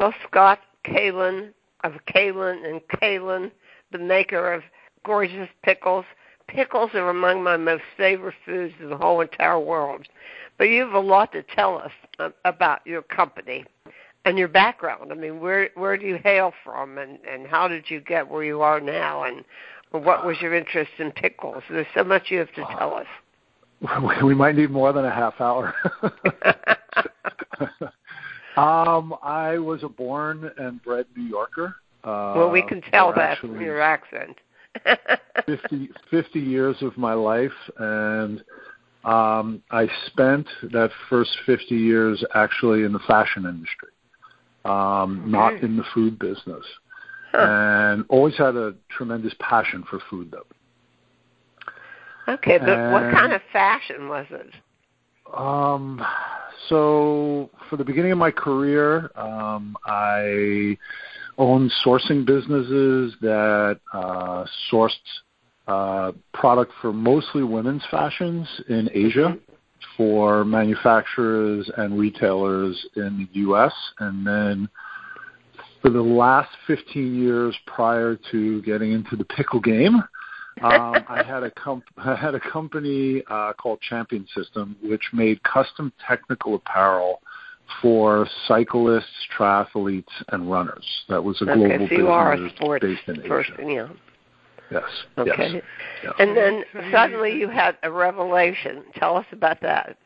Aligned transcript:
Well, 0.00 0.14
Scott 0.26 0.60
Kaylin 0.86 1.50
of 1.84 1.92
Kaylin 2.08 2.66
and 2.66 2.80
Kaylin, 3.00 3.50
the 3.92 3.98
maker 3.98 4.54
of 4.54 4.62
gorgeous 5.04 5.50
pickles. 5.62 6.06
Pickles 6.48 6.92
are 6.94 7.10
among 7.10 7.42
my 7.42 7.58
most 7.58 7.82
favorite 7.98 8.34
foods 8.46 8.72
in 8.80 8.88
the 8.88 8.96
whole 8.96 9.20
entire 9.20 9.60
world. 9.60 10.08
But 10.56 10.64
you 10.64 10.80
have 10.86 10.94
a 10.94 11.00
lot 11.00 11.32
to 11.32 11.42
tell 11.42 11.76
us 11.76 11.92
um, 12.18 12.32
about 12.46 12.80
your 12.86 13.02
company 13.02 13.66
and 14.24 14.38
your 14.38 14.48
background. 14.48 15.12
I 15.12 15.16
mean, 15.16 15.38
where 15.38 15.68
where 15.74 15.98
do 15.98 16.06
you 16.06 16.16
hail 16.16 16.54
from, 16.64 16.96
and 16.96 17.18
and 17.30 17.46
how 17.46 17.68
did 17.68 17.90
you 17.90 18.00
get 18.00 18.28
where 18.28 18.42
you 18.42 18.62
are 18.62 18.80
now, 18.80 19.24
and 19.24 19.44
what 19.90 20.24
was 20.24 20.40
your 20.40 20.54
interest 20.54 20.92
in 20.98 21.12
pickles? 21.12 21.62
There's 21.68 21.86
so 21.94 22.04
much 22.04 22.30
you 22.30 22.38
have 22.38 22.54
to 22.54 22.64
tell 22.78 22.94
us. 22.94 23.06
We 24.22 24.34
might 24.34 24.56
need 24.56 24.70
more 24.70 24.92
than 24.92 25.04
a 25.06 25.10
half 25.10 25.40
hour. 25.40 25.74
um, 28.56 29.14
I 29.22 29.58
was 29.58 29.82
a 29.82 29.88
born 29.88 30.50
and 30.58 30.82
bred 30.82 31.06
New 31.16 31.24
Yorker. 31.24 31.76
Uh, 32.02 32.34
well, 32.36 32.50
we 32.50 32.62
can 32.62 32.80
tell 32.80 33.12
that 33.14 33.38
from 33.38 33.60
your 33.60 33.80
accent. 33.80 34.36
50, 35.46 35.90
50 36.10 36.40
years 36.40 36.76
of 36.80 36.96
my 36.96 37.12
life, 37.12 37.50
and 37.78 38.42
um, 39.04 39.62
I 39.70 39.88
spent 40.06 40.46
that 40.72 40.90
first 41.08 41.36
50 41.46 41.74
years 41.74 42.24
actually 42.34 42.84
in 42.84 42.92
the 42.92 43.00
fashion 43.00 43.46
industry, 43.46 43.88
um, 44.64 44.72
mm-hmm. 44.72 45.30
not 45.30 45.54
in 45.54 45.76
the 45.76 45.84
food 45.92 46.18
business, 46.18 46.64
huh. 47.32 47.38
and 47.38 48.04
always 48.08 48.36
had 48.36 48.56
a 48.56 48.74
tremendous 48.90 49.34
passion 49.40 49.84
for 49.90 49.98
food, 50.08 50.30
though. 50.30 50.46
Okay, 52.32 52.58
but 52.58 52.68
and, 52.68 52.92
what 52.92 53.12
kind 53.12 53.32
of 53.32 53.40
fashion 53.52 54.08
was 54.08 54.26
it? 54.30 54.54
Um, 55.36 56.04
so 56.68 57.50
for 57.68 57.76
the 57.76 57.84
beginning 57.84 58.12
of 58.12 58.18
my 58.18 58.30
career, 58.30 59.10
um, 59.16 59.76
I 59.86 60.76
owned 61.38 61.72
sourcing 61.84 62.24
businesses 62.26 63.14
that 63.22 63.80
uh, 63.92 64.44
sourced 64.70 64.90
uh, 65.66 66.12
product 66.34 66.72
for 66.80 66.92
mostly 66.92 67.42
women's 67.42 67.82
fashions 67.90 68.46
in 68.68 68.90
Asia 68.92 69.36
for 69.96 70.44
manufacturers 70.44 71.70
and 71.76 71.98
retailers 71.98 72.86
in 72.96 73.28
the 73.32 73.40
U.S. 73.40 73.72
And 73.98 74.26
then 74.26 74.68
for 75.82 75.90
the 75.90 76.02
last 76.02 76.50
15 76.66 77.14
years 77.14 77.56
prior 77.66 78.18
to 78.30 78.62
getting 78.62 78.92
into 78.92 79.16
the 79.16 79.24
pickle 79.24 79.60
game, 79.60 80.02
um, 80.62 81.04
I 81.08 81.22
had 81.26 81.42
a 81.42 81.50
comp- 81.50 81.84
I 81.96 82.14
had 82.14 82.34
a 82.34 82.40
company 82.40 83.22
uh, 83.28 83.52
called 83.54 83.80
Champion 83.80 84.26
System, 84.34 84.76
which 84.82 85.02
made 85.12 85.42
custom 85.42 85.92
technical 86.06 86.54
apparel 86.56 87.20
for 87.80 88.28
cyclists, 88.48 89.06
triathletes, 89.38 90.04
and 90.28 90.50
runners. 90.50 90.84
That 91.08 91.22
was 91.22 91.40
a 91.40 91.50
okay, 91.50 91.54
global 91.54 91.88
so 91.88 91.94
you 91.94 92.08
are 92.08 92.32
a 92.34 92.50
sports 92.56 92.82
based 92.82 93.08
in 93.08 93.22
person, 93.28 93.54
Asia. 93.60 93.68
Yeah. 93.68 93.88
Yes. 94.70 94.82
Okay. 95.18 95.52
Yes. 95.54 95.62
Yeah. 96.04 96.10
And 96.18 96.36
then 96.36 96.64
suddenly 96.92 97.32
you 97.32 97.48
had 97.48 97.76
a 97.82 97.90
revelation. 97.90 98.84
Tell 98.94 99.16
us 99.16 99.26
about 99.32 99.60
that. 99.62 99.96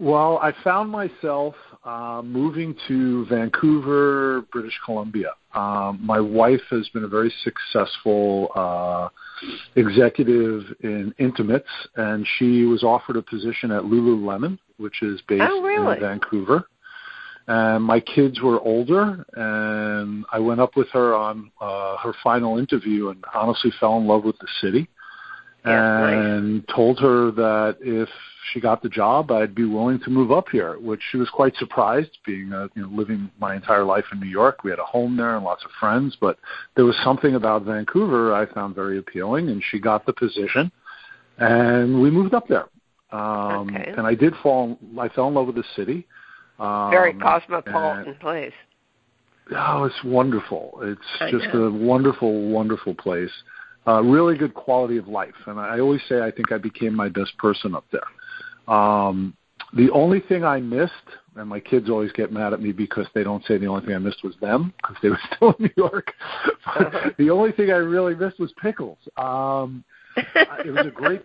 Well, 0.00 0.38
I 0.42 0.52
found 0.64 0.90
myself 0.90 1.54
uh, 1.84 2.20
moving 2.24 2.74
to 2.88 3.26
Vancouver, 3.26 4.42
British 4.52 4.78
Columbia. 4.84 5.32
Um, 5.54 6.00
my 6.02 6.18
wife 6.18 6.62
has 6.70 6.88
been 6.88 7.04
a 7.04 7.08
very 7.08 7.32
successful 7.44 8.50
uh, 8.56 9.08
executive 9.76 10.62
in 10.82 11.14
intimates, 11.18 11.68
and 11.96 12.26
she 12.38 12.64
was 12.64 12.82
offered 12.82 13.16
a 13.16 13.22
position 13.22 13.70
at 13.70 13.82
Lululemon, 13.82 14.58
which 14.78 15.02
is 15.02 15.20
based 15.28 15.44
oh, 15.46 15.62
really? 15.62 15.96
in 15.96 16.00
Vancouver. 16.00 16.66
And 17.46 17.84
my 17.84 18.00
kids 18.00 18.40
were 18.40 18.58
older, 18.60 19.24
and 19.34 20.24
I 20.32 20.38
went 20.38 20.60
up 20.60 20.76
with 20.76 20.88
her 20.92 21.14
on 21.14 21.50
uh, 21.60 21.96
her 21.98 22.14
final 22.22 22.58
interview, 22.58 23.10
and 23.10 23.22
honestly 23.34 23.70
fell 23.78 23.98
in 23.98 24.06
love 24.06 24.24
with 24.24 24.38
the 24.38 24.48
city 24.62 24.88
and 25.64 26.56
nice. 26.56 26.64
told 26.74 27.00
her 27.00 27.30
that 27.32 27.78
if 27.80 28.08
she 28.52 28.60
got 28.60 28.82
the 28.82 28.88
job, 28.88 29.30
I'd 29.30 29.54
be 29.54 29.64
willing 29.64 29.98
to 30.00 30.10
move 30.10 30.30
up 30.30 30.48
here, 30.50 30.78
which 30.78 31.00
she 31.10 31.16
was 31.16 31.30
quite 31.30 31.56
surprised, 31.56 32.10
being 32.26 32.52
a, 32.52 32.68
you 32.74 32.82
know 32.82 32.88
living 32.88 33.30
my 33.40 33.54
entire 33.54 33.84
life 33.84 34.04
in 34.12 34.20
New 34.20 34.26
York. 34.26 34.62
We 34.62 34.70
had 34.70 34.78
a 34.78 34.84
home 34.84 35.16
there 35.16 35.36
and 35.36 35.44
lots 35.44 35.64
of 35.64 35.70
friends, 35.80 36.16
but 36.20 36.38
there 36.76 36.84
was 36.84 36.96
something 37.02 37.34
about 37.34 37.62
Vancouver 37.62 38.34
I 38.34 38.46
found 38.52 38.74
very 38.74 38.98
appealing, 38.98 39.48
and 39.48 39.62
she 39.70 39.78
got 39.78 40.04
the 40.04 40.12
position, 40.12 40.70
and 41.38 42.00
we 42.00 42.10
moved 42.10 42.34
up 42.34 42.46
there. 42.46 42.66
Um, 43.10 43.70
okay. 43.70 43.94
And 43.96 44.06
I 44.06 44.14
did 44.14 44.34
fall. 44.42 44.78
I 44.98 45.08
fell 45.08 45.28
in 45.28 45.34
love 45.34 45.46
with 45.46 45.56
the 45.56 45.64
city. 45.76 46.06
Um, 46.58 46.90
very 46.90 47.14
cosmopolitan 47.14 48.12
and, 48.12 48.20
place. 48.20 48.52
Oh, 49.56 49.84
it's 49.84 50.04
wonderful. 50.04 50.78
It's 50.82 51.00
I 51.20 51.30
just 51.30 51.52
know. 51.54 51.64
a 51.64 51.70
wonderful, 51.70 52.48
wonderful 52.48 52.94
place 52.94 53.30
uh, 53.86 54.02
really 54.02 54.36
good 54.36 54.54
quality 54.54 54.96
of 54.96 55.08
life. 55.08 55.34
And 55.46 55.58
I 55.58 55.80
always 55.80 56.00
say 56.08 56.20
I 56.20 56.30
think 56.30 56.52
I 56.52 56.58
became 56.58 56.94
my 56.94 57.08
best 57.08 57.36
person 57.38 57.74
up 57.74 57.84
there. 57.92 58.74
Um, 58.74 59.36
the 59.76 59.90
only 59.90 60.20
thing 60.20 60.44
I 60.44 60.60
missed, 60.60 60.92
and 61.36 61.48
my 61.48 61.60
kids 61.60 61.90
always 61.90 62.12
get 62.12 62.32
mad 62.32 62.52
at 62.52 62.62
me 62.62 62.72
because 62.72 63.06
they 63.14 63.24
don't 63.24 63.44
say 63.44 63.58
the 63.58 63.66
only 63.66 63.84
thing 63.84 63.94
I 63.94 63.98
missed 63.98 64.22
was 64.22 64.34
them 64.40 64.72
because 64.76 64.96
they 65.02 65.08
were 65.08 65.18
still 65.34 65.54
in 65.58 65.64
New 65.64 65.74
York. 65.76 66.12
Uh-huh. 66.66 67.10
the 67.18 67.30
only 67.30 67.52
thing 67.52 67.70
I 67.70 67.76
really 67.76 68.14
missed 68.14 68.38
was 68.38 68.52
pickles. 68.60 68.98
Um, 69.16 69.84
it 70.16 70.72
was 70.72 70.86
a 70.86 70.90
great. 70.90 71.22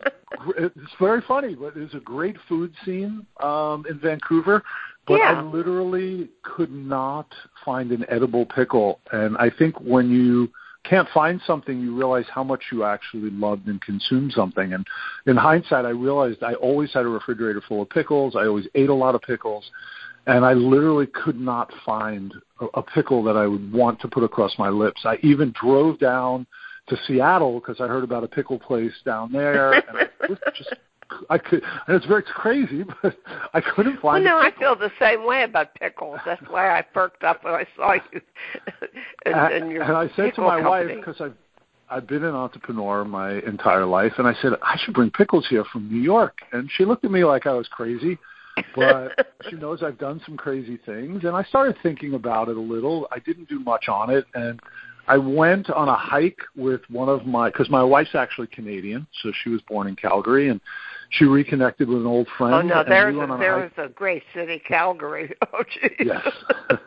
It's 0.57 0.91
very 0.99 1.21
funny, 1.27 1.55
but 1.55 1.77
it 1.77 1.81
was 1.81 1.93
a 1.93 1.99
great 1.99 2.37
food 2.47 2.73
scene 2.83 3.25
um, 3.41 3.85
in 3.89 3.99
Vancouver. 3.99 4.63
But 5.07 5.19
yeah. 5.19 5.33
I 5.33 5.41
literally 5.41 6.29
could 6.43 6.71
not 6.71 7.31
find 7.65 7.91
an 7.91 8.05
edible 8.09 8.45
pickle, 8.45 8.99
and 9.11 9.37
I 9.37 9.49
think 9.49 9.79
when 9.79 10.09
you 10.09 10.51
can't 10.83 11.07
find 11.13 11.41
something, 11.45 11.79
you 11.79 11.95
realize 11.95 12.25
how 12.33 12.43
much 12.43 12.63
you 12.71 12.83
actually 12.83 13.29
loved 13.31 13.67
and 13.67 13.81
consumed 13.81 14.31
something. 14.33 14.73
And 14.73 14.85
in 15.25 15.35
hindsight, 15.35 15.85
I 15.85 15.89
realized 15.89 16.43
I 16.43 16.53
always 16.55 16.91
had 16.93 17.05
a 17.05 17.09
refrigerator 17.09 17.61
full 17.67 17.81
of 17.81 17.89
pickles. 17.89 18.35
I 18.35 18.45
always 18.45 18.67
ate 18.75 18.89
a 18.89 18.93
lot 18.93 19.15
of 19.15 19.21
pickles. 19.21 19.69
And 20.27 20.45
I 20.45 20.53
literally 20.53 21.07
could 21.07 21.39
not 21.39 21.71
find 21.85 22.33
a, 22.61 22.65
a 22.75 22.83
pickle 22.83 23.23
that 23.23 23.35
I 23.35 23.47
would 23.47 23.71
want 23.71 23.99
to 24.01 24.07
put 24.07 24.23
across 24.23 24.57
my 24.57 24.69
lips. 24.69 25.01
I 25.05 25.17
even 25.21 25.53
drove 25.59 25.99
down 25.99 26.45
to 26.87 26.97
Seattle 27.07 27.59
because 27.59 27.79
I 27.79 27.87
heard 27.87 28.03
about 28.03 28.23
a 28.23 28.27
pickle 28.27 28.59
place 28.59 28.93
down 29.05 29.31
there. 29.31 29.73
and 29.73 29.97
I 29.97 30.27
just 30.55 30.73
I 31.29 31.37
could, 31.37 31.63
and 31.87 31.95
it's 31.95 32.05
very 32.05 32.23
crazy, 32.23 32.83
but 33.01 33.17
I 33.53 33.61
couldn't 33.61 33.99
find. 33.99 34.23
Well, 34.23 34.35
no, 34.35 34.37
I 34.37 34.51
feel 34.57 34.75
the 34.75 34.91
same 34.99 35.25
way 35.25 35.43
about 35.43 35.73
pickles. 35.75 36.19
That's 36.25 36.41
why 36.49 36.77
I 36.77 36.81
perked 36.81 37.23
up 37.23 37.43
when 37.43 37.53
I 37.53 37.65
saw 37.75 37.93
you. 37.93 38.21
and, 39.25 39.71
your 39.71 39.83
and 39.83 39.93
I 39.95 40.09
said 40.15 40.35
to 40.35 40.41
my 40.41 40.61
company. 40.61 40.95
wife 40.95 41.05
because 41.05 41.21
I've 41.21 41.35
I've 41.89 42.07
been 42.07 42.23
an 42.23 42.35
entrepreneur 42.35 43.03
my 43.03 43.39
entire 43.41 43.85
life, 43.85 44.13
and 44.17 44.27
I 44.27 44.33
said 44.41 44.53
I 44.61 44.77
should 44.83 44.93
bring 44.93 45.11
pickles 45.11 45.47
here 45.49 45.63
from 45.71 45.89
New 45.91 46.01
York, 46.01 46.37
and 46.51 46.69
she 46.75 46.85
looked 46.85 47.05
at 47.05 47.11
me 47.11 47.23
like 47.23 47.47
I 47.47 47.53
was 47.53 47.67
crazy. 47.67 48.17
but 48.75 49.27
she 49.49 49.55
knows 49.55 49.81
I've 49.81 49.97
done 49.97 50.21
some 50.25 50.37
crazy 50.37 50.77
things, 50.85 51.23
and 51.23 51.35
I 51.35 51.43
started 51.43 51.77
thinking 51.81 52.13
about 52.13 52.49
it 52.49 52.57
a 52.57 52.61
little. 52.61 53.07
I 53.11 53.19
didn't 53.19 53.49
do 53.49 53.59
much 53.59 53.87
on 53.87 54.09
it, 54.09 54.25
and 54.35 54.59
I 55.07 55.17
went 55.17 55.71
on 55.71 55.89
a 55.89 55.95
hike 55.95 56.41
with 56.55 56.81
one 56.89 57.09
of 57.09 57.25
my 57.25 57.49
because 57.49 57.69
my 57.69 57.83
wife's 57.83 58.13
actually 58.13 58.47
Canadian, 58.47 59.07
so 59.23 59.31
she 59.43 59.49
was 59.49 59.61
born 59.61 59.87
in 59.87 59.95
Calgary, 59.95 60.49
and 60.49 60.61
she 61.09 61.25
reconnected 61.25 61.89
with 61.89 61.99
an 61.99 62.05
old 62.05 62.27
friend. 62.37 62.53
Oh 62.53 62.61
no, 62.61 62.83
there's 62.87 63.15
we 63.15 63.21
a, 63.21 63.37
there's 63.37 63.71
a 63.77 63.89
great 63.89 64.23
city, 64.33 64.61
Calgary. 64.67 65.35
Oh 65.53 65.63
jeez. 65.63 65.95
Yes. 65.99 66.27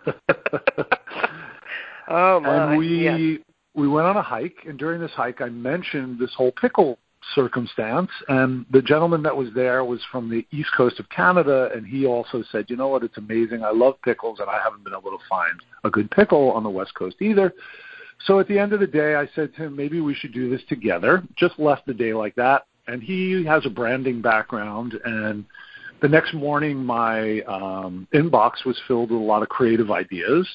oh 2.09 2.41
my. 2.41 2.71
And 2.73 2.79
we 2.79 3.05
yes. 3.05 3.41
we 3.75 3.89
went 3.89 4.07
on 4.07 4.17
a 4.17 4.23
hike, 4.23 4.57
and 4.69 4.79
during 4.79 5.01
this 5.01 5.11
hike, 5.13 5.41
I 5.41 5.49
mentioned 5.49 6.19
this 6.19 6.33
whole 6.35 6.53
pickle 6.53 6.99
circumstance, 7.35 8.11
and 8.29 8.67
the 8.71 8.83
gentleman 8.83 9.23
that 9.23 9.37
was 9.37 9.49
there 9.55 9.85
was 9.85 10.01
from 10.11 10.31
the 10.31 10.47
east 10.53 10.71
coast 10.77 11.01
of 11.01 11.09
Canada, 11.09 11.71
and 11.75 11.87
he 11.87 12.07
also 12.07 12.45
said, 12.53 12.67
"You 12.69 12.77
know 12.77 12.89
what? 12.89 13.03
It's 13.03 13.19
amazing. 13.19 13.65
I 13.65 13.71
love 13.71 14.01
pickles, 14.03 14.39
and 14.39 14.49
I 14.49 14.61
haven't 14.63 14.85
been 14.85 14.95
able 14.95 15.11
to 15.11 15.25
find 15.29 15.55
a 15.85 15.91
good 15.91 16.11
pickle 16.11 16.53
on 16.53 16.63
the 16.63 16.71
west 16.71 16.95
coast 16.95 17.17
either." 17.21 17.53
So 18.27 18.39
at 18.39 18.47
the 18.47 18.59
end 18.59 18.73
of 18.73 18.79
the 18.79 18.87
day, 18.87 19.17
I 19.17 19.29
said 19.35 19.53
to 19.57 19.65
him, 19.65 19.75
maybe 19.75 20.01
we 20.01 20.15
should 20.15 20.33
do 20.33 20.49
this 20.49 20.63
together. 20.69 21.25
Just 21.35 21.59
left 21.59 21.87
the 21.87 21.95
day 21.95 22.15
like 22.15 22.37
that 22.37 22.67
and 22.93 23.03
he 23.03 23.43
has 23.45 23.65
a 23.65 23.71
branding 23.71 24.21
background 24.21 25.01
and 25.05 25.45
the 26.03 26.09
next 26.09 26.35
morning 26.35 26.77
my 26.77 27.41
um, 27.43 28.07
inbox 28.13 28.67
was 28.67 28.79
filled 28.87 29.11
with 29.11 29.21
a 29.21 29.25
lot 29.25 29.43
of 29.43 29.49
creative 29.49 29.91
ideas 29.91 30.47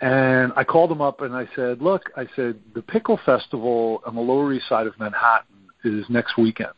and 0.00 0.52
i 0.54 0.62
called 0.62 0.90
him 0.90 1.00
up 1.00 1.20
and 1.22 1.34
i 1.34 1.46
said 1.56 1.82
look 1.82 2.10
i 2.16 2.24
said 2.36 2.58
the 2.74 2.82
pickle 2.82 3.18
festival 3.26 4.00
on 4.06 4.14
the 4.14 4.20
lower 4.20 4.52
east 4.52 4.68
side 4.68 4.86
of 4.86 4.98
manhattan 5.00 5.46
is 5.84 6.04
next 6.08 6.38
weekend 6.38 6.70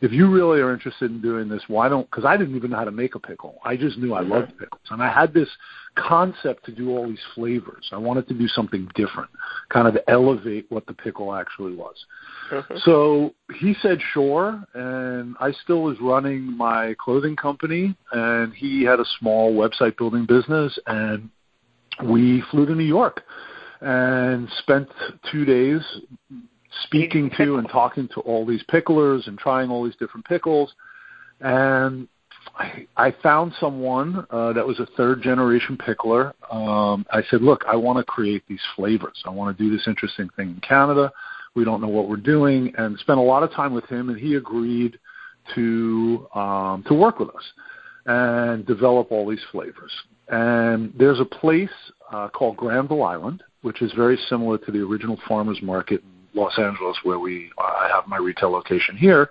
if 0.00 0.12
you 0.12 0.30
really 0.30 0.60
are 0.60 0.72
interested 0.72 1.10
in 1.10 1.20
doing 1.20 1.48
this 1.48 1.62
why 1.68 1.88
don't 1.88 2.10
because 2.10 2.24
i 2.24 2.36
didn't 2.36 2.56
even 2.56 2.70
know 2.70 2.76
how 2.76 2.84
to 2.84 2.90
make 2.90 3.14
a 3.14 3.20
pickle 3.20 3.58
i 3.64 3.76
just 3.76 3.98
knew 3.98 4.14
i 4.14 4.20
loved 4.20 4.56
pickles 4.58 4.82
and 4.90 5.02
i 5.02 5.12
had 5.12 5.32
this 5.32 5.48
concept 5.96 6.64
to 6.66 6.72
do 6.72 6.90
all 6.90 7.08
these 7.08 7.18
flavors. 7.34 7.88
I 7.92 7.96
wanted 7.96 8.26
to 8.28 8.34
do 8.34 8.48
something 8.48 8.88
different, 8.94 9.30
kind 9.68 9.86
of 9.86 9.96
elevate 10.08 10.66
what 10.68 10.86
the 10.86 10.92
pickle 10.92 11.34
actually 11.34 11.74
was. 11.74 11.94
Mm-hmm. 12.50 12.76
So 12.84 13.34
he 13.54 13.74
said 13.80 13.98
sure, 14.12 14.64
and 14.74 15.36
I 15.40 15.52
still 15.62 15.82
was 15.82 15.96
running 16.00 16.56
my 16.56 16.94
clothing 16.98 17.36
company, 17.36 17.96
and 18.12 18.52
he 18.54 18.82
had 18.82 19.00
a 19.00 19.04
small 19.18 19.54
website 19.54 19.96
building 19.96 20.26
business, 20.26 20.76
and 20.86 21.28
we 22.04 22.42
flew 22.50 22.66
to 22.66 22.74
New 22.74 22.84
York 22.84 23.22
and 23.80 24.48
spent 24.58 24.88
two 25.30 25.44
days 25.44 25.80
speaking 26.82 27.30
to 27.36 27.56
and 27.56 27.68
talking 27.68 28.08
to 28.14 28.20
all 28.20 28.44
these 28.44 28.62
picklers 28.64 29.26
and 29.26 29.38
trying 29.38 29.70
all 29.70 29.84
these 29.84 29.96
different 29.96 30.26
pickles. 30.26 30.72
And 31.40 32.08
I, 32.56 32.86
I 32.96 33.14
found 33.22 33.52
someone 33.58 34.26
uh, 34.30 34.52
that 34.52 34.66
was 34.66 34.78
a 34.80 34.86
third 34.96 35.22
generation 35.22 35.76
pickler. 35.76 36.32
Um, 36.52 37.06
I 37.10 37.22
said, 37.30 37.42
look, 37.42 37.64
I 37.66 37.76
want 37.76 37.98
to 37.98 38.04
create 38.04 38.42
these 38.48 38.60
flavors. 38.76 39.22
I 39.24 39.30
want 39.30 39.56
to 39.56 39.62
do 39.62 39.74
this 39.74 39.86
interesting 39.86 40.28
thing 40.36 40.50
in 40.50 40.60
Canada. 40.60 41.12
We 41.54 41.64
don't 41.64 41.80
know 41.80 41.88
what 41.88 42.08
we're 42.08 42.16
doing, 42.16 42.72
and 42.76 42.98
spent 42.98 43.18
a 43.18 43.22
lot 43.22 43.42
of 43.42 43.52
time 43.52 43.72
with 43.72 43.84
him, 43.86 44.08
and 44.08 44.18
he 44.18 44.34
agreed 44.34 44.98
to 45.54 46.26
um, 46.34 46.82
to 46.88 46.94
work 46.94 47.18
with 47.18 47.28
us 47.28 47.44
and 48.06 48.66
develop 48.66 49.12
all 49.12 49.28
these 49.28 49.42
flavors. 49.52 49.92
And 50.28 50.92
there's 50.98 51.20
a 51.20 51.24
place 51.24 51.70
uh, 52.10 52.28
called 52.28 52.56
Granville 52.56 53.02
Island, 53.02 53.42
which 53.62 53.82
is 53.82 53.92
very 53.92 54.18
similar 54.28 54.58
to 54.58 54.72
the 54.72 54.80
original 54.80 55.18
farmers 55.28 55.60
market 55.62 56.02
in 56.02 56.13
Los 56.34 56.58
Angeles, 56.58 56.96
where 57.02 57.18
we 57.18 57.50
I 57.58 57.88
have 57.92 58.06
my 58.06 58.18
retail 58.18 58.50
location 58.50 58.96
here. 58.96 59.30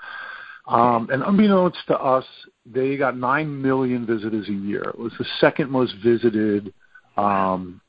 Um, 0.67 1.09
and 1.11 1.23
unbeknownst 1.23 1.79
to 1.87 1.99
us, 1.99 2.25
they 2.65 2.95
got 2.95 3.17
nine 3.17 3.61
million 3.61 4.05
visitors 4.05 4.47
a 4.47 4.53
year. 4.53 4.83
It 4.83 4.97
was 4.97 5.11
the 5.19 5.25
second 5.41 5.69
most 5.69 5.93
visited 6.01 6.73
um, 7.17 7.81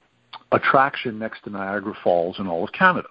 attraction 0.50 1.18
next 1.18 1.44
to 1.44 1.50
Niagara 1.50 1.94
Falls 2.02 2.36
in 2.40 2.48
all 2.48 2.64
of 2.64 2.72
Canada. 2.72 3.08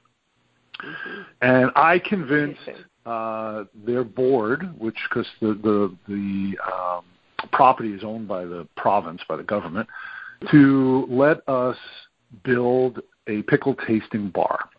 Mm-hmm. 0.83 1.21
And 1.41 1.71
I 1.75 1.99
convinced 1.99 2.59
uh, 3.05 3.63
their 3.85 4.03
board, 4.03 4.77
which 4.77 4.97
because 5.09 5.27
the 5.39 5.53
the 5.53 5.95
the 6.07 6.57
um, 6.71 7.05
property 7.51 7.93
is 7.93 8.03
owned 8.03 8.27
by 8.27 8.45
the 8.45 8.67
province, 8.75 9.21
by 9.27 9.37
the 9.37 9.43
government, 9.43 9.87
to 10.51 11.05
let 11.09 11.47
us 11.47 11.77
build 12.43 13.01
a 13.27 13.41
pickle 13.43 13.75
tasting 13.87 14.29
bar. 14.29 14.69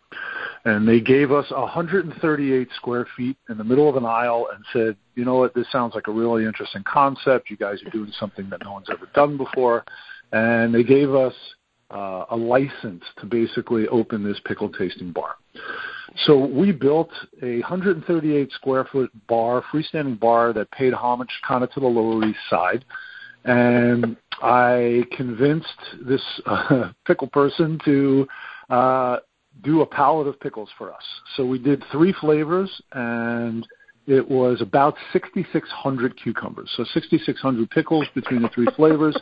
And 0.65 0.87
they 0.87 0.99
gave 0.99 1.31
us 1.31 1.49
138 1.51 2.67
square 2.75 3.07
feet 3.15 3.37
in 3.49 3.57
the 3.57 3.63
middle 3.63 3.87
of 3.87 3.97
an 3.97 4.05
aisle 4.05 4.47
and 4.53 4.65
said, 4.73 4.97
you 5.13 5.23
know 5.23 5.35
what, 5.35 5.53
this 5.53 5.71
sounds 5.71 5.93
like 5.93 6.07
a 6.07 6.11
really 6.11 6.43
interesting 6.43 6.83
concept. 6.91 7.51
You 7.51 7.57
guys 7.57 7.77
are 7.85 7.91
doing 7.91 8.11
something 8.19 8.49
that 8.49 8.61
no 8.63 8.73
one's 8.73 8.87
ever 8.89 9.07
done 9.13 9.37
before. 9.37 9.85
And 10.31 10.73
they 10.73 10.83
gave 10.83 11.13
us 11.13 11.35
uh, 11.91 12.25
a 12.31 12.35
license 12.35 13.03
to 13.19 13.27
basically 13.27 13.87
open 13.89 14.23
this 14.23 14.39
pickle 14.45 14.69
tasting 14.69 15.11
bar. 15.11 15.35
So 16.25 16.45
we 16.45 16.71
built 16.71 17.11
a 17.43 17.59
138 17.59 18.51
square 18.53 18.87
foot 18.91 19.11
bar, 19.27 19.63
freestanding 19.71 20.19
bar 20.19 20.51
that 20.53 20.71
paid 20.71 20.93
homage 20.93 21.29
kind 21.47 21.63
of 21.63 21.71
to 21.73 21.79
the 21.79 21.87
Lower 21.87 22.25
East 22.25 22.39
Side. 22.49 22.83
And 23.43 24.17
I 24.41 25.03
convinced 25.15 25.67
this 26.03 26.23
uh, 26.47 26.91
pickle 27.05 27.27
person 27.27 27.79
to 27.85 28.27
uh, 28.71 29.17
do 29.63 29.81
a 29.81 29.85
pallet 29.85 30.27
of 30.27 30.39
pickles 30.39 30.69
for 30.77 30.93
us. 30.93 31.03
So 31.35 31.45
we 31.45 31.59
did 31.59 31.83
three 31.91 32.13
flavors, 32.13 32.69
and 32.91 33.65
it 34.07 34.27
was 34.29 34.61
about 34.61 34.95
6,600 35.13 36.21
cucumbers. 36.21 36.69
So 36.75 36.83
6,600 36.93 37.69
pickles 37.69 38.05
between 38.13 38.41
the 38.41 38.49
three 38.49 38.67
flavors. 38.75 39.17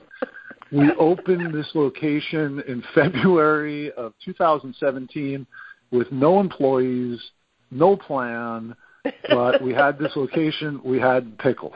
We 0.72 0.92
opened 1.00 1.54
this 1.54 1.70
location 1.76 2.62
in 2.68 2.84
February 2.96 3.92
of 3.94 4.14
2017 4.26 5.46
with 5.92 6.12
no 6.12 6.40
employees, 6.40 7.20
no 7.72 7.96
plan, 7.96 8.76
but 9.30 9.62
we 9.62 9.74
had 9.74 10.00
this 10.00 10.12
location, 10.16 10.82
we 10.84 11.00
had 11.00 11.38
pickles. 11.38 11.76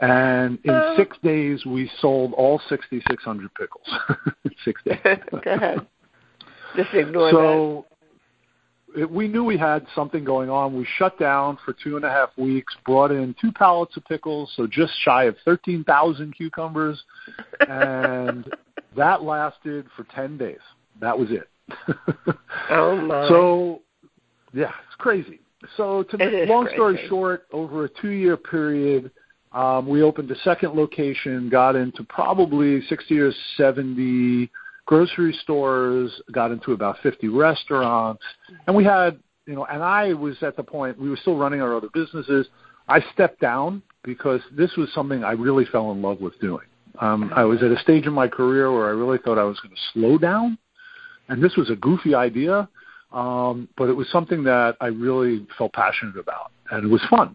And 0.00 0.58
in 0.64 0.74
uh, 0.74 0.96
six 0.96 1.16
days, 1.22 1.64
we 1.64 1.90
sold 2.00 2.32
all 2.34 2.60
6,600 2.68 3.54
pickles. 3.54 3.86
six 4.64 4.82
days. 4.84 4.98
Go 5.30 5.54
ahead. 5.54 5.86
Just 6.76 6.92
ignore 6.94 7.30
so, 7.30 7.84
that. 8.96 9.10
We 9.10 9.26
knew 9.26 9.42
we 9.42 9.56
had 9.56 9.86
something 9.94 10.22
going 10.22 10.48
on. 10.48 10.76
We 10.76 10.86
shut 10.98 11.18
down 11.18 11.58
for 11.64 11.72
two 11.72 11.96
and 11.96 12.04
a 12.04 12.10
half 12.10 12.30
weeks, 12.36 12.74
brought 12.86 13.10
in 13.10 13.34
two 13.40 13.50
pallets 13.50 13.96
of 13.96 14.04
pickles, 14.04 14.52
so 14.56 14.68
just 14.68 14.92
shy 15.00 15.24
of 15.24 15.36
13,000 15.44 16.32
cucumbers. 16.36 17.02
And 17.68 18.48
that 18.96 19.22
lasted 19.22 19.86
for 19.96 20.04
10 20.14 20.38
days. 20.38 20.60
That 21.00 21.18
was 21.18 21.28
it. 21.30 21.48
oh 22.70 22.96
my! 22.96 23.26
So, 23.28 23.82
yeah, 24.52 24.70
it's 24.86 24.96
crazy. 24.98 25.40
So, 25.76 26.04
to 26.04 26.18
make 26.18 26.48
long 26.48 26.64
crazy. 26.64 26.76
story 26.76 27.06
short, 27.08 27.46
over 27.52 27.86
a 27.86 27.88
two-year 28.00 28.36
period, 28.36 29.10
um, 29.52 29.88
we 29.88 30.02
opened 30.02 30.30
a 30.30 30.38
second 30.40 30.74
location, 30.74 31.48
got 31.48 31.74
into 31.74 32.04
probably 32.04 32.82
60 32.86 33.18
or 33.18 33.32
70 33.56 34.50
grocery 34.86 35.32
stores, 35.42 36.10
got 36.32 36.50
into 36.50 36.72
about 36.72 36.96
50 37.02 37.28
restaurants, 37.28 38.22
and 38.66 38.76
we 38.76 38.84
had, 38.84 39.18
you 39.46 39.54
know, 39.54 39.64
and 39.66 39.82
I 39.82 40.12
was 40.14 40.36
at 40.42 40.56
the 40.56 40.62
point 40.62 40.98
we 40.98 41.10
were 41.10 41.16
still 41.16 41.36
running 41.36 41.60
our 41.60 41.76
other 41.76 41.88
businesses. 41.92 42.46
I 42.88 43.02
stepped 43.12 43.40
down 43.40 43.82
because 44.02 44.40
this 44.52 44.70
was 44.76 44.92
something 44.94 45.24
I 45.24 45.32
really 45.32 45.64
fell 45.64 45.90
in 45.92 46.02
love 46.02 46.20
with 46.20 46.38
doing. 46.40 46.66
Um, 47.00 47.32
I 47.34 47.44
was 47.44 47.62
at 47.62 47.70
a 47.70 47.78
stage 47.78 48.06
in 48.06 48.12
my 48.12 48.28
career 48.28 48.72
where 48.72 48.86
I 48.86 48.90
really 48.90 49.18
thought 49.18 49.38
I 49.38 49.44
was 49.44 49.58
going 49.60 49.74
to 49.74 49.80
slow 49.92 50.18
down 50.18 50.58
and 51.28 51.42
this 51.42 51.56
was 51.56 51.70
a 51.70 51.76
goofy 51.76 52.14
idea, 52.14 52.68
um, 53.12 53.68
but 53.76 53.88
it 53.88 53.94
was 53.94 54.08
something 54.10 54.44
that 54.44 54.76
I 54.80 54.86
really 54.86 55.46
felt 55.56 55.72
passionate 55.72 56.16
about, 56.18 56.52
and 56.70 56.84
it 56.84 56.88
was 56.88 57.02
fun. 57.08 57.34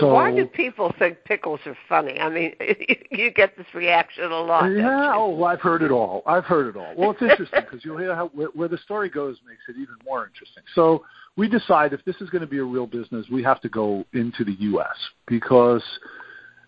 So, 0.00 0.14
Why 0.14 0.34
do 0.34 0.46
people 0.46 0.94
think 0.98 1.18
pickles 1.24 1.60
are 1.66 1.76
funny? 1.88 2.18
I 2.18 2.30
mean, 2.30 2.54
you 3.10 3.30
get 3.30 3.56
this 3.56 3.66
reaction 3.74 4.32
a 4.32 4.40
lot. 4.40 4.66
Yeah, 4.68 5.12
oh, 5.14 5.44
I've 5.44 5.60
heard 5.60 5.82
it 5.82 5.90
all. 5.90 6.22
I've 6.26 6.44
heard 6.44 6.74
it 6.74 6.78
all. 6.78 6.94
Well, 6.96 7.10
it's 7.10 7.20
interesting 7.20 7.60
because 7.60 7.84
you'll 7.84 7.98
hear 7.98 8.14
how 8.14 8.28
where, 8.28 8.48
where 8.48 8.68
the 8.68 8.78
story 8.78 9.10
goes 9.10 9.36
makes 9.46 9.62
it 9.68 9.72
even 9.72 9.96
more 10.04 10.26
interesting. 10.26 10.62
So 10.74 11.04
we 11.36 11.48
decide 11.48 11.92
if 11.92 12.04
this 12.04 12.16
is 12.20 12.30
going 12.30 12.40
to 12.40 12.46
be 12.46 12.58
a 12.58 12.64
real 12.64 12.86
business, 12.86 13.26
we 13.30 13.42
have 13.42 13.60
to 13.60 13.68
go 13.68 14.04
into 14.14 14.44
the 14.44 14.54
U.S. 14.60 14.96
because 15.26 15.82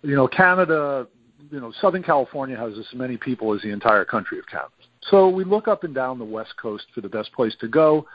you 0.03 0.15
know 0.15 0.29
Canada, 0.29 1.07
you 1.51 1.61
know 1.61 1.73
Southern 1.81 2.03
California 2.03 2.57
has 2.57 2.75
as 2.79 2.87
many 2.95 3.17
people 3.17 3.55
as 3.55 3.63
the 3.63 3.71
entire 3.71 4.05
country 4.05 4.39
of 4.39 4.47
Canada. 4.47 4.71
So 5.11 5.29
we 5.29 5.45
look 5.45 5.69
up 5.69 5.85
and 5.85 5.95
down 5.95 6.19
the 6.19 6.25
West 6.25 6.55
Coast 6.61 6.85
for 6.95 7.01
the 7.01 7.09
best 7.09 7.33
place 7.33 7.55
to 7.61 7.69
go, 7.69 8.07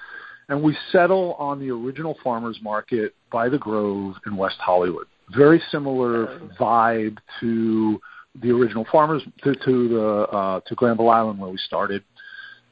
and 0.51 0.61
we 0.61 0.77
settle 0.91 1.35
on 1.35 1.59
the 1.59 1.71
original 1.71 2.17
farmers 2.21 2.59
market 2.61 3.15
by 3.31 3.47
the 3.47 3.57
Grove 3.57 4.15
in 4.25 4.35
West 4.35 4.57
Hollywood. 4.59 5.07
Very 5.33 5.61
similar 5.71 6.41
vibe 6.59 7.17
to 7.39 8.01
the 8.41 8.51
original 8.51 8.85
farmers 8.91 9.23
to, 9.45 9.55
to 9.55 9.87
the 9.87 10.27
uh, 10.29 10.59
to 10.67 10.75
Granville 10.75 11.09
Island 11.09 11.39
where 11.39 11.49
we 11.49 11.57
started. 11.57 12.03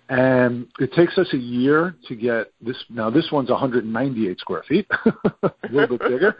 And 0.09 0.67
it 0.79 0.91
takes 0.91 1.17
us 1.17 1.27
a 1.31 1.37
year 1.37 1.95
to 2.09 2.15
get 2.17 2.51
this. 2.59 2.75
Now 2.89 3.09
this 3.09 3.29
one's 3.31 3.49
198 3.49 4.39
square 4.39 4.63
feet, 4.67 4.87
a 5.05 5.51
little 5.71 5.97
bit 5.97 6.09
bigger, 6.09 6.35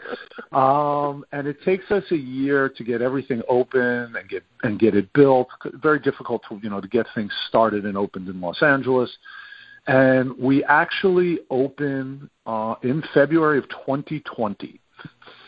um, 0.52 1.24
and 1.32 1.46
it 1.46 1.62
takes 1.64 1.90
us 1.90 2.04
a 2.10 2.16
year 2.16 2.68
to 2.68 2.84
get 2.84 3.00
everything 3.00 3.40
open 3.48 4.14
and 4.14 4.28
get 4.28 4.42
and 4.62 4.78
get 4.78 4.94
it 4.94 5.10
built. 5.14 5.48
Very 5.74 6.00
difficult 6.00 6.42
to 6.50 6.60
you 6.62 6.68
know 6.68 6.82
to 6.82 6.88
get 6.88 7.06
things 7.14 7.32
started 7.48 7.86
and 7.86 7.96
opened 7.96 8.28
in 8.28 8.42
Los 8.42 8.62
Angeles. 8.62 9.10
And 9.86 10.36
we 10.38 10.62
actually 10.64 11.40
open 11.50 12.30
uh, 12.46 12.74
in 12.82 13.02
February 13.14 13.58
of 13.58 13.68
2020, 13.70 14.80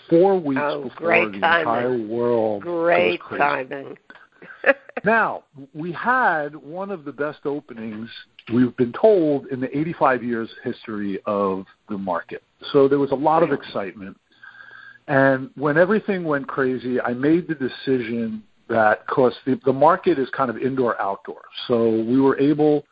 four 0.09 0.39
weeks 0.41 0.61
oh, 0.63 0.85
before 0.85 1.31
the 1.31 1.39
timing. 1.39 1.65
entire 1.65 1.99
world 2.07 2.63
great 2.63 3.21
timing 3.31 3.97
now, 5.05 5.45
we 5.75 5.93
had 5.93 6.55
one 6.57 6.91
of 6.91 7.05
the 7.05 7.13
best 7.13 7.41
openings 7.45 8.09
we've 8.53 8.77
been 8.77 8.93
told 8.93 9.47
in 9.47 9.61
the 9.61 9.77
85 9.77 10.23
years 10.23 10.51
history 10.65 11.21
of 11.27 11.65
the 11.89 11.99
market. 11.99 12.43
So 12.73 12.89
there 12.89 12.99
was 12.99 13.13
a 13.13 13.17
lot 13.17 13.43
of 13.43 13.53
excitement. 13.53 14.19
And 15.09 15.51
when 15.57 15.77
everything 15.77 16.25
went 16.25 16.47
crazy, 16.47 17.01
I 17.01 17.13
made 17.13 17.49
the 17.49 17.55
decision 17.55 18.43
that 18.69 19.05
because 19.07 19.35
the, 19.45 19.61
the 19.65 19.73
market 19.73 20.19
is 20.19 20.29
kind 20.31 20.49
of 20.49 20.57
indoor 20.57 21.01
outdoor, 21.01 21.43
so 21.67 21.91
we 21.91 22.21
were 22.21 22.39
able 22.39 22.85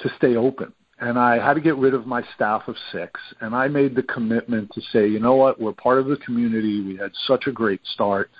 to 0.00 0.10
stay 0.16 0.36
open. 0.36 0.72
And 1.00 1.18
I 1.18 1.38
had 1.44 1.54
to 1.54 1.60
get 1.60 1.76
rid 1.76 1.94
of 1.94 2.06
my 2.06 2.22
staff 2.34 2.68
of 2.68 2.76
six, 2.92 3.18
and 3.40 3.54
I 3.54 3.68
made 3.68 3.94
the 3.94 4.02
commitment 4.02 4.70
to 4.74 4.82
say, 4.92 5.08
you 5.08 5.18
know 5.18 5.34
what, 5.34 5.58
we're 5.58 5.72
part 5.72 5.98
of 5.98 6.06
the 6.06 6.16
community. 6.18 6.82
We 6.82 6.96
had 6.96 7.12
such 7.26 7.46
a 7.46 7.52
great 7.52 7.80
start. 7.94 8.30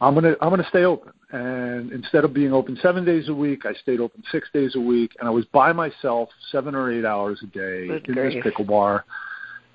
I'm 0.00 0.14
gonna 0.14 0.34
I'm 0.40 0.50
gonna 0.50 0.66
stay 0.68 0.84
open. 0.84 1.12
And 1.30 1.90
instead 1.92 2.24
of 2.24 2.34
being 2.34 2.52
open 2.52 2.78
seven 2.82 3.04
days 3.04 3.28
a 3.28 3.34
week, 3.34 3.64
I 3.66 3.72
stayed 3.74 4.00
open 4.00 4.22
six 4.30 4.48
days 4.52 4.74
a 4.74 4.80
week, 4.80 5.12
and 5.18 5.28
I 5.28 5.30
was 5.30 5.44
by 5.46 5.72
myself 5.72 6.28
seven 6.52 6.74
or 6.74 6.90
eight 6.92 7.04
hours 7.04 7.40
a 7.42 7.46
day 7.46 7.86
Good 7.88 8.08
in 8.08 8.14
grief. 8.14 8.34
this 8.34 8.42
pickle 8.42 8.64
bar. 8.64 9.04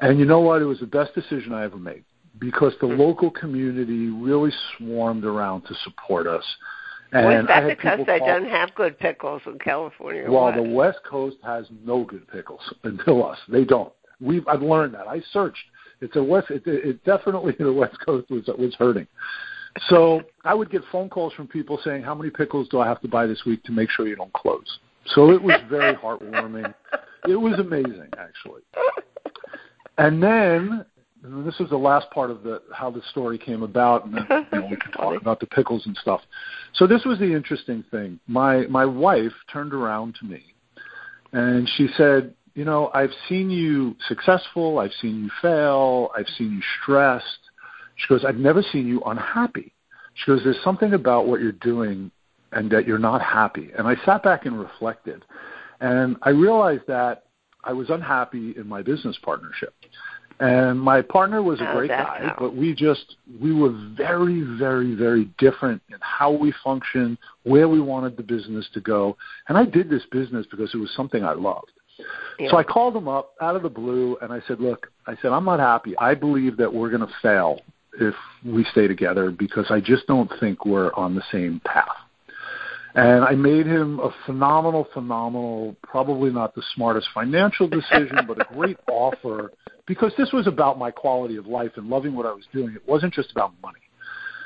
And 0.02 0.20
you 0.20 0.26
know 0.26 0.40
what? 0.42 0.62
It 0.62 0.66
was 0.66 0.80
the 0.80 0.86
best 0.86 1.16
decision 1.16 1.54
I 1.54 1.64
ever 1.64 1.78
made 1.78 2.04
because 2.40 2.74
the 2.82 2.88
Hmm. 2.88 3.00
local 3.00 3.32
community 3.32 4.10
really 4.10 4.52
swarmed 4.78 5.26
around 5.26 5.62
to 5.68 5.74
support 5.84 6.28
us. 6.28 6.44
Was 7.14 7.46
that 7.48 7.68
because 7.68 8.00
they 8.06 8.20
call- 8.20 8.28
don't 8.28 8.50
have 8.50 8.74
good 8.76 8.98
pickles 8.98 9.42
in 9.46 9.60
California? 9.60 10.24
well, 10.30 10.44
what? 10.46 10.56
the 10.56 10.62
West 10.62 11.00
Coast 11.04 11.38
has 11.44 11.66
no 11.84 12.04
good 12.04 12.28
pickles 12.30 12.62
until 12.84 13.26
us. 13.26 13.38
They 13.50 13.66
don't. 13.66 13.92
We've 14.20 14.48
I've 14.48 14.62
learned 14.62 14.94
that. 14.94 15.08
I 15.08 15.22
searched. 15.32 15.64
It's 16.00 16.16
a 16.16 16.24
West. 16.24 16.50
It, 16.50 16.64
it 16.66 17.04
definitely 17.04 17.54
the 17.60 17.74
West 17.74 17.98
Coast 18.06 18.30
was 18.30 18.48
was 18.58 18.76
hurting. 18.76 19.08
So 19.88 20.22
I 20.44 20.54
would 20.54 20.70
get 20.70 20.82
phone 20.92 21.10
calls 21.10 21.34
from 21.34 21.48
people 21.48 21.80
saying, 21.84 22.04
"How 22.04 22.16
many 22.16 22.30
pickles 22.30 22.68
do 22.70 22.80
I 22.80 22.88
have 22.88 23.02
to 23.02 23.08
buy 23.08 23.26
this 23.26 23.44
week 23.46 23.64
to 23.64 23.72
make 23.72 23.90
sure 23.90 24.08
you 24.08 24.16
don't 24.16 24.34
close?" 24.34 24.80
So 25.08 25.32
it 25.32 25.42
was 25.42 25.60
very 25.70 25.96
heartwarming. 26.04 26.74
it 27.28 27.36
was 27.36 27.60
amazing, 27.60 28.10
actually. 28.18 28.62
And 29.98 30.22
then 30.22 30.86
this 31.24 31.60
is 31.60 31.70
the 31.70 31.78
last 31.78 32.10
part 32.12 32.32
of 32.32 32.44
the 32.44 32.62
how 32.74 32.90
the 32.90 33.02
story 33.12 33.38
came 33.38 33.62
about, 33.64 34.06
and 34.06 34.16
then 34.16 34.26
you 34.52 34.60
know, 34.60 34.68
we 34.68 34.76
can 34.76 34.92
talk 34.92 35.20
about 35.20 35.40
the 35.40 35.46
pickles 35.46 35.86
and 35.86 35.96
stuff. 35.98 36.22
So 36.74 36.88
this 36.88 37.06
was 37.06 37.20
the 37.20 37.32
interesting 37.32 37.84
thing. 37.92 38.20
My 38.28 38.66
my 38.68 38.86
wife 38.86 39.34
turned 39.52 39.74
around 39.74 40.16
to 40.16 40.26
me, 40.26 40.44
and 41.32 41.70
she 41.78 41.88
said, 41.96 42.34
"You 42.56 42.66
know, 42.66 42.90
I've 42.94 43.12
seen 43.30 43.50
you 43.50 43.96
successful. 44.08 44.80
I've 44.80 44.94
seen 45.00 45.24
you 45.24 45.30
fail. 45.42 46.10
I've 46.18 46.30
seen 46.38 46.54
you 46.54 46.62
stressed." 46.82 47.26
She 47.96 48.08
goes, 48.08 48.26
"I've 48.26 48.38
never 48.38 48.64
seen 48.64 48.88
you 48.88 49.02
unhappy." 49.06 49.74
She 50.16 50.26
goes, 50.26 50.44
"There's 50.44 50.62
something 50.64 50.94
about 50.94 51.28
what 51.28 51.40
you're 51.40 51.52
doing, 51.52 52.10
and 52.52 52.72
that 52.72 52.88
you're 52.88 52.98
not 52.98 53.22
happy." 53.22 53.72
And 53.78 53.88
I 53.88 53.96
sat 54.06 54.24
back 54.24 54.48
and 54.48 54.60
reflected, 54.60 55.24
and 55.82 56.18
I 56.24 56.32
realized 56.32 56.88
that 56.88 57.26
I 57.64 57.74
was 57.74 57.92
unhappy 57.92 58.56
in 58.58 58.68
my 58.68 58.82
business 58.82 59.18
partnership 59.22 59.76
and 60.42 60.82
my 60.82 61.04
partner 61.04 61.44
was 61.44 61.62
a 61.62 61.70
oh, 61.70 61.76
great 61.76 61.90
guy, 61.90 62.34
but 62.40 62.56
we 62.56 62.74
just 62.74 63.16
we 63.40 63.54
were 63.54 63.70
very, 63.96 64.42
very, 64.58 64.96
very 64.96 65.26
different 65.38 65.84
in 65.90 65.98
how 66.02 66.32
we 66.32 66.52
functioned, 66.64 67.20
where 67.44 67.70
we 67.70 67.80
wanted 67.80 68.18
the 68.18 68.24
business 68.24 68.68
to 68.74 68.82
go. 68.82 69.16
And 69.48 69.58
I 69.58 69.66
did 69.66 69.88
this 69.88 70.02
business 70.12 70.48
because 70.50 70.74
it 70.74 70.78
was 70.78 70.90
something 70.96 71.24
I 71.24 71.34
loved. 71.34 71.72
Yeah. 72.40 72.50
So 72.50 72.58
I 72.58 72.64
called 72.64 72.96
him 72.96 73.08
up 73.08 73.36
out 73.40 73.56
of 73.56 73.62
the 73.62 73.70
blue 73.70 74.18
and 74.24 74.34
I 74.34 74.42
said, 74.48 74.60
Look, 74.60 74.92
I 75.06 75.16
said, 75.22 75.32
I'm 75.32 75.46
not 75.46 75.60
happy. 75.60 75.96
I 76.00 76.16
believe 76.16 76.58
that 76.58 76.74
we're 76.74 76.90
gonna 76.90 77.08
fail 77.22 77.60
if 78.00 78.16
we 78.44 78.64
stay 78.72 78.88
together 78.88 79.30
because 79.30 79.68
I 79.70 79.80
just 79.80 80.08
don't 80.08 80.32
think 80.40 80.66
we're 80.66 80.92
on 80.94 81.14
the 81.14 81.24
same 81.32 81.62
path. 81.66 81.86
And 82.94 83.24
I 83.24 83.32
made 83.32 83.66
him 83.66 84.00
a 84.00 84.14
phenomenal, 84.26 84.88
phenomenal, 84.94 85.76
probably 85.82 86.30
not 86.30 86.56
the 86.56 86.64
smartest 86.76 87.08
financial 87.14 87.68
decision, 87.68 88.20
but 88.28 88.42
a 88.42 88.54
great 88.54 88.78
offer 88.90 89.52
because 89.88 90.12
this 90.18 90.32
was 90.34 90.48
about 90.48 90.78
my 90.78 90.92
quality 90.92 91.38
of 91.38 91.48
life 91.48 91.72
and 91.78 91.88
loving 91.90 92.16
what 92.16 92.26
I 92.26 92.32
was 92.32 92.46
doing. 92.54 92.74
It 92.76 92.88
wasn't 92.88 93.14
just 93.14 93.32
about 93.32 93.54
money. 93.62 93.80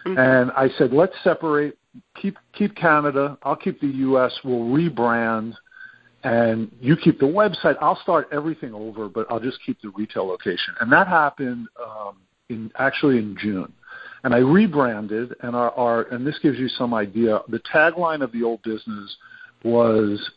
Mm-hmm. 0.05 0.19
And 0.19 0.51
I 0.51 0.69
said, 0.77 0.93
let's 0.93 1.13
separate. 1.23 1.77
Keep 2.21 2.37
keep 2.53 2.75
Canada. 2.75 3.37
I'll 3.43 3.55
keep 3.55 3.79
the 3.79 3.87
U.S. 3.87 4.37
We'll 4.43 4.59
rebrand, 4.59 5.53
and 6.23 6.69
you 6.81 6.97
keep 6.97 7.19
the 7.19 7.25
website. 7.25 7.77
I'll 7.79 7.99
start 8.01 8.27
everything 8.33 8.73
over, 8.73 9.07
but 9.07 9.25
I'll 9.29 9.39
just 9.39 9.59
keep 9.65 9.81
the 9.81 9.89
retail 9.89 10.27
location. 10.27 10.75
And 10.81 10.91
that 10.91 11.07
happened 11.07 11.67
um, 11.81 12.17
in 12.49 12.69
actually 12.77 13.17
in 13.17 13.37
June. 13.39 13.71
And 14.25 14.34
I 14.34 14.39
rebranded, 14.39 15.36
and 15.41 15.55
our, 15.55 15.70
our 15.74 16.01
and 16.12 16.25
this 16.25 16.39
gives 16.39 16.58
you 16.58 16.67
some 16.67 16.96
idea. 16.96 17.41
The 17.48 17.60
tagline 17.60 18.24
of 18.24 18.32
the 18.32 18.41
old 18.41 18.63
business 18.63 19.15
was 19.63 20.32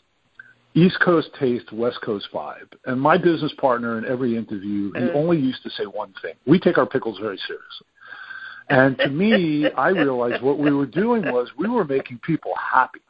East 0.75 0.99
Coast 1.03 1.31
taste, 1.41 1.73
West 1.73 1.99
Coast 2.05 2.29
vibe. 2.31 2.71
And 2.85 3.01
my 3.01 3.17
business 3.17 3.51
partner 3.59 3.97
in 3.97 4.05
every 4.05 4.37
interview, 4.37 4.93
he 4.93 5.01
mm. 5.01 5.15
only 5.15 5.39
used 5.39 5.63
to 5.63 5.71
say 5.71 5.85
one 5.85 6.13
thing. 6.21 6.35
We 6.47 6.61
take 6.61 6.77
our 6.77 6.85
pickles 6.85 7.19
very 7.19 7.39
seriously. 7.39 7.87
And 8.69 8.99
to 8.99 9.09
me, 9.09 9.71
I 9.79 9.89
realized 9.89 10.43
what 10.43 10.59
we 10.59 10.71
were 10.71 10.85
doing 10.85 11.23
was 11.23 11.49
we 11.57 11.67
were 11.67 11.87
making 11.87 12.19
people 12.19 12.53
happy. 12.57 13.01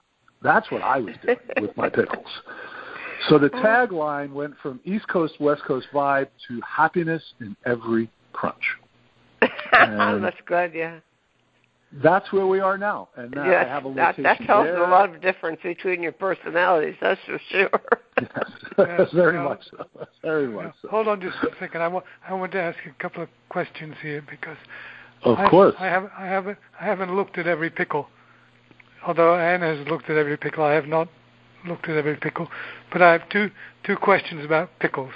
That's 0.42 0.70
what 0.70 0.82
I 0.82 1.00
was 1.00 1.16
doing 1.24 1.38
with 1.60 1.76
my 1.76 1.88
pickles. 1.88 2.30
So 3.28 3.36
the 3.36 3.50
tagline 3.50 4.32
went 4.32 4.54
from 4.62 4.78
East 4.84 5.08
Coast, 5.08 5.34
West 5.40 5.64
Coast 5.64 5.88
vibe 5.92 6.28
to 6.46 6.60
happiness 6.64 7.22
in 7.40 7.56
every 7.66 8.08
crunch. 8.32 8.62
That's 9.40 10.36
good, 10.46 10.74
yeah 10.74 11.00
that's 11.90 12.30
where 12.32 12.46
we 12.46 12.60
are 12.60 12.76
now, 12.76 13.08
and 13.16 13.36
uh, 13.36 13.44
yes, 13.44 13.64
I 13.66 13.68
have 13.68 13.86
a 13.86 13.94
that, 13.94 14.18
location 14.18 14.22
that 14.24 14.40
tells 14.42 14.66
there. 14.66 14.84
a 14.84 14.90
lot 14.90 15.14
of 15.14 15.22
difference 15.22 15.58
between 15.62 16.02
your 16.02 16.12
personalities. 16.12 16.94
That's 17.00 17.20
for 17.24 17.40
sure. 17.50 17.70
yes, 18.78 19.08
very 19.14 19.42
much 19.42 19.60
so. 19.70 19.86
Very 20.22 20.48
much 20.48 20.74
so. 20.82 20.88
Hold 20.88 21.08
on 21.08 21.20
just 21.20 21.36
a 21.42 21.48
second. 21.58 21.80
I 21.80 21.88
want 21.88 22.04
I 22.28 22.34
want 22.34 22.52
to 22.52 22.60
ask 22.60 22.76
you 22.84 22.92
a 22.98 23.02
couple 23.02 23.22
of 23.22 23.28
questions 23.48 23.94
here 24.02 24.22
because 24.28 24.58
of 25.22 25.38
I, 25.38 25.48
course 25.48 25.74
I 25.78 25.86
have 25.86 26.10
I 26.16 26.26
haven't 26.26 26.58
I 26.78 26.84
haven't 26.84 27.16
looked 27.16 27.38
at 27.38 27.46
every 27.46 27.70
pickle. 27.70 28.08
Although 29.06 29.36
Anne 29.36 29.62
has 29.62 29.86
looked 29.88 30.10
at 30.10 30.16
every 30.16 30.36
pickle, 30.36 30.64
I 30.64 30.72
have 30.72 30.86
not 30.86 31.08
looked 31.66 31.88
at 31.88 31.96
every 31.96 32.16
pickle. 32.16 32.48
But 32.92 33.00
I 33.00 33.12
have 33.12 33.28
two 33.30 33.50
two 33.84 33.96
questions 33.96 34.44
about 34.44 34.70
pickles. 34.80 35.12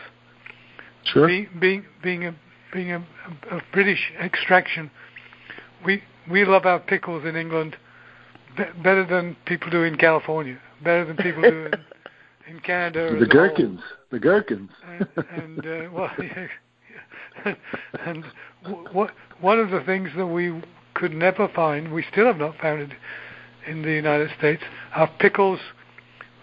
Sure. 1.05 1.27
Be, 1.27 1.49
being 1.61 1.85
being 2.03 2.27
a 2.27 2.35
being 2.73 2.93
a, 2.93 2.99
a 3.51 3.61
British 3.73 4.13
extraction, 4.21 4.91
we 5.85 6.03
we 6.31 6.45
love 6.45 6.67
our 6.67 6.81
pickles 6.81 7.25
in 7.25 7.37
England 7.37 7.77
be- 8.57 8.83
better 8.83 9.05
than 9.07 9.37
people 9.47 9.71
do 9.71 9.83
in 9.83 9.97
California, 9.97 10.59
better 10.83 11.05
than 11.05 11.17
people 11.17 11.43
do 11.43 11.67
in, 11.67 11.73
in 12.55 12.61
Canada. 12.61 13.17
The 13.19 13.27
gherkins, 13.27 13.81
the 14.11 14.19
gherkins. 14.19 14.71
And, 14.87 15.09
and 15.31 15.59
uh, 15.61 15.91
well, 15.93 16.11
yeah, 16.19 17.55
and 18.05 18.25
what 18.93 19.11
one 19.41 19.59
of 19.59 19.71
the 19.71 19.83
things 19.85 20.11
that 20.17 20.27
we 20.27 20.63
could 20.95 21.13
never 21.13 21.49
find, 21.49 21.93
we 21.93 22.05
still 22.11 22.27
have 22.27 22.37
not 22.37 22.57
found 22.59 22.83
it 22.83 22.91
in 23.67 23.83
the 23.83 23.93
United 23.93 24.31
States, 24.39 24.63
are 24.95 25.11
pickles 25.19 25.61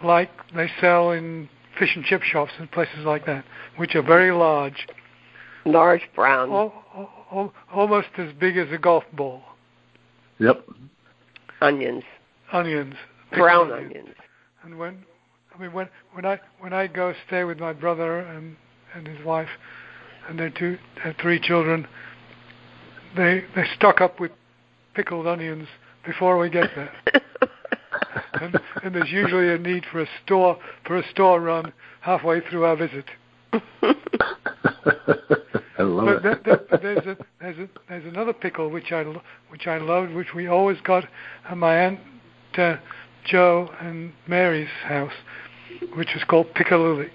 like 0.03 0.29
they 0.55 0.69
sell 0.79 1.12
in 1.12 1.50
fish 1.77 1.95
and 1.95 2.03
chip 2.03 2.21
shops 2.24 2.51
and 2.59 2.69
places 2.71 3.00
like 3.05 3.25
that, 3.25 3.45
which 3.77 3.95
are 3.95 4.01
very 4.01 4.31
large. 4.31 4.88
Large 5.66 6.10
brown. 6.16 6.51
Al- 6.51 6.74
al- 7.32 7.54
almost 7.74 8.10
as 8.18 8.34
big 8.39 8.58
as 8.58 8.72
a 8.72 8.78
golf 8.78 9.04
ball. 9.13 9.42
Yep. 10.39 10.66
Onions. 11.62 12.04
Onions. 12.51 12.96
Brown 13.32 13.72
onions. 13.72 13.92
onions. 13.92 14.16
And 14.63 14.78
when 14.80 15.06
I 15.54 15.62
mean 15.62 15.74
when 15.74 15.89
when 16.13 16.25
I 16.25 16.39
when 16.60 16.74
I 16.74 16.88
go 16.88 17.13
stay 17.28 17.44
with 17.44 17.60
my 17.60 17.74
brother 17.74 18.20
and 18.20 18.56
and 18.94 19.08
his 19.08 19.24
wife 19.25 19.50
and 20.28 20.39
their 20.39 20.50
two 20.50 20.78
their 21.04 21.16
three 21.22 21.39
children, 21.39 21.88
they 23.16 23.44
they 23.56 23.66
stock 23.75 24.01
up 24.01 24.20
with 24.20 24.32
pickled 24.96 25.28
onions 25.28 25.68
before 26.06 26.38
we 26.38 26.50
get 26.50 26.70
there. 26.75 26.92
and, 28.42 28.60
and 28.84 28.96
there's 28.96 29.12
usually 29.12 29.54
a 29.54 29.58
need 29.58 29.86
for 29.92 30.01
a 30.01 30.08
store 30.25 30.58
for 30.86 30.98
a 30.98 31.10
store 31.10 31.42
run 31.42 31.74
halfway 32.01 32.42
through 32.42 32.66
our 32.66 32.75
visit. 32.75 33.06
I 35.79 35.83
love 35.83 36.21
but 36.21 36.48
it. 36.48 36.69
there's 36.81 37.05
a 37.05 37.17
there's 37.39 37.57
a 37.57 37.69
there's 37.88 38.05
another 38.05 38.33
pickle 38.33 38.69
which 38.69 38.91
I 38.91 39.03
which 39.48 39.65
I 39.65 39.77
loved, 39.77 40.13
which 40.13 40.33
we 40.36 40.48
always 40.48 40.77
got 40.81 41.05
at 41.50 41.57
my 41.57 41.75
aunt 41.77 42.00
uh, 42.57 42.75
Joe 43.25 43.69
and 43.79 44.12
Mary's 44.27 44.69
house, 44.83 45.13
which 45.95 46.15
is 46.15 46.24
called 46.25 46.53
piccalilli. 46.53 47.09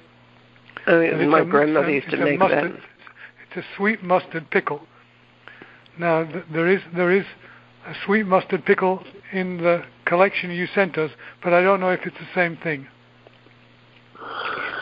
Oh, 0.87 1.00
yeah, 1.00 1.26
my 1.26 1.40
a, 1.40 1.44
grandmother 1.44 1.90
used 1.90 2.11
to 2.11 2.16
make 2.16 2.38
mustard, 2.38 2.73
that. 2.73 2.80
It's 3.49 3.66
a 3.66 3.76
sweet 3.76 4.02
mustard 4.02 4.50
pickle. 4.50 4.80
Now 5.99 6.25
th- 6.25 6.44
there 6.52 6.68
is 6.68 6.80
there 6.97 7.11
is 7.11 7.26
a 7.87 7.94
sweet 8.06 8.26
mustard 8.26 8.64
pickle 8.64 9.04
in 9.33 9.59
the 9.59 9.83
collection 10.06 10.50
you 10.50 10.66
sent 10.75 10.97
us, 10.97 11.11
but 11.42 11.52
I 11.52 11.62
don't 11.62 11.80
know 11.80 11.90
if 11.90 12.00
it's 12.04 12.16
the 12.16 12.28
same 12.35 12.56
thing. 12.56 12.87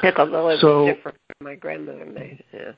Piccalilli 0.02 0.60
so, 0.60 0.84
was 0.84 0.94
different. 0.94 1.18
My 1.40 1.56
grandmother 1.56 2.06
made. 2.06 2.44
Yeah. 2.52 2.72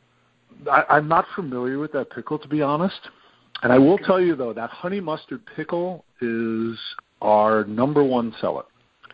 I, 0.70 0.84
I'm 0.88 1.08
not 1.08 1.26
familiar 1.34 1.78
with 1.78 1.92
that 1.92 2.10
pickle, 2.10 2.38
to 2.38 2.48
be 2.48 2.62
honest. 2.62 3.00
And 3.62 3.72
I 3.72 3.78
will 3.78 3.98
tell 3.98 4.20
you 4.20 4.36
though, 4.36 4.52
that 4.52 4.70
honey 4.70 5.00
mustard 5.00 5.40
pickle 5.56 6.04
is 6.20 6.78
our 7.22 7.64
number 7.64 8.02
one 8.02 8.34
seller. 8.40 8.64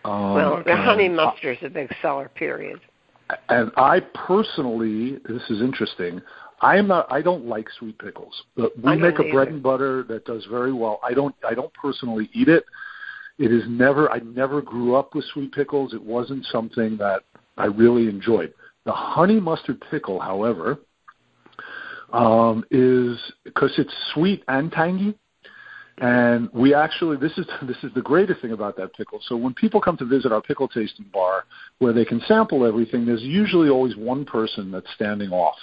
Um, 0.05 0.35
well, 0.35 0.63
the 0.65 0.77
honey 0.77 1.09
mustard 1.09 1.59
is 1.59 1.67
a 1.67 1.71
big 1.71 1.95
seller. 2.03 2.31
Period. 2.35 2.81
And 3.49 3.71
I 3.77 4.01
personally, 4.01 5.19
this 5.29 5.43
is 5.51 5.61
interesting. 5.61 6.21
I 6.63 6.77
am 6.77 6.89
not. 6.89 7.11
I 7.11 7.23
don't 7.23 7.47
like 7.47 7.69
sweet 7.79 7.99
pickles. 7.99 8.35
But 8.57 8.73
we 8.83 8.97
make 8.97 9.19
a 9.19 9.23
either. 9.23 9.33
bread 9.33 9.49
and 9.49 9.63
butter 9.63 10.03
that 10.05 10.25
does 10.25 10.45
very 10.51 10.73
well. 10.73 11.01
I 11.03 11.15
don't. 11.15 11.35
I 11.49 11.55
don't 11.55 11.73
personally 11.75 12.29
eat 12.35 12.49
it. 12.49 12.65
It 13.39 13.53
is 13.53 13.63
never. 13.69 14.11
I 14.11 14.19
never 14.19 14.61
grew 14.61 14.95
up 14.95 15.15
with 15.15 15.25
sweet 15.33 15.53
pickles. 15.53 15.95
It 15.95 16.03
wasn't 16.03 16.45
something 16.47 16.97
that 16.99 17.23
I 17.57 17.67
really 17.67 18.09
enjoyed. 18.09 18.53
The 18.85 18.93
honey 18.93 19.41
mustard 19.41 19.83
pickle, 19.91 20.19
however, 20.19 20.79
um, 22.13 22.65
is 22.71 23.19
because 23.45 23.73
it's 23.79 23.95
sweet 24.15 24.43
and 24.49 24.71
tangy. 24.73 25.15
And 25.99 26.49
we 26.55 26.75
actually 26.75 27.19
this 27.19 27.37
is 27.37 27.47
this 27.63 27.77
is 27.83 27.93
the 27.95 28.03
greatest 28.03 28.41
thing 28.41 28.53
about 28.53 28.77
that 28.79 28.95
pickle. 28.95 29.21
So 29.27 29.37
when 29.37 29.55
people 29.55 29.81
come 29.81 29.97
to 29.99 30.05
visit 30.05 30.33
our 30.33 30.41
pickle 30.41 30.69
tasting 30.69 31.07
bar 31.13 31.45
where 31.79 31.93
they 31.93 32.05
can 32.05 32.21
sample 32.27 32.67
everything, 32.67 33.05
there's 33.05 33.23
usually 33.23 33.69
always 33.69 33.97
one 33.97 34.25
person 34.25 34.71
that's 34.71 34.91
standing 34.95 35.31
off. 35.31 35.59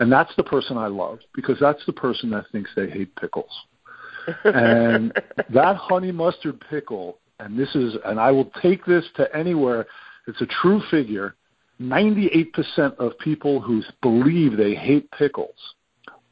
And 0.00 0.10
that's 0.10 0.34
the 0.36 0.44
person 0.44 0.76
I 0.76 0.86
love 0.86 1.18
because 1.34 1.58
that's 1.60 1.84
the 1.86 1.92
person 1.92 2.30
that 2.30 2.46
thinks 2.52 2.70
they 2.74 2.88
hate 2.88 3.14
pickles. 3.16 3.50
and 4.44 5.12
that 5.50 5.76
honey 5.76 6.12
mustard 6.12 6.62
pickle, 6.70 7.18
and 7.38 7.58
this 7.58 7.74
is 7.74 7.96
and 8.06 8.18
I 8.18 8.30
will 8.30 8.50
take 8.62 8.84
this 8.86 9.04
to 9.16 9.34
anywhere, 9.36 9.86
it's 10.26 10.40
a 10.40 10.46
true 10.46 10.82
figure. 10.90 11.34
98% 11.78 12.96
of 12.96 13.18
people 13.18 13.60
who 13.60 13.82
believe 14.00 14.56
they 14.56 14.74
hate 14.74 15.10
pickles 15.10 15.74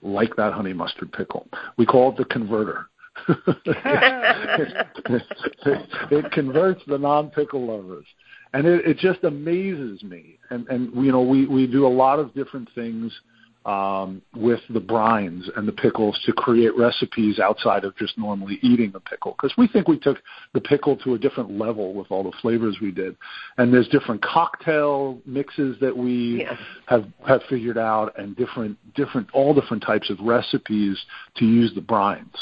like 0.04 0.36
that 0.36 0.52
honey 0.52 0.72
mustard 0.72 1.12
pickle. 1.12 1.48
We 1.76 1.86
call 1.86 2.12
it 2.12 2.18
the 2.18 2.24
converter. 2.26 2.86
it, 3.28 4.86
it, 6.10 6.32
converts 6.32 6.82
the 6.86 6.98
non-pickle 6.98 7.64
lovers. 7.66 8.06
and 8.52 8.66
it, 8.66 8.84
it 8.86 8.98
just 8.98 9.24
amazes 9.24 10.02
me. 10.02 10.38
And 10.50 10.68
and 10.68 10.94
you 11.04 11.10
know 11.12 11.22
we 11.22 11.46
we 11.46 11.66
do 11.66 11.86
a 11.86 11.88
lot 11.88 12.18
of 12.18 12.34
different 12.34 12.68
things 12.74 13.12
um, 13.66 14.20
with 14.34 14.60
the 14.70 14.80
brines 14.80 15.44
and 15.56 15.66
the 15.66 15.72
pickles 15.72 16.18
to 16.26 16.32
create 16.32 16.76
recipes 16.76 17.38
outside 17.38 17.84
of 17.84 17.96
just 17.96 18.18
normally 18.18 18.58
eating 18.62 18.92
a 18.94 19.00
pickle 19.00 19.32
because 19.32 19.56
we 19.56 19.66
think 19.68 19.88
we 19.88 19.98
took 19.98 20.18
the 20.52 20.60
pickle 20.60 20.96
to 20.98 21.14
a 21.14 21.18
different 21.18 21.50
level 21.50 21.94
with 21.94 22.10
all 22.10 22.22
the 22.22 22.32
flavors 22.42 22.76
we 22.82 22.90
did 22.90 23.16
and 23.56 23.72
there's 23.72 23.88
different 23.88 24.22
cocktail 24.22 25.18
mixes 25.24 25.76
that 25.80 25.96
we 25.96 26.40
Yes. 26.40 26.58
have 26.86 27.06
have 27.26 27.42
figured 27.48 27.78
out 27.78 28.12
and 28.18 28.36
different 28.36 28.76
different 28.94 29.28
all 29.32 29.54
different 29.54 29.82
types 29.82 30.10
of 30.10 30.18
recipes 30.20 30.98
to 31.36 31.46
use 31.46 31.72
the 31.74 31.80
brines 31.80 32.36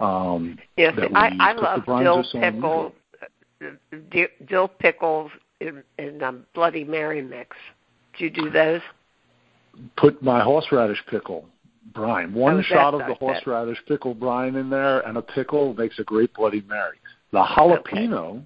um 0.00 0.58
Yes, 0.76 0.94
I, 1.14 1.30
I 1.40 1.52
love 1.52 1.86
dill 1.86 2.18
are 2.18 2.24
so 2.24 2.40
pickle, 2.40 2.92
uh, 3.62 4.26
dill 4.46 4.68
pickles 4.68 5.30
and, 5.60 5.82
and 5.98 6.22
um, 6.22 6.46
Bloody 6.54 6.84
Mary 6.84 7.22
mix. 7.22 7.56
Do 8.18 8.24
you 8.24 8.30
do 8.30 8.50
those? 8.50 8.82
Put 9.96 10.22
my 10.22 10.42
horseradish 10.42 11.02
pickle 11.10 11.46
brine. 11.94 12.32
One 12.34 12.58
Oh, 12.58 12.62
shot 12.62 12.94
of 12.94 13.00
the 13.00 13.14
horseradish 13.14 13.78
pickle 13.86 14.14
brine 14.14 14.56
in 14.56 14.70
there, 14.70 15.00
and 15.00 15.16
a 15.16 15.22
pickle 15.22 15.74
makes 15.74 15.98
a 15.98 16.04
great 16.04 16.32
Bloody 16.34 16.62
Mary. 16.68 16.96
The 17.32 17.42
jalapeno 17.42 18.44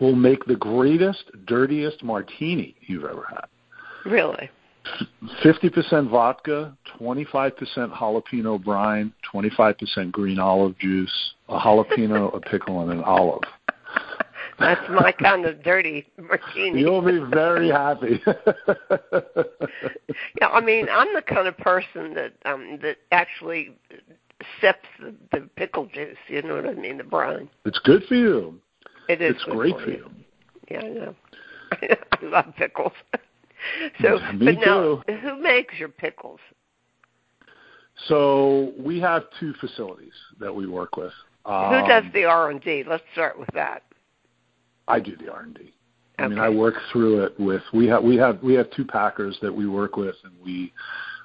will 0.00 0.14
make 0.14 0.44
the 0.46 0.56
greatest, 0.56 1.24
dirtiest 1.46 2.02
martini 2.02 2.74
you've 2.82 3.04
ever 3.04 3.24
had. 3.28 3.46
Really? 4.04 4.50
50% 5.44 6.10
vodka, 6.10 6.76
25% 7.00 7.52
jalapeno 7.96 8.62
brine, 8.62 9.12
25% 9.32 10.10
green 10.10 10.38
olive 10.38 10.76
juice, 10.78 11.34
a 11.48 11.58
jalapeno, 11.58 12.34
a 12.34 12.40
pickle, 12.40 12.80
and 12.80 12.90
an 12.90 13.04
olive. 13.04 13.42
That's 14.58 14.88
my 14.90 15.12
kind 15.12 15.46
of 15.46 15.62
dirty 15.62 16.06
martini. 16.18 16.80
You'll 16.80 17.02
be 17.02 17.18
very 17.34 17.68
happy. 17.68 18.20
Yeah, 20.40 20.48
I 20.48 20.60
mean, 20.60 20.88
I'm 20.90 21.14
the 21.14 21.22
kind 21.22 21.46
of 21.46 21.56
person 21.58 22.14
that 22.14 22.32
um 22.44 22.78
that 22.82 22.98
actually 23.12 23.70
sips 24.60 24.88
the, 25.00 25.14
the 25.32 25.48
pickle 25.56 25.86
juice. 25.86 26.16
You 26.28 26.42
know 26.42 26.56
what 26.56 26.66
I 26.66 26.74
mean? 26.74 26.98
The 26.98 27.04
brine. 27.04 27.48
it's 27.64 27.78
good 27.78 28.04
for 28.04 28.14
you. 28.14 28.60
It 29.08 29.22
is. 29.22 29.34
It's 29.36 29.44
great 29.44 29.74
for 29.76 29.90
you. 29.90 29.96
you. 29.96 30.10
Yeah, 30.70 30.80
I 30.80 30.88
know. 30.88 31.14
I 31.72 32.24
love 32.24 32.54
pickles. 32.56 32.92
so, 34.00 34.18
Me 34.34 34.54
but 34.54 34.66
now, 34.66 35.02
too. 35.06 35.14
who 35.14 35.40
makes 35.40 35.74
your 35.78 35.88
pickles? 35.88 36.40
So 38.08 38.72
we 38.78 39.00
have 39.00 39.24
two 39.38 39.54
facilities 39.60 40.12
that 40.40 40.54
we 40.54 40.66
work 40.66 40.96
with. 40.96 41.12
Um, 41.44 41.74
who 41.74 41.88
does 41.88 42.04
the 42.12 42.24
R 42.24 42.50
and 42.50 42.60
D? 42.60 42.84
Let's 42.86 43.04
start 43.12 43.38
with 43.38 43.50
that. 43.54 43.82
I 44.92 45.00
do 45.00 45.16
the 45.16 45.32
R 45.32 45.40
and 45.42 45.54
D. 45.54 45.72
I 46.18 46.28
mean. 46.28 46.38
I 46.38 46.48
work 46.48 46.74
through 46.92 47.24
it 47.24 47.38
with 47.40 47.62
we 47.72 47.86
have 47.88 48.02
we 48.04 48.16
have 48.16 48.42
we 48.42 48.54
have 48.54 48.70
two 48.70 48.84
packers 48.84 49.36
that 49.42 49.52
we 49.52 49.66
work 49.66 49.96
with, 49.96 50.14
and 50.24 50.32
we 50.44 50.72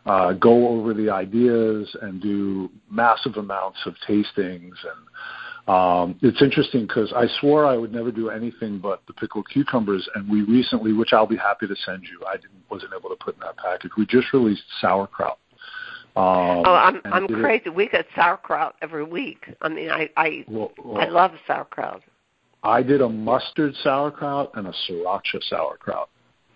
uh, 0.05 0.33
go 0.33 0.69
over 0.69 0.93
the 0.93 1.09
ideas 1.09 1.93
and 2.01 2.21
do 2.21 2.69
massive 2.89 3.35
amounts 3.35 3.79
of 3.85 3.93
tastings. 4.07 4.73
And 4.91 5.67
um, 5.67 6.17
it's 6.21 6.41
interesting 6.41 6.87
because 6.87 7.11
I 7.13 7.27
swore 7.39 7.65
I 7.65 7.75
would 7.75 7.91
never 7.91 8.11
do 8.11 8.29
anything 8.29 8.79
but 8.79 9.01
the 9.07 9.13
pickled 9.13 9.47
cucumbers, 9.49 10.07
and 10.15 10.29
we 10.29 10.43
recently, 10.43 10.93
which 10.93 11.11
I'll 11.11 11.27
be 11.27 11.35
happy 11.35 11.67
to 11.67 11.75
send 11.85 12.03
you, 12.03 12.25
I 12.25 12.37
didn't 12.37 12.63
wasn't 12.71 12.93
able 12.97 13.09
to 13.09 13.17
put 13.17 13.35
in 13.35 13.41
that 13.41 13.57
package. 13.57 13.91
We 13.97 14.05
just 14.05 14.31
released 14.33 14.63
sauerkraut. 14.81 15.37
Um, 16.15 16.63
Oh, 16.65 16.73
I'm 16.73 17.01
I'm 17.05 17.27
did 17.27 17.37
it- 17.37 17.41
crazy. 17.43 17.69
We 17.69 17.87
get 17.89 18.07
sauerkraut 18.15 18.75
every 18.81 19.03
week. 19.03 19.53
I 19.61 19.69
mean, 19.69 19.91
I 19.91 20.09
I 20.17 20.45
well, 20.47 20.71
well, 20.83 20.99
I 20.99 21.09
love 21.09 21.33
sauerkraut. 21.45 22.01
I 22.63 22.81
did 22.83 23.01
a 23.01 23.09
mustard 23.09 23.75
sauerkraut 23.83 24.51
and 24.55 24.67
a 24.67 24.73
sriracha 24.89 25.41
sauerkraut, 25.49 26.09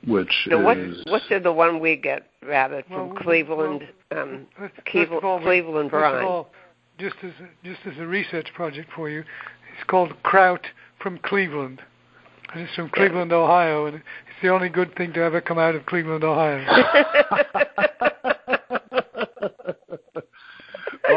which 0.08 0.48
Now, 0.48 0.64
what 0.64 0.78
is 0.78 1.04
what's 1.08 1.28
the 1.30 1.40
the 1.40 1.54
one 1.54 1.80
we 1.80 1.96
get 1.96 2.28
rather 2.46 2.84
from 2.84 3.10
Well, 3.10 3.18
Cleveland? 3.24 3.88
um, 4.12 4.48
First- 4.58 4.76
first 4.76 4.86
Cleveland, 4.88 5.18
of 5.20 5.26
all, 5.26 5.40
Cleveland 5.40 5.92
first 5.92 6.12
brine. 6.14 6.26
all, 6.26 6.50
just 6.98 7.16
as 7.24 7.32
a, 7.40 7.50
just 7.66 7.80
as 7.86 7.98
a 8.00 8.06
research 8.08 8.48
project 8.54 8.90
for 8.96 9.10
you, 9.10 9.20
it's 9.74 9.84
called 9.88 10.14
Kraut 10.24 10.66
from 11.00 11.18
Cleveland. 11.20 11.82
And 12.54 12.64
it's 12.64 12.76
from 12.76 12.90
Cleveland, 12.90 13.32
Ohio, 13.32 13.86
and 13.86 13.96
it's 13.98 14.42
the 14.42 14.50
only 14.50 14.68
good 14.68 14.94
thing 14.96 15.14
to 15.14 15.22
ever 15.22 15.40
come 15.40 15.58
out 15.58 15.74
of 15.76 15.86
Cleveland, 15.86 16.26
Ohio. 16.26 16.66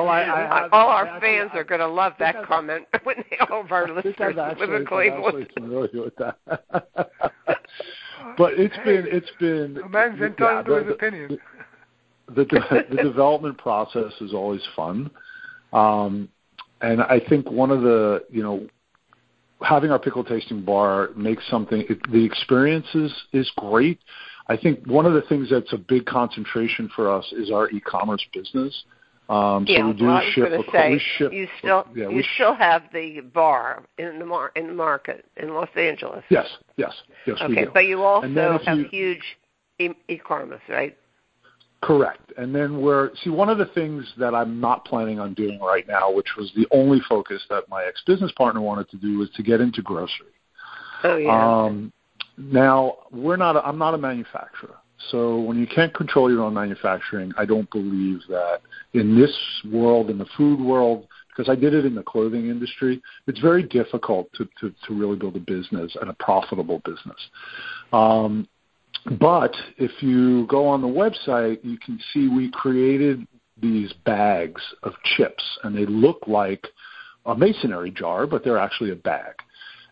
well, 0.05 0.13
I, 0.13 0.23
I 0.23 0.61
have, 0.63 0.73
all 0.73 0.89
our 0.89 1.07
actually- 1.07 1.21
fans 1.39 1.51
I- 1.55 1.59
are 1.59 1.65
going 1.65 1.81
to 1.81 1.89
love 1.89 2.13
that 2.19 2.37
I've- 2.37 2.47
comment 2.47 2.87
when 3.05 3.17
they, 3.31 3.37
all 3.51 3.61
of 3.61 3.73
our 3.73 3.89
I 3.89 3.93
listeners 3.93 4.37
actually, 4.39 4.67
live 4.67 4.71
in 4.75 4.81
I'm 4.83 4.87
Cleveland. 4.87 5.51
familiar 5.55 6.03
with 6.03 6.17
that. 6.17 6.39
but 8.39 8.55
it's 8.55 8.77
been 8.85 9.07
it's 9.09 9.31
been 9.39 9.79
A 9.85 9.89
man's 9.89 10.19
yeah, 10.19 10.27
entitled 10.27 10.67
to 10.67 10.71
the- 10.73 10.79
his 10.79 10.87
the- 10.89 10.93
opinion. 10.95 11.39
the 12.35 12.45
de- 12.45 12.87
the 12.97 13.03
development 13.03 13.59
process 13.59 14.13
is 14.21 14.33
always 14.33 14.63
fun, 14.75 15.11
um, 15.73 16.29
and 16.81 17.03
I 17.03 17.21
think 17.29 17.51
one 17.51 17.71
of 17.71 17.83
the 17.83 18.25
you 18.31 18.43
know 18.43 18.67
having 19.63 19.91
our 19.91 19.99
pickle 19.99 20.25
tasting 20.25 20.63
bar 20.65 21.11
makes 21.17 21.43
something. 21.51 21.85
It, 21.89 21.99
the 22.11 22.25
experience 22.25 22.87
is 22.95 23.13
is 23.33 23.51
great. 23.57 23.99
I 24.49 24.57
think 24.57 24.85
one 24.87 25.07
of 25.07 25.15
the 25.15 25.23
things 25.23 25.49
that's 25.51 25.73
a 25.73 25.79
big 25.79 26.05
concentration 26.07 26.91
for 26.95 27.11
us 27.11 27.25
is 27.33 27.51
our 27.51 27.71
e-commerce 27.71 28.25
business. 28.35 28.85
Um, 29.29 29.67
so 29.67 29.87
we 29.87 29.93
do 29.95 30.05
well, 30.05 30.17
I 30.17 30.25
was 30.25 30.33
ship. 30.35 30.49
to 30.51 30.55
acro- 30.59 30.73
say 30.73 30.91
we 30.91 30.99
ship. 31.17 31.33
you 31.33 31.49
still 31.59 31.87
yeah, 31.95 32.09
you 32.11 32.23
still 32.35 32.55
have 32.55 32.83
the 32.93 33.21
bar 33.21 33.85
in 33.97 34.19
the 34.19 34.27
mar- 34.27 34.53
in 34.55 34.67
the 34.67 34.75
market 34.75 35.25
in 35.39 35.55
Los 35.55 35.69
Angeles. 35.77 36.23
yes, 36.29 36.47
yes, 36.77 36.93
yes. 37.27 37.39
we 37.49 37.55
Okay, 37.55 37.65
do. 37.65 37.71
but 37.73 37.87
you 37.87 38.03
also 38.03 38.29
have 38.67 38.79
you- 38.79 38.85
huge 38.89 39.39
e- 39.79 39.91
e-commerce, 40.09 40.61
right? 40.69 40.97
Correct. 41.81 42.33
And 42.39 42.55
then 42.55 42.81
we're 42.83 43.15
see 43.17 43.31
one 43.31 43.49
of 43.49 43.59
the 43.59 43.67
things 43.67 44.11
that 44.19 44.35
I'm 44.35 44.61
not 44.61 44.85
planning 44.85 45.19
on 45.21 45.33
doing 45.35 45.59
right 45.61 45.87
now, 45.89 46.11
which 46.11 46.37
was 46.37 46.51
the 46.55 46.67
only 46.71 47.01
focus 47.09 47.43
that 47.51 47.69
my 47.69 47.85
ex 47.85 48.03
business 48.07 48.33
partner 48.33 48.61
wanted 48.61 48.91
to 48.91 48.97
do, 48.99 49.19
was 49.19 49.31
to 49.37 49.43
get 49.43 49.61
into 49.61 49.81
grocery. 49.83 50.33
Oh 51.03 51.17
yeah. 51.17 51.63
Um, 51.65 51.93
now 52.37 52.97
we're 53.11 53.37
not. 53.37 53.57
A, 53.57 53.67
I'm 53.67 53.79
not 53.79 53.95
a 53.95 53.99
manufacturer, 53.99 54.77
so 55.11 55.41
when 55.41 55.59
you 55.59 55.67
can't 55.67 55.93
control 55.93 56.31
your 56.31 56.43
own 56.43 56.55
manufacturing, 56.55 57.33
I 57.37 57.45
don't 57.45 57.71
believe 57.71 58.21
that 58.29 58.61
in 58.95 59.19
this 59.19 59.35
world, 59.71 60.11
in 60.11 60.19
the 60.19 60.27
food 60.37 60.61
world, 60.61 61.07
because 61.29 61.51
I 61.51 61.57
did 61.57 61.75
it 61.75 61.85
in 61.85 61.95
the 61.95 62.03
clothing 62.03 62.49
industry, 62.49 63.03
it's 63.27 63.41
very 63.41 63.63
difficult 63.65 64.33
to 64.35 64.49
to, 64.61 64.73
to 64.87 64.95
really 64.95 65.17
build 65.17 65.37
a 65.37 65.41
business 65.41 65.97
and 66.01 66.11
a 66.11 66.15
profitable 66.15 66.81
business. 66.85 67.19
Um, 67.93 68.49
but 69.19 69.55
if 69.77 70.03
you 70.03 70.47
go 70.47 70.67
on 70.67 70.81
the 70.81 70.89
website, 70.89 71.59
you 71.63 71.77
can 71.79 71.99
see 72.13 72.29
we 72.29 72.51
created 72.51 73.27
these 73.61 73.93
bags 74.05 74.63
of 74.83 74.93
chips, 75.17 75.45
and 75.63 75.77
they 75.77 75.87
look 75.87 76.27
like 76.27 76.67
a 77.27 77.35
masonry 77.35 77.91
jar, 77.91 78.27
but 78.27 78.45
they're 78.45 78.59
actually 78.59 78.91
a 78.91 78.97
bag. 78.97 79.35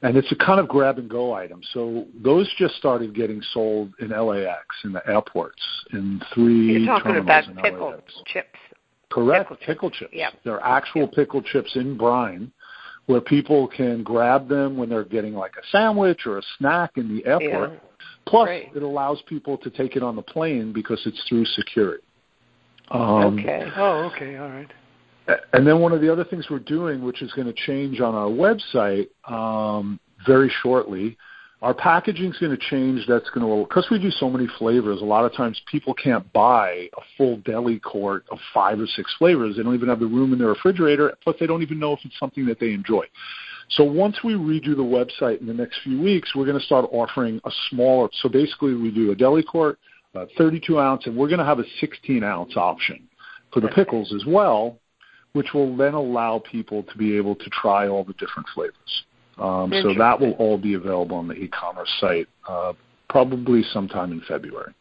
And 0.03 0.17
it's 0.17 0.31
a 0.33 0.37
kind 0.37 0.59
of 0.59 0.69
grab 0.69 0.99
and 0.99 1.09
go 1.09 1.33
item. 1.33 1.61
So 1.73 2.07
those 2.23 2.53
just 2.59 2.75
started 2.75 3.15
getting 3.15 3.41
sold 3.53 3.93
in 4.01 4.11
LAX 4.11 4.67
in 4.85 4.93
the 4.93 5.07
airports 5.09 5.63
in 5.93 6.21
three 6.35 6.79
You're 6.83 6.87
talking 6.87 7.13
terminals 7.15 7.25
about 7.25 7.49
in 7.49 7.57
pickle 7.57 7.91
LAX. 7.91 8.13
chips. 8.27 8.59
Correct, 9.11 9.45
pickle 9.45 9.57
chips. 9.57 9.67
pickle 9.67 9.91
chips. 9.91 10.11
Yeah. 10.13 10.31
They're 10.45 10.61
actual 10.61 11.07
pickle 11.07 11.41
chips 11.43 11.77
in 11.77 11.97
brine 11.97 12.51
where 13.07 13.21
people 13.21 13.69
can 13.69 14.03
grab 14.03 14.49
them 14.49 14.77
when 14.77 14.89
they're 14.89 15.05
getting 15.05 15.35
like 15.35 15.53
a 15.57 15.67
sandwich 15.71 16.27
or 16.27 16.39
a 16.39 16.43
snack 16.59 16.93
in 16.97 17.15
the 17.15 17.25
airport. 17.27 17.73
Yeah. 17.73 17.79
Plus, 18.27 18.47
Great. 18.47 18.71
it 18.75 18.83
allows 18.83 19.21
people 19.29 19.59
to 19.59 19.71
take 19.71 19.97
it 19.97 20.03
on 20.03 20.17
the 20.17 20.23
plane 20.23 20.73
because 20.73 21.01
it's 21.07 21.23
through 21.29 21.45
security. 21.45 22.05
Um, 22.91 23.39
okay. 23.39 23.65
Oh, 23.77 24.11
okay, 24.15 24.37
all 24.37 24.49
right. 24.49 24.71
And 25.53 25.67
then 25.67 25.81
one 25.81 25.93
of 25.93 26.01
the 26.01 26.11
other 26.13 26.25
things 26.25 26.47
we're 26.51 26.59
doing, 26.59 27.05
which 27.05 27.23
is 27.23 27.33
going 27.33 27.47
to 27.47 27.53
change 27.53 28.01
on 28.01 28.15
our 28.15 28.29
website 28.29 29.09
um, 29.31 30.01
very 30.27 30.53
shortly, 30.63 31.17
our 31.63 31.73
packaging 31.73 32.33
is 32.33 32.39
going 32.39 32.51
to 32.51 32.63
change. 32.71 33.07
That's 33.07 33.31
going 33.31 33.47
to 33.47 33.65
because 33.69 33.87
we 33.89 34.01
do 34.01 34.11
so 34.11 34.29
many 34.29 34.49
flavors. 34.59 35.01
A 35.01 35.05
lot 35.05 35.25
of 35.25 35.33
times 35.33 35.61
people 35.71 35.95
can't 35.95 36.31
buy 36.33 36.89
a 36.97 37.01
full 37.17 37.37
deli 37.39 37.79
quart 37.79 38.25
of 38.33 38.39
five 38.53 38.81
or 38.81 38.87
six 38.87 39.15
flavors. 39.17 39.57
They 39.57 39.63
don't 39.63 39.75
even 39.75 39.89
have 39.89 40.01
the 40.01 40.07
room 40.07 40.33
in 40.33 40.41
their 40.41 40.49
refrigerator. 40.49 41.15
Plus, 41.23 41.37
they 41.39 41.47
don't 41.47 41.63
even 41.63 41.79
know 41.79 41.93
if 41.93 42.01
it's 42.05 42.19
something 42.19 42.45
that 42.47 42.59
they 42.59 42.73
enjoy. 42.73 43.05
So 43.71 43.85
once 43.85 44.19
we 44.25 44.35
redo 44.35 44.77
the 44.77 44.83
website 44.83 45.41
in 45.41 45.47
the 45.47 45.55
next 45.55 45.79
few 45.85 46.01
weeks, 46.01 46.35
we're 46.35 46.47
going 46.47 46.59
to 46.59 46.65
start 46.65 46.85
offering 46.91 47.41
a 47.45 47.51
smaller. 47.71 48.09
So 48.21 48.29
basically, 48.29 48.75
we 48.75 48.91
do 48.91 49.13
a 49.13 49.15
deli 49.15 49.45
quart, 49.45 49.79
a 50.15 50.27
32 50.37 50.81
ounce, 50.81 51.07
and 51.07 51.17
we're 51.17 51.29
going 51.29 51.39
to 51.39 51.45
have 51.45 51.61
a 51.61 51.65
16 51.81 52.25
ounce 52.25 52.57
option 52.57 53.09
for 53.53 53.61
the 53.61 53.69
pickles 53.69 54.13
as 54.13 54.25
well, 54.27 54.79
which 55.33 55.55
will 55.55 55.77
then 55.77 55.95
allow 55.95 56.39
people 56.39 56.83
to 56.83 56.97
be 56.97 57.17
able 57.17 57.35
to 57.35 57.51
try 57.51 57.89
all 57.89 58.05
the 58.05 58.13
different 58.15 58.47
flavors. 58.55 59.05
Um, 59.39 59.73
so 59.83 59.95
that 59.95 60.21
will 60.21 60.33
all 60.33 60.59
be 60.59 60.75
available 60.75 61.17
on 61.17 61.27
the 61.27 61.35
e-commerce 61.35 61.91
site 62.01 62.29
uh, 62.49 62.75
probably 63.09 63.63
sometime 63.73 64.13
in 64.13 64.21
February. 64.29 64.75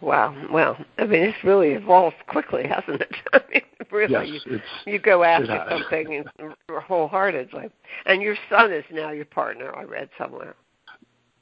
Wow. 0.00 0.34
Well, 0.50 0.76
I 0.98 1.04
mean, 1.04 1.22
it's 1.22 1.44
really 1.44 1.70
evolved 1.70 2.16
quickly, 2.26 2.64
hasn't 2.68 3.02
it? 3.02 3.14
I 3.32 3.40
mean, 3.52 3.62
really, 3.90 4.12
yes, 4.12 4.42
you, 4.46 4.56
it's 4.56 4.64
you 4.86 4.98
go 4.98 5.22
after 5.22 5.64
something 5.68 6.24
wholeheartedly. 6.68 7.70
And 8.06 8.22
your 8.22 8.36
son 8.48 8.72
is 8.72 8.84
now 8.90 9.10
your 9.10 9.26
partner. 9.26 9.74
I 9.76 9.82
read 9.84 10.08
somewhere. 10.18 10.54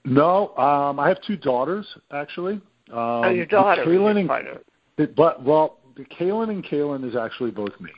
no. 0.05 0.57
Um, 0.57 0.99
I 0.99 1.09
have 1.09 1.23
two 1.23 1.37
daughters 1.37 1.87
actually. 2.11 2.55
Um, 2.91 3.25
oh, 3.25 3.31
your 3.31 3.47
daughter 3.47 3.83
is 3.83 3.89
your 3.89 4.27
partner. 4.27 4.61
It, 4.97 5.15
but 5.15 5.43
well, 5.45 5.78
the 5.99 6.05
Kaylin 6.05 6.49
and 6.51 6.65
Kaylin 6.65 7.07
is 7.07 7.17
actually 7.17 7.51
both 7.51 7.79
me. 7.81 7.91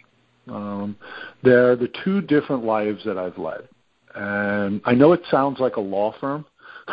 Um, 0.49 0.97
they're 1.45 1.77
the 1.77 1.93
two 2.03 2.23
different 2.23 2.65
lives 2.65 3.05
that 3.05 3.19
I've 3.19 3.39
led, 3.39 3.69
and 4.17 4.81
I 4.85 4.95
know 4.95 5.13
it 5.13 5.21
sounds 5.31 5.61
like 5.61 5.77
a 5.77 5.81
law 5.81 6.15
firm. 6.19 6.45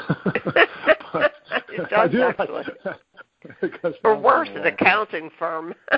but 1.13 1.31
It 1.69 1.89
does, 1.89 2.11
do- 2.11 2.21
actually. 2.21 2.65
Or 4.03 4.17
worse, 4.17 4.49
an 4.55 4.65
accounting 4.65 5.29
firm. 5.39 5.73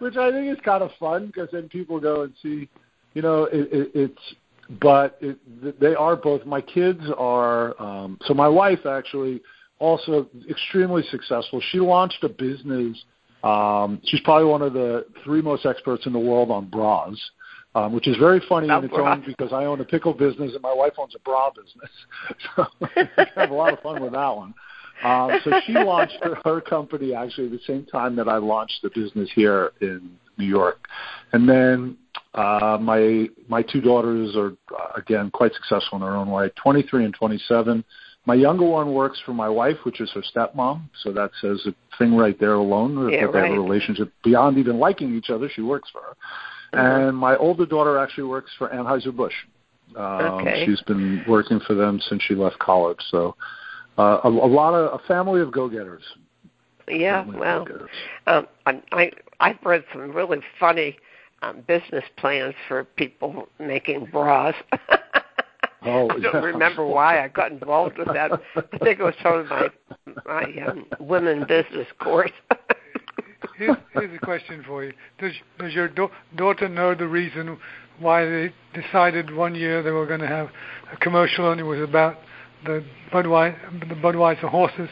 Which 0.00 0.16
I 0.16 0.30
think 0.30 0.52
is 0.52 0.58
kind 0.64 0.82
of 0.82 0.90
fun 1.00 1.28
because 1.28 1.48
then 1.50 1.68
people 1.70 1.98
go 1.98 2.22
and 2.22 2.34
see, 2.42 2.68
you 3.14 3.22
know, 3.22 3.44
it, 3.44 3.72
it, 3.72 3.90
it's. 3.94 4.34
But 4.82 5.16
it, 5.22 5.80
they 5.80 5.94
are 5.94 6.14
both. 6.14 6.44
My 6.44 6.60
kids 6.60 7.00
are. 7.16 7.80
Um, 7.80 8.18
so 8.26 8.34
my 8.34 8.48
wife 8.48 8.84
actually 8.84 9.40
also 9.78 10.28
extremely 10.48 11.02
successful. 11.10 11.60
She 11.70 11.78
launched 11.78 12.22
a 12.24 12.28
business. 12.28 13.02
Um, 13.42 14.00
she's 14.04 14.20
probably 14.20 14.46
one 14.46 14.62
of 14.62 14.72
the 14.72 15.06
three 15.24 15.40
most 15.42 15.64
experts 15.66 16.06
in 16.06 16.12
the 16.12 16.18
world 16.18 16.50
on 16.50 16.66
bras. 16.66 17.18
Um, 17.74 17.92
which 17.92 18.08
is 18.08 18.16
very 18.16 18.40
funny 18.48 18.68
Oh, 18.70 18.78
in 18.78 18.84
its 18.86 18.94
bras. 18.94 19.18
own 19.18 19.24
because 19.26 19.52
I 19.52 19.66
own 19.66 19.80
a 19.80 19.84
pickle 19.84 20.14
business 20.14 20.52
and 20.54 20.62
my 20.62 20.72
wife 20.72 20.94
owns 20.98 21.14
a 21.14 21.18
bra 21.20 21.50
business. 21.50 21.90
So 22.56 22.66
we 22.80 22.88
have 23.36 23.50
a 23.50 23.54
lot 23.54 23.74
of 23.74 23.80
fun 23.80 24.02
with 24.02 24.12
that 24.12 24.36
one. 24.36 24.54
Um, 25.04 25.38
so 25.44 25.52
she 25.64 25.74
launched 25.74 26.16
her, 26.22 26.38
her 26.44 26.60
company 26.62 27.14
actually 27.14 27.46
at 27.46 27.52
the 27.52 27.60
same 27.66 27.84
time 27.84 28.16
that 28.16 28.26
I 28.26 28.38
launched 28.38 28.80
the 28.82 28.90
business 28.90 29.28
here 29.34 29.72
in 29.80 30.10
New 30.38 30.46
York. 30.46 30.88
And 31.32 31.48
then 31.48 31.96
uh, 32.34 32.78
my 32.80 33.28
my 33.48 33.62
two 33.62 33.80
daughters 33.80 34.34
are 34.34 34.54
uh, 34.76 34.92
again 34.96 35.30
quite 35.30 35.52
successful 35.54 35.98
in 35.98 36.02
their 36.02 36.16
own 36.16 36.30
way. 36.30 36.50
23 36.56 37.04
and 37.04 37.14
27. 37.14 37.84
My 38.28 38.34
younger 38.34 38.66
one 38.66 38.92
works 38.92 39.18
for 39.24 39.32
my 39.32 39.48
wife, 39.48 39.78
which 39.84 40.02
is 40.02 40.10
her 40.12 40.20
stepmom. 40.20 40.82
So 41.02 41.12
that 41.12 41.30
says 41.40 41.66
a 41.66 41.74
thing 41.96 42.14
right 42.14 42.38
there 42.38 42.52
alone. 42.52 43.10
Yeah, 43.10 43.22
that 43.22 43.32
they 43.32 43.38
have 43.38 43.52
a 43.52 43.58
relationship 43.58 44.12
beyond 44.22 44.58
even 44.58 44.78
liking 44.78 45.16
each 45.16 45.30
other. 45.30 45.48
She 45.48 45.62
works 45.62 45.88
for 45.90 46.02
her. 46.02 46.14
Mhm. 46.74 47.08
And 47.08 47.16
my 47.16 47.36
older 47.36 47.64
daughter 47.64 47.96
actually 47.96 48.24
works 48.24 48.52
for 48.58 48.68
Anheuser 48.68 49.16
Busch. 49.16 49.32
Um, 49.96 50.40
Okay. 50.42 50.66
She's 50.66 50.82
been 50.82 51.24
working 51.26 51.58
for 51.60 51.72
them 51.72 52.00
since 52.00 52.22
she 52.22 52.34
left 52.34 52.58
college. 52.58 53.00
So 53.10 53.34
uh, 53.96 54.20
a, 54.22 54.28
a 54.28 54.50
lot 54.60 54.74
of 54.74 55.00
a 55.00 55.02
family 55.06 55.40
of 55.40 55.50
go-getters. 55.50 56.04
yeah, 56.86 57.24
well, 57.24 57.66
um, 58.26 58.46
I, 58.66 58.82
I 58.92 59.10
I've 59.40 59.64
read 59.64 59.84
some 59.90 60.12
really 60.12 60.42
funny 60.60 60.98
um, 61.40 61.62
business 61.66 62.04
plans 62.18 62.54
for 62.68 62.84
people 62.84 63.48
making 63.58 64.04
bras. 64.12 64.54
Oh, 65.82 66.10
I 66.10 66.18
don't 66.18 66.22
yeah. 66.22 66.40
remember 66.40 66.84
why 66.84 67.22
I 67.22 67.28
got 67.28 67.52
involved 67.52 67.98
with 67.98 68.08
that. 68.08 68.32
I 68.56 68.78
think 68.78 68.98
it 68.98 69.02
was 69.02 69.14
part 69.22 69.40
of 69.40 69.46
my 69.48 69.68
my 70.26 70.44
um, 70.66 70.86
women 70.98 71.44
business 71.46 71.86
course. 71.98 72.32
Here's, 73.56 73.76
here's 73.92 74.14
a 74.14 74.18
question 74.24 74.64
for 74.66 74.84
you. 74.84 74.92
Does 75.18 75.32
does 75.58 75.72
your 75.72 75.88
da- 75.88 76.10
daughter 76.36 76.68
know 76.68 76.94
the 76.94 77.06
reason 77.06 77.58
why 77.98 78.24
they 78.24 78.52
decided 78.74 79.34
one 79.34 79.54
year 79.54 79.82
they 79.82 79.90
were 79.90 80.06
going 80.06 80.20
to 80.20 80.28
have 80.28 80.48
a 80.92 80.96
commercial 80.96 81.50
and 81.50 81.60
it 81.60 81.64
was 81.64 81.80
about 81.80 82.18
the 82.64 82.84
Budweiser 83.12 83.88
the 83.88 83.94
Budweiser 83.94 84.48
horses, 84.48 84.88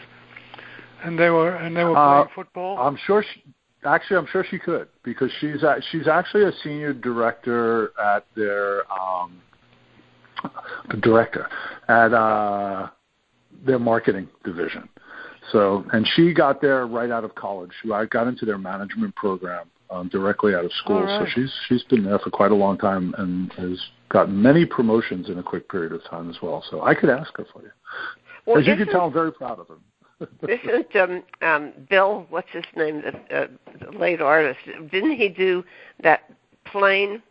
and 1.05 1.19
they 1.19 1.31
were 1.31 1.55
and 1.57 1.77
they 1.77 1.85
were 1.85 1.97
Uh, 1.97 2.23
playing 2.23 2.35
football? 2.35 2.79
I'm 2.79 2.97
sure. 3.07 3.23
She, 3.23 3.43
actually, 3.85 4.17
I'm 4.17 4.27
sure 4.27 4.45
she 4.49 4.59
could 4.59 4.89
because 5.05 5.31
she's 5.41 5.63
a, 5.63 5.81
she's 5.91 6.09
actually 6.09 6.45
a 6.45 6.53
senior 6.63 6.93
director 6.93 7.93
at 8.01 8.27
their 8.37 8.83
um, 8.93 9.41
the 10.91 10.97
director 10.99 11.49
at 11.89 12.13
uh, 12.13 12.89
their 13.65 13.79
marketing 13.79 14.29
division. 14.45 14.89
So, 15.53 15.85
and 15.93 16.07
she 16.15 16.35
got 16.35 16.61
there 16.61 16.87
right 16.87 17.11
out 17.11 17.25
of 17.25 17.35
college. 17.35 17.71
She 17.83 17.93
I 17.93 18.07
got 18.07 18.27
into 18.27 18.45
their 18.45 18.59
management 18.59 19.15
program 19.15 19.71
um, 19.91 20.09
directly 20.09 20.55
out 20.55 20.65
of 20.65 20.73
school. 20.73 21.03
Right. 21.03 21.21
So 21.21 21.27
she's 21.35 21.53
she's 21.69 21.83
been 21.85 22.05
there 22.05 22.19
for 22.19 22.31
quite 22.31 22.51
a 22.51 22.55
long 22.55 22.79
time 22.79 23.15
and 23.19 23.53
has 23.55 23.81
gotten 24.09 24.41
many 24.41 24.65
promotions 24.65 25.29
in 25.29 25.39
a 25.39 25.43
quick 25.43 25.69
period 25.69 25.93
of 25.93 26.03
time 26.05 26.31
as 26.31 26.37
well. 26.43 26.65
So 26.71 26.83
I 26.83 26.95
could 26.95 27.11
ask 27.11 27.37
her 27.37 27.47
for 27.53 27.63
you. 27.63 27.71
well, 28.45 28.59
As 28.59 28.67
you 28.67 28.77
can 28.77 28.89
tell, 28.89 29.03
I'm 29.03 29.13
very 29.13 29.33
proud 29.33 29.61
of 29.61 29.69
her. 29.69 29.77
Isn't 30.49 30.97
um, 30.97 31.23
um, 31.43 31.73
Bill? 31.91 32.27
What's 32.31 32.49
his 32.51 32.65
name? 32.75 33.03
The, 33.03 33.37
uh, 33.37 33.47
the 33.81 33.99
late 33.99 34.23
artist. 34.23 34.61
Didn't 34.91 35.17
he 35.17 35.29
do 35.29 35.63
that 36.03 36.33
plane? 36.65 37.23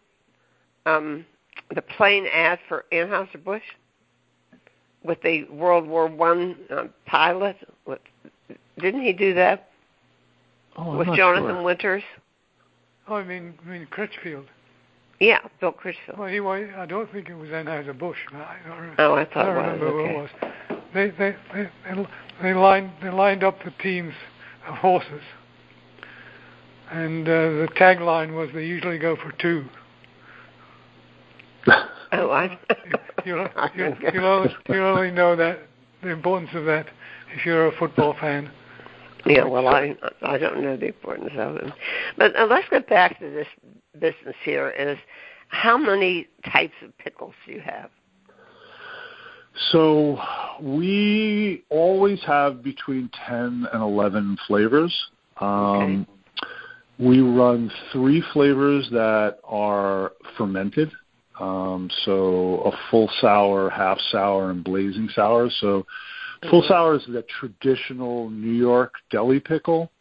Um, 0.86 1.26
the 1.74 1.82
plane 1.82 2.28
ad 2.34 2.60
for 2.68 2.86
Anheuser 2.92 3.44
Busch 3.44 3.64
with 5.04 5.22
the 5.22 5.44
World 5.46 5.88
War 5.88 6.08
One 6.08 6.56
um, 6.72 6.90
pilot. 7.06 7.56
With, 7.86 8.00
didn't 8.80 9.02
he 9.04 9.14
do 9.14 9.34
that 9.36 9.70
Oh, 10.78 10.92
I'm 10.92 10.98
with 10.98 11.08
not 11.08 11.18
Jonathan 11.18 11.56
sure. 11.56 11.64
Winters? 11.64 12.04
oh, 13.08 13.16
I 13.16 13.24
mean, 13.24 13.54
I 13.66 13.70
mean 13.70 13.88
Critchfield. 13.90 14.46
Yeah, 15.22 15.40
Bill 15.62 15.72
Critchfield. 15.72 16.18
Well, 16.18 16.28
he 16.28 16.42
wa- 16.42 16.60
I 16.78 16.86
don't 16.86 17.10
think 17.12 17.30
it 17.30 17.36
was 17.36 17.50
Anheuser 17.50 17.98
Busch. 17.98 18.18
I 18.34 18.58
don't, 18.68 18.80
re- 18.80 18.96
Oh, 19.00 19.14
I 19.14 19.22
I 19.22 19.26
thought 19.26 19.46
don't 19.46 19.56
it 19.56 19.60
remember 19.60 19.94
was. 19.94 19.94
who 19.94 20.06
it 20.06 20.18
was. 20.18 20.82
They 20.94 21.10
they 21.12 21.36
they 21.54 21.70
they, 21.96 22.08
they 22.42 22.54
lined 22.54 22.92
they 23.02 23.10
lined 23.10 23.44
up 23.44 23.64
the 23.64 23.72
teams 23.82 24.14
of 24.68 24.76
horses, 24.76 25.22
and 26.92 27.28
uh, 27.28 27.32
the 27.32 27.68
tagline 27.78 28.36
was 28.36 28.50
they 28.54 28.66
usually 28.66 28.98
go 28.98 29.16
for 29.16 29.32
two. 29.34 29.66
Oh, 32.12 32.30
I. 32.30 32.58
You'll, 33.26 33.48
you'll, 33.76 33.96
you'll, 34.14 34.26
only, 34.26 34.56
you'll 34.70 34.86
only 34.86 35.12
know 35.12 35.36
that 35.36 35.60
the 36.02 36.10
importance 36.10 36.52
of 36.54 36.64
that 36.66 36.86
if 37.36 37.46
you're 37.46 37.68
a 37.68 37.78
football 37.78 38.16
fan. 38.22 38.50
Yeah, 39.26 39.44
well, 39.44 39.68
I 39.68 39.98
I 40.22 40.38
don't 40.38 40.62
know 40.62 40.78
the 40.78 40.88
importance 40.88 41.32
of 41.36 41.58
it, 41.58 41.74
but 42.16 42.36
uh, 42.36 42.46
let's 42.46 42.70
get 42.70 42.88
back 42.88 43.20
to 43.20 43.30
this 43.32 43.48
business 44.00 44.36
here. 44.44 44.70
Is 44.70 44.98
how 45.48 45.78
many 45.78 46.28
types 46.54 46.76
of 46.84 46.96
pickles 47.00 47.34
do 47.46 47.54
you 47.54 47.62
have? 47.62 47.90
So 49.72 50.20
we 50.62 51.64
always 51.70 52.22
have 52.24 52.64
between 52.64 53.10
10 53.28 53.68
and 53.72 53.82
11 53.82 54.38
flavors. 54.48 54.94
Um, 55.40 56.06
We 56.98 57.20
run 57.20 57.72
three 57.92 58.24
flavors 58.32 58.88
that 58.92 59.40
are 59.44 60.14
fermented. 60.38 60.92
Um, 61.40 61.90
so 62.06 62.62
a 62.66 62.72
full 62.90 63.10
sour, 63.20 63.70
half 63.70 64.00
sour, 64.12 64.52
and 64.52 64.64
blazing 64.64 65.10
sour. 65.10 65.50
So 65.50 65.86
full 66.50 66.62
Mhm. 66.64 66.68
sour 66.68 66.96
is 66.96 67.06
the 67.06 67.24
traditional 67.24 68.30
New 68.30 68.54
York 68.54 68.94
deli 69.10 69.40
pickle. 69.40 69.92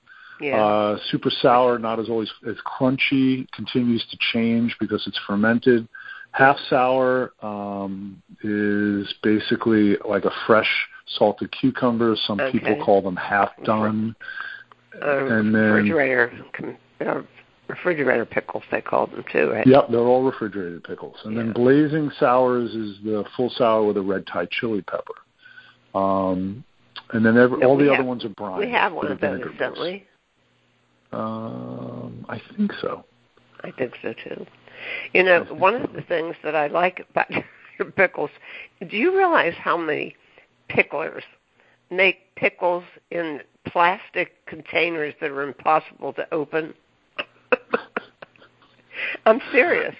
Yeah. 0.40 0.62
Uh, 0.64 0.99
super 1.11 1.31
sour, 1.31 1.79
not 1.79 1.99
as 2.01 2.09
always 2.09 2.31
as 2.47 2.57
crunchy, 2.66 3.51
continues 3.53 4.05
to 4.07 4.16
change 4.33 4.77
because 4.81 5.07
it's 5.07 5.18
fermented. 5.27 5.88
Half 6.33 6.59
sour 6.68 7.33
um, 7.42 8.20
is 8.42 9.12
basically 9.23 9.97
like 10.05 10.25
a 10.25 10.33
fresh 10.47 10.88
salted 11.07 11.53
cucumber. 11.53 12.16
Some 12.27 12.38
people 12.51 12.77
call 12.85 13.01
them 13.03 13.16
half 13.16 13.51
done. 13.64 14.16
uh, 15.03 15.27
and 15.27 15.53
then- 15.55 15.73
refrigerator 15.73 16.33
uh, 17.05 17.23
refrigerator 17.68 18.24
pickles 18.24 18.62
they 18.70 18.81
call 18.81 19.07
them 19.07 19.24
too, 19.33 19.50
right? 19.53 19.66
Yep, 19.66 19.88
they're 19.90 20.00
all 20.00 20.22
refrigerated 20.22 20.85
pickles. 20.85 21.16
And 21.24 21.35
Yeah. 21.35 21.42
then 21.44 21.53
blazing 21.53 22.11
sours 22.18 22.74
is 22.74 22.98
the 23.05 23.24
full 23.37 23.50
sour 23.50 23.85
with 23.85 23.96
a 23.96 24.03
red 24.03 24.27
Thai 24.27 24.46
chili 24.46 24.83
pepper. 24.83 25.14
Um, 25.98 26.64
and 27.12 27.24
then 27.24 27.37
every, 27.38 27.59
No, 27.59 27.68
all 27.68 27.77
the 27.77 27.87
have- 27.87 27.94
other 28.00 28.05
ones 28.05 28.24
are 28.24 28.29
brine. 28.31 28.59
We 28.59 28.70
have 28.70 28.92
one 28.92 29.11
of 29.11 29.20
those, 29.20 29.40
don't 29.59 29.81
we? 29.81 30.05
Um, 31.12 32.24
I 32.29 32.40
think 32.57 32.72
so. 32.81 33.05
I 33.62 33.70
think 33.70 33.94
so 34.03 34.12
too. 34.12 34.46
You 35.12 35.22
know, 35.22 35.44
one 35.44 35.74
of 35.74 35.92
the 35.92 36.03
things 36.03 36.35
that 36.42 36.55
I 36.55 36.66
like 36.66 37.07
about 37.11 37.31
your 37.79 37.90
pickles, 37.92 38.31
do 38.88 38.96
you 38.96 39.16
realize 39.16 39.55
how 39.55 39.77
many 39.77 40.16
picklers 40.68 41.22
make 41.90 42.35
pickles 42.35 42.85
in 43.11 43.40
plastic 43.66 44.44
containers 44.46 45.14
that 45.20 45.31
are 45.31 45.42
impossible 45.42 46.12
to 46.14 46.35
open? 46.35 46.74
I'm 49.27 49.40
serious. 49.53 49.95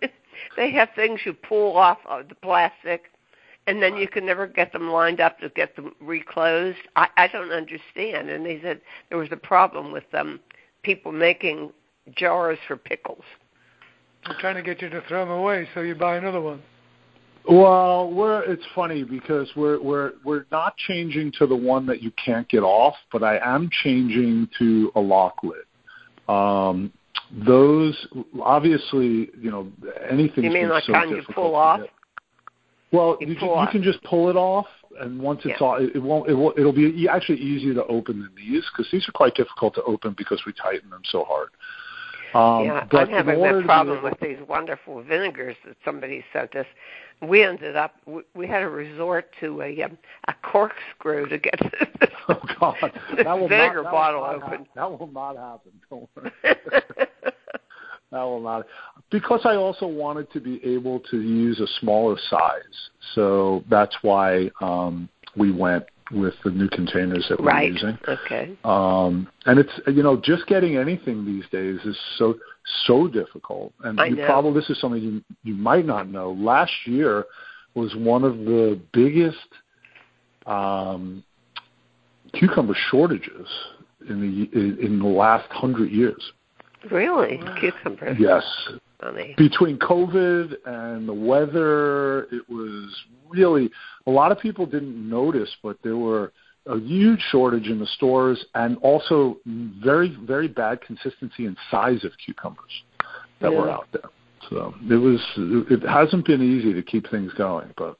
they 0.56 0.70
have 0.72 0.88
things 0.94 1.20
you 1.24 1.32
pull 1.32 1.76
off 1.76 1.98
of 2.06 2.28
the 2.28 2.34
plastic 2.36 3.04
and 3.66 3.82
then 3.82 3.96
you 3.96 4.08
can 4.08 4.26
never 4.26 4.46
get 4.46 4.72
them 4.72 4.90
lined 4.90 5.20
up 5.20 5.38
to 5.38 5.48
get 5.50 5.76
them 5.76 5.92
reclosed. 6.00 6.78
I, 6.96 7.08
I 7.16 7.28
don't 7.28 7.52
understand. 7.52 8.28
And 8.28 8.44
they 8.44 8.60
said 8.62 8.80
there 9.08 9.18
was 9.18 9.28
a 9.32 9.36
problem 9.36 9.92
with 9.92 10.10
them 10.10 10.40
people 10.82 11.12
making 11.12 11.70
jars 12.16 12.58
for 12.66 12.76
pickles. 12.76 13.22
They're 14.26 14.36
trying 14.40 14.56
to 14.56 14.62
get 14.62 14.82
you 14.82 14.88
to 14.90 15.02
throw 15.08 15.24
them 15.24 15.30
away, 15.30 15.68
so 15.74 15.80
you 15.80 15.94
buy 15.94 16.16
another 16.16 16.40
one. 16.40 16.62
Well, 17.48 18.10
we're 18.10 18.42
it's 18.42 18.64
funny 18.74 19.02
because 19.02 19.48
we're 19.56 19.80
we're 19.80 20.12
we're 20.24 20.44
not 20.52 20.76
changing 20.76 21.32
to 21.38 21.46
the 21.46 21.56
one 21.56 21.86
that 21.86 22.02
you 22.02 22.12
can't 22.22 22.46
get 22.48 22.62
off, 22.62 22.94
but 23.10 23.22
I 23.22 23.38
am 23.38 23.70
changing 23.82 24.48
to 24.58 24.92
a 24.94 25.00
lock 25.00 25.36
lid. 25.42 25.64
Um, 26.30 26.92
those 27.46 28.06
obviously, 28.42 29.30
you 29.40 29.50
know, 29.50 29.70
anything. 30.08 30.44
You 30.44 30.50
mean 30.50 30.68
like 30.68 30.84
so 30.84 30.92
kind 30.92 31.10
you 31.10 31.22
pull 31.34 31.54
off? 31.54 31.80
Well, 32.92 33.18
you, 33.20 33.28
you, 33.28 33.36
can, 33.36 33.48
you 33.48 33.66
can 33.70 33.82
just 33.82 34.02
pull 34.02 34.30
it 34.30 34.36
off, 34.36 34.66
and 35.00 35.20
once 35.20 35.40
it's 35.44 35.60
Yeah. 35.60 35.66
all, 35.66 35.76
it, 35.76 35.94
it 35.94 36.02
won't. 36.02 36.28
It 36.28 36.34
will, 36.34 36.52
it'll 36.56 36.72
be 36.72 37.08
actually 37.08 37.38
easier 37.38 37.74
to 37.74 37.84
open 37.86 38.20
than 38.20 38.30
these 38.36 38.64
because 38.72 38.90
these 38.90 39.08
are 39.08 39.12
quite 39.12 39.34
difficult 39.34 39.74
to 39.74 39.82
open 39.84 40.14
because 40.18 40.42
we 40.44 40.52
tighten 40.52 40.90
them 40.90 41.02
so 41.04 41.24
hard. 41.24 41.50
Um, 42.34 42.66
yeah, 42.66 42.86
but 42.90 42.98
I'm 42.98 43.08
in 43.08 43.14
having 43.14 43.42
that 43.42 43.64
problem 43.64 44.04
with 44.04 44.18
these 44.20 44.38
wonderful 44.48 45.02
vinegars 45.02 45.56
that 45.66 45.76
somebody 45.84 46.24
sent 46.32 46.54
us. 46.54 46.66
We 47.22 47.42
ended 47.44 47.76
up 47.76 47.94
we, 48.06 48.22
we 48.34 48.46
had 48.46 48.60
to 48.60 48.68
resort 48.68 49.30
to 49.40 49.62
a 49.62 49.82
um, 49.82 49.98
a 50.28 50.34
corkscrew 50.42 51.28
to 51.28 51.38
get 51.38 51.54
this 51.60 52.10
Oh 52.28 52.40
God, 52.58 52.92
that 53.16 53.38
will 53.38 53.48
vinegar 53.48 53.82
not, 53.82 53.84
that 53.84 53.92
bottle 53.92 54.20
will 54.20 54.42
open. 54.42 54.66
that 54.74 54.98
will 54.98 55.06
not 55.08 55.36
happen. 55.36 55.72
Don't 55.90 56.08
worry. 56.16 56.32
That 58.12 58.22
will 58.22 58.40
not. 58.40 58.66
Because 59.12 59.42
I 59.44 59.54
also 59.54 59.86
wanted 59.86 60.32
to 60.32 60.40
be 60.40 60.60
able 60.64 60.98
to 61.12 61.20
use 61.20 61.60
a 61.60 61.66
smaller 61.78 62.16
size, 62.28 62.90
so 63.14 63.62
that's 63.70 63.96
why 64.02 64.50
um, 64.60 65.08
we 65.36 65.52
went 65.52 65.84
with 66.12 66.34
the 66.44 66.50
new 66.50 66.68
containers 66.68 67.26
that 67.28 67.40
we're 67.40 67.46
right. 67.46 67.72
using. 67.72 67.98
Okay. 68.06 68.56
Um, 68.64 69.28
and 69.46 69.58
it's 69.58 69.72
you 69.86 70.02
know 70.02 70.20
just 70.20 70.46
getting 70.46 70.76
anything 70.76 71.24
these 71.24 71.44
days 71.50 71.78
is 71.84 71.98
so 72.16 72.34
so 72.86 73.08
difficult. 73.08 73.72
And 73.84 74.00
I 74.00 74.06
you 74.06 74.16
know. 74.16 74.26
probably 74.26 74.60
this 74.60 74.70
is 74.70 74.80
something 74.80 75.02
you 75.02 75.22
you 75.42 75.54
might 75.54 75.86
not 75.86 76.08
know. 76.08 76.32
Last 76.32 76.72
year 76.84 77.24
was 77.74 77.94
one 77.96 78.24
of 78.24 78.38
the 78.38 78.80
biggest 78.92 79.36
um, 80.46 81.22
cucumber 82.32 82.74
shortages 82.90 83.48
in 84.08 84.20
the 84.20 84.58
in, 84.58 84.78
in 84.80 84.98
the 84.98 85.06
last 85.06 85.50
hundred 85.50 85.90
years. 85.90 86.32
Really? 86.90 87.40
Cucumbers. 87.60 88.16
Yes, 88.18 88.44
Funny. 89.00 89.34
between 89.36 89.78
COVID 89.78 90.56
and 90.66 91.08
the 91.08 91.14
weather, 91.14 92.24
it 92.24 92.48
was 92.48 92.94
really 93.28 93.70
a 94.06 94.10
lot 94.10 94.32
of 94.32 94.38
people 94.38 94.66
didn't 94.66 95.08
notice, 95.08 95.50
but 95.62 95.78
there 95.82 95.96
were 95.96 96.32
a 96.66 96.78
huge 96.78 97.20
shortage 97.30 97.68
in 97.68 97.78
the 97.78 97.86
stores 97.86 98.44
and 98.54 98.76
also 98.78 99.38
very 99.82 100.16
very 100.24 100.48
bad 100.48 100.80
consistency 100.82 101.46
and 101.46 101.56
size 101.70 102.04
of 102.04 102.12
cucumbers 102.24 102.82
that 103.40 103.50
were 103.50 103.70
out 103.70 103.88
there. 103.92 104.10
So 104.48 104.74
it 104.88 104.96
was 104.96 105.20
it 105.70 105.82
hasn't 105.88 106.26
been 106.26 106.42
easy 106.42 106.72
to 106.74 106.82
keep 106.82 107.08
things 107.10 107.32
going, 107.34 107.72
but 107.76 107.96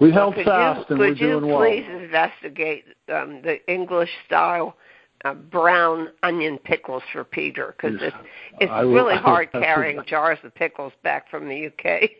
we 0.00 0.12
held 0.12 0.34
could 0.34 0.44
fast 0.44 0.88
you, 0.90 0.96
and 0.96 0.98
we're 0.98 1.14
doing 1.14 1.46
well. 1.46 1.60
could 1.60 1.74
you 1.74 1.82
please 1.82 2.02
investigate 2.04 2.84
um, 3.12 3.40
the 3.42 3.58
English 3.72 4.10
style 4.26 4.76
uh, 5.24 5.34
brown 5.34 6.08
onion 6.22 6.58
pickles 6.58 7.02
for 7.12 7.24
Peter? 7.24 7.74
Because 7.76 7.98
Yes. 8.00 8.12
it's 8.14 8.28
it's 8.62 8.70
I 8.72 8.84
will- 8.84 8.94
really 8.94 9.14
will 9.16 9.22
hard 9.22 9.52
to- 9.52 9.60
carrying 9.60 10.00
jars 10.06 10.38
of 10.44 10.54
pickles 10.54 10.92
back 11.02 11.30
from 11.30 11.48
the 11.48 11.66
UK. 11.66 12.10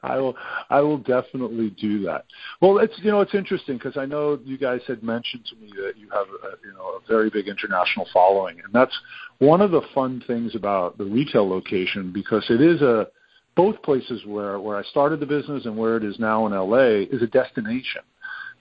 I 0.02 0.16
will. 0.18 0.36
I 0.70 0.80
will 0.80 0.98
definitely 0.98 1.70
do 1.70 2.02
that. 2.02 2.24
Well, 2.60 2.78
it's 2.78 2.94
you 3.02 3.10
know 3.10 3.20
it's 3.20 3.34
interesting 3.34 3.76
because 3.78 3.96
I 3.96 4.04
know 4.04 4.38
you 4.44 4.58
guys 4.58 4.80
had 4.86 5.02
mentioned 5.02 5.44
to 5.46 5.56
me 5.56 5.70
that 5.76 5.96
you 5.96 6.08
have 6.10 6.26
a, 6.26 6.56
you 6.66 6.72
know 6.74 6.98
a 6.98 7.00
very 7.08 7.30
big 7.30 7.48
international 7.48 8.06
following, 8.12 8.58
and 8.64 8.72
that's 8.72 8.96
one 9.38 9.60
of 9.60 9.70
the 9.70 9.82
fun 9.94 10.22
things 10.26 10.54
about 10.54 10.98
the 10.98 11.04
retail 11.04 11.48
location 11.48 12.12
because 12.12 12.44
it 12.50 12.60
is 12.60 12.82
a 12.82 13.08
both 13.56 13.80
places 13.82 14.24
where 14.26 14.58
where 14.60 14.76
I 14.76 14.82
started 14.84 15.20
the 15.20 15.26
business 15.26 15.64
and 15.66 15.76
where 15.76 15.96
it 15.96 16.04
is 16.04 16.18
now 16.18 16.46
in 16.46 16.52
LA 16.52 17.06
is 17.10 17.22
a 17.22 17.26
destination. 17.26 18.02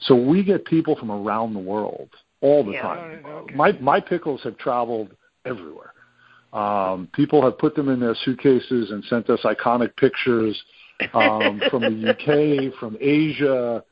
So 0.01 0.15
we 0.15 0.43
get 0.43 0.65
people 0.65 0.95
from 0.95 1.11
around 1.11 1.53
the 1.53 1.59
world 1.59 2.09
all 2.41 2.63
the 2.63 2.73
Yeah. 2.73 2.81
time. 2.81 3.25
Okay. 3.25 3.55
My 3.55 3.71
my 3.79 3.99
pickles 3.99 4.41
have 4.43 4.57
traveled 4.57 5.15
everywhere. 5.45 5.93
Um, 6.53 7.07
people 7.13 7.41
have 7.43 7.57
put 7.57 7.75
them 7.75 7.87
in 7.87 7.99
their 7.99 8.15
suitcases 8.15 8.91
and 8.91 9.03
sent 9.05 9.29
us 9.29 9.39
iconic 9.43 9.95
pictures 9.95 10.61
um, 11.13 11.61
from 11.69 11.81
the 11.83 12.09
UK, 12.11 12.73
from 12.77 12.97
Asia. 12.99 13.83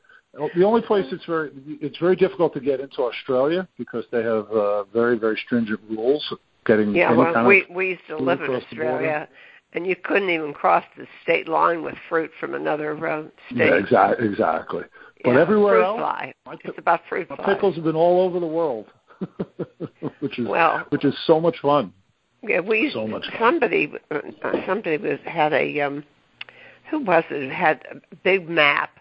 The 0.54 0.62
only 0.62 0.82
place 0.82 1.06
it's 1.10 1.24
very 1.24 1.50
it's 1.80 1.98
very 1.98 2.16
difficult 2.16 2.52
to 2.54 2.60
get 2.60 2.80
into 2.80 3.02
Australia 3.02 3.66
because 3.78 4.04
they 4.12 4.22
have 4.22 4.46
uh, 4.50 4.84
very 4.84 5.18
very 5.18 5.36
stringent 5.44 5.80
rules 5.88 6.22
getting 6.66 6.94
yeah, 6.94 7.12
well, 7.12 7.46
we 7.46 7.66
we 7.70 7.88
used 7.90 8.06
to 8.08 8.16
live 8.16 8.40
in 8.40 8.44
across 8.44 8.62
the 8.70 8.76
border. 8.76 8.92
Australia, 8.92 9.28
and 9.72 9.86
you 9.86 9.96
couldn't 9.96 10.30
even 10.30 10.52
cross 10.52 10.84
the 10.96 11.06
state 11.22 11.48
line 11.48 11.82
with 11.82 11.94
fruit 12.08 12.30
from 12.38 12.54
another 12.54 12.92
uh, 13.06 13.22
state. 13.50 13.56
yeah, 13.56 13.74
exactly 13.74 14.26
exactly. 14.26 14.82
But 15.24 15.32
Yeah, 15.32 15.40
everywhere 15.40 15.82
else, 15.82 15.98
fly. 15.98 16.32
my, 16.46 16.56
It's 16.64 16.78
about 16.78 17.00
fruit 17.08 17.28
my 17.30 17.36
fly. 17.36 17.54
pickles 17.54 17.74
have 17.74 17.84
been 17.84 17.96
all 17.96 18.20
over 18.20 18.40
the 18.40 18.46
world, 18.46 18.86
which 20.20 20.38
is 20.38 20.48
Well, 20.48 20.86
which 20.90 21.04
is 21.04 21.14
so 21.26 21.40
much 21.40 21.58
fun. 21.60 21.92
Yeah, 22.42 22.60
we 22.60 22.90
So 22.92 23.06
much 23.06 23.26
fun. 23.26 23.38
somebody 23.38 23.92
uh, 24.10 24.20
somebody 24.66 24.96
was 24.96 25.18
had 25.24 25.52
a 25.52 25.80
um 25.80 26.04
who 26.90 27.00
was 27.00 27.24
it 27.30 27.50
had 27.52 27.84
a 27.90 28.16
big 28.16 28.48
map 28.48 28.98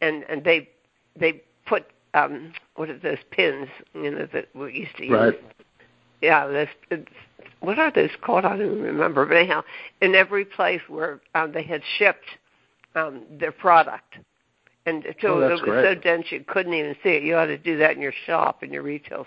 and 0.00 0.24
and 0.28 0.44
they 0.44 0.68
they 1.18 1.42
put 1.66 1.86
um 2.14 2.52
what 2.76 2.88
are 2.88 2.98
those 2.98 3.18
pins 3.30 3.68
you 3.94 4.10
know 4.10 4.28
that 4.32 4.48
we 4.54 4.72
used 4.72 4.96
to 4.98 5.04
use 5.04 5.12
Right. 5.12 5.40
yeah 6.22 6.46
those 6.46 6.68
what 7.60 7.78
are 7.78 7.90
those 7.90 8.10
called 8.22 8.44
I 8.44 8.56
don't 8.56 8.80
remember 8.80 9.26
but 9.26 9.36
anyhow 9.36 9.62
in 10.00 10.14
every 10.14 10.44
place 10.44 10.80
where 10.88 11.20
um 11.34 11.50
they 11.52 11.64
had 11.64 11.82
shipped 11.98 12.24
um 12.94 13.22
their 13.38 13.52
product 13.52 14.14
and 15.04 15.14
so 15.22 15.42
Oh, 15.42 15.46
it 15.48 15.50
was 15.52 15.60
great. 15.62 15.84
so 15.84 15.94
dense 16.00 16.26
you 16.30 16.44
couldn't 16.46 16.74
even 16.74 16.94
see 17.02 17.10
it 17.10 17.22
you 17.22 17.36
ought 17.36 17.46
to 17.46 17.58
do 17.58 17.78
that 17.78 17.92
in 17.96 18.02
your 18.02 18.12
shop 18.26 18.62
in 18.62 18.72
your 18.72 18.82
retail 18.82 19.26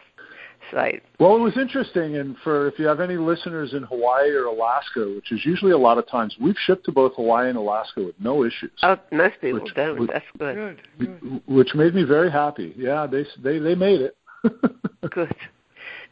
site 0.71 1.03
Well, 1.19 1.35
it 1.35 1.39
was 1.39 1.57
interesting, 1.57 2.15
and 2.17 2.37
for 2.43 2.67
if 2.69 2.79
you 2.79 2.85
have 2.87 3.01
any 3.01 3.17
listeners 3.17 3.73
in 3.73 3.83
Hawaii 3.83 4.29
or 4.31 4.45
Alaska, 4.45 5.01
which 5.15 5.31
is 5.31 5.45
usually 5.45 5.71
a 5.73 5.77
lot 5.77 5.97
of 5.97 6.07
times, 6.07 6.35
we've 6.39 6.55
shipped 6.65 6.85
to 6.85 6.91
both 6.93 7.13
Hawaii 7.17 7.49
and 7.49 7.57
Alaska 7.57 8.01
with 8.01 8.15
no 8.19 8.45
issues, 8.45 8.71
oh 8.83 8.97
most 9.11 9.35
people 9.41 9.59
Which- 9.61 9.73
don't 9.73 9.99
which- 9.99 10.09
that's 10.11 10.25
good 10.37 10.55
Good, 10.55 11.19
good. 11.21 11.41
which 11.47 11.75
made 11.75 11.93
me 11.95 12.03
very 12.03 12.31
happy. 12.31 12.73
Yeah, 12.77 13.07
they 13.07 13.25
they 13.41 13.59
they 13.59 13.75
made 13.75 14.01
it. 14.01 14.15
Good. 15.11 15.35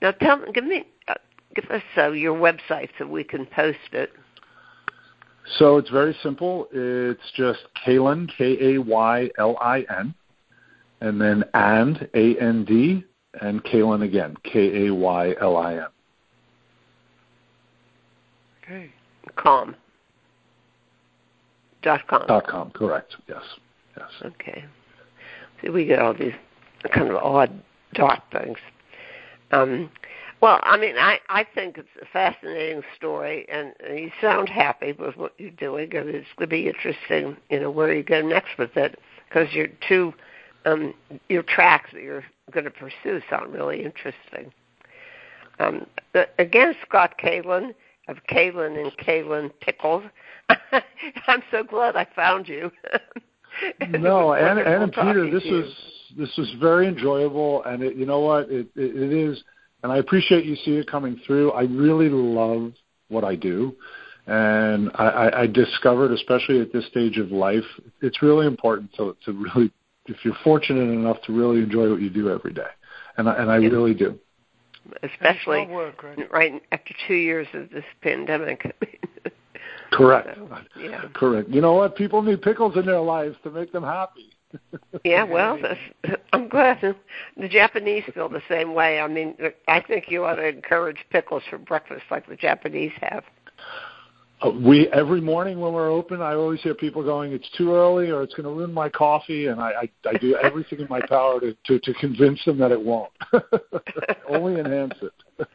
Now 0.02 0.12
tell 0.12 0.38
me, 0.38 0.52
give 0.54 0.66
me, 0.66 0.86
uh, 1.08 1.14
give 1.56 1.66
us 1.72 1.84
uh, 1.98 2.12
your 2.12 2.38
website 2.38 2.90
so 2.98 3.06
we 3.08 3.24
can 3.24 3.46
post 3.46 3.78
it. 3.94 4.12
So 5.58 5.78
it's 5.78 5.90
very 5.90 6.16
simple. 6.22 6.68
It's 6.72 7.22
just 7.36 7.60
Kaylin, 7.86 8.30
K 8.38 8.76
A 8.76 8.82
Y 8.82 9.30
L 9.38 9.58
I 9.60 9.86
N, 10.00 10.14
and 11.02 11.20
then 11.20 11.44
and 11.54 12.08
A 12.14 12.38
N 12.40 12.64
D, 12.66 13.04
and 13.42 13.64
Kaylin 13.64 14.04
again, 14.04 14.36
K 14.44 14.88
A 14.88 14.94
Y 14.94 15.36
L 15.42 15.58
I 15.58 15.76
N. 15.76 15.88
Okay. 18.64 18.92
Com. 19.36 19.76
Dot 21.82 22.08
com. 22.08 22.28
Dot 22.28 22.48
com. 22.48 22.72
Correct. 22.72 23.16
Yes. 23.28 23.44
Yes. 23.98 24.10
Okay. 24.24 24.64
See, 25.62 25.70
we 25.70 25.86
get 25.86 26.00
all 26.00 26.14
these 26.14 26.34
kind 26.94 27.10
of 27.10 27.16
odd 27.18 27.52
dot 27.94 28.24
things. 28.32 28.58
Um, 29.52 29.90
well, 30.42 30.60
I 30.64 30.78
mean, 30.78 30.98
I 30.98 31.20
I 31.30 31.46
think 31.56 31.78
it's 31.78 31.88
a 32.02 32.06
fascinating 32.06 32.82
story, 32.96 33.46
and, 33.50 33.74
you 33.90 34.12
sound 34.20 34.50
happy 34.50 34.92
with 34.94 35.16
what 35.16 35.34
you're 35.38 35.52
doing, 35.52 35.96
and 35.96 36.10
it's 36.10 36.28
going 36.38 36.42
to 36.42 36.48
be 36.48 36.68
interesting, 36.68 37.38
you 37.50 37.60
know, 37.60 37.72
where 37.72 37.94
you 37.94 38.04
go 38.04 38.22
next 38.22 38.58
with 38.58 38.76
it, 38.76 39.00
because 39.28 39.54
your 39.54 39.68
two 39.88 40.14
um, 40.66 40.94
your 41.30 41.44
tracks 41.44 41.92
that 41.94 42.02
you're 42.02 42.24
going 42.52 42.66
to 42.66 42.72
pursue 42.72 43.22
sound 43.30 43.54
really 43.54 43.84
interesting. 43.84 44.52
Um, 45.60 45.86
the, 46.14 46.28
again, 46.40 46.76
Scott 46.88 47.16
Kaylin 47.24 47.74
of 48.08 48.18
Kaylin 48.30 48.82
and 48.82 48.92
Kaylin 48.98 49.52
Pickles. 49.62 50.04
I'm 51.28 51.44
so 51.52 51.64
glad 51.64 51.96
I 51.96 52.08
found 52.16 52.48
you. 52.48 52.72
No, 53.90 54.34
and 54.34 54.60
and 54.60 54.92
Peter, 54.94 55.30
this 55.30 55.44
was 55.44 55.76
this 56.18 56.38
was 56.38 56.56
very 56.60 56.88
enjoyable, 56.88 57.64
and 57.64 57.84
it, 57.84 57.96
you 57.96 58.06
know 58.06 58.22
what, 58.22 58.50
it, 58.50 58.68
it 58.76 58.96
it 58.96 59.12
is, 59.12 59.44
and 59.84 59.92
I 59.92 59.98
appreciate 59.98 60.46
you 60.46 60.56
see 60.58 60.72
it 60.78 60.88
coming 60.90 61.20
through. 61.26 61.52
I 61.52 61.64
really 61.64 62.10
love 62.10 62.74
what 63.10 63.24
I 63.24 63.36
do, 63.36 63.76
and 64.28 64.90
I, 64.96 65.06
I, 65.06 65.42
I 65.42 65.48
discovered, 65.48 66.12
especially 66.12 66.62
at 66.62 66.72
this 66.72 66.86
stage 66.88 67.18
of 67.18 67.32
life, 67.32 67.64
it's 68.02 68.22
really 68.22 68.48
important 68.48 68.94
to 68.96 69.16
to 69.26 69.34
really, 69.34 69.72
if 70.08 70.18
you're 70.24 70.38
fortunate 70.44 70.90
enough 70.92 71.18
to 71.24 71.34
really 71.34 71.60
enjoy 71.62 71.90
what 71.90 72.02
you 72.02 72.10
do 72.10 72.30
every 72.30 72.54
day, 72.54 72.72
and 73.18 73.28
I, 73.30 73.34
and 73.36 73.52
I 73.52 73.58
Yeah. 73.58 73.70
really 73.70 73.94
do. 73.94 74.20
especially 75.04 75.68
work, 75.68 76.02
right? 76.04 76.32
right 76.32 76.64
after 76.72 76.94
two 77.08 77.14
years 77.14 77.48
of 77.54 77.70
this 77.70 77.86
pandemic. 78.02 78.76
Correct. 79.92 80.38
So, 80.38 80.50
yeah. 80.80 81.04
Correct. 81.14 81.50
You 81.50 81.62
know 81.62 81.74
what? 81.74 81.96
People 81.96 82.22
need 82.22 82.42
pickles 82.42 82.78
in 82.78 82.86
their 82.86 83.00
lives 83.02 83.36
to 83.44 83.52
make 83.52 83.72
them 83.72 83.84
happy. 83.84 84.31
Yeah, 85.04 85.24
well, 85.24 85.60
that's, 85.62 86.22
I'm 86.34 86.48
glad. 86.48 86.96
The 87.38 87.48
Japanese 87.48 88.04
feel 88.14 88.30
the 88.30 88.42
same 88.50 88.74
way. 88.74 89.00
I 89.00 89.08
mean, 89.08 89.36
I 89.68 89.82
think 89.82 90.06
you 90.10 90.26
ought 90.26 90.36
to 90.36 90.48
encourage 90.48 90.98
pickles 91.10 91.44
for 91.50 91.58
breakfast 91.58 92.04
like 92.12 92.28
the 92.28 92.36
Japanese 92.36 92.92
have. 93.02 93.24
Uh, 94.42 94.50
we 94.50 94.88
every 94.90 95.22
morning 95.22 95.60
when 95.60 95.72
we're 95.72 95.92
open, 95.92 96.22
I 96.22 96.34
always 96.34 96.62
hear 96.62 96.74
people 96.74 97.04
going, 97.04 97.32
"It's 97.32 97.50
too 97.58 97.74
early," 97.74 98.10
or 98.10 98.24
"It's 98.24 98.34
going 98.34 98.46
to 98.46 98.52
ruin 98.52 98.74
my 98.74 98.90
coffee," 98.90 99.48
and 99.48 99.62
I, 99.62 99.72
I, 100.06 100.10
I 100.10 100.14
do 100.18 100.36
everything 100.36 100.80
in 100.80 100.88
my 100.90 101.02
power 101.02 101.40
to, 101.40 101.56
to 101.66 101.80
to 101.80 101.94
convince 101.96 102.44
them 102.46 102.58
that 102.58 102.72
it 102.72 102.82
won't. 102.82 103.12
Only 104.30 104.60
enhance 104.60 104.96
it. 105.02 105.48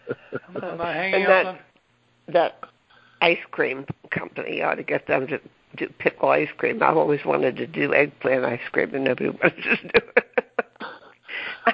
Am 0.62 0.80
I 0.80 0.92
hanging 0.92 1.14
and 1.14 1.24
up 1.24 1.28
that 1.28 1.46
on? 1.46 1.58
that 2.32 2.60
ice 3.20 3.38
cream 3.50 3.86
company 4.10 4.62
ought 4.62 4.76
to 4.76 4.84
get 4.84 5.06
them 5.08 5.26
to 5.26 5.40
do 5.76 5.88
pickle 5.98 6.30
ice 6.30 6.48
cream. 6.56 6.82
I've 6.82 6.96
always 6.96 7.24
wanted 7.24 7.56
to 7.56 7.66
do 7.66 7.94
eggplant 7.94 8.44
ice 8.44 8.60
cream, 8.72 8.94
and 8.94 9.04
nobody 9.04 9.30
wants 9.42 9.56
to 9.62 9.76
do 9.76 10.06
it. 10.16 10.24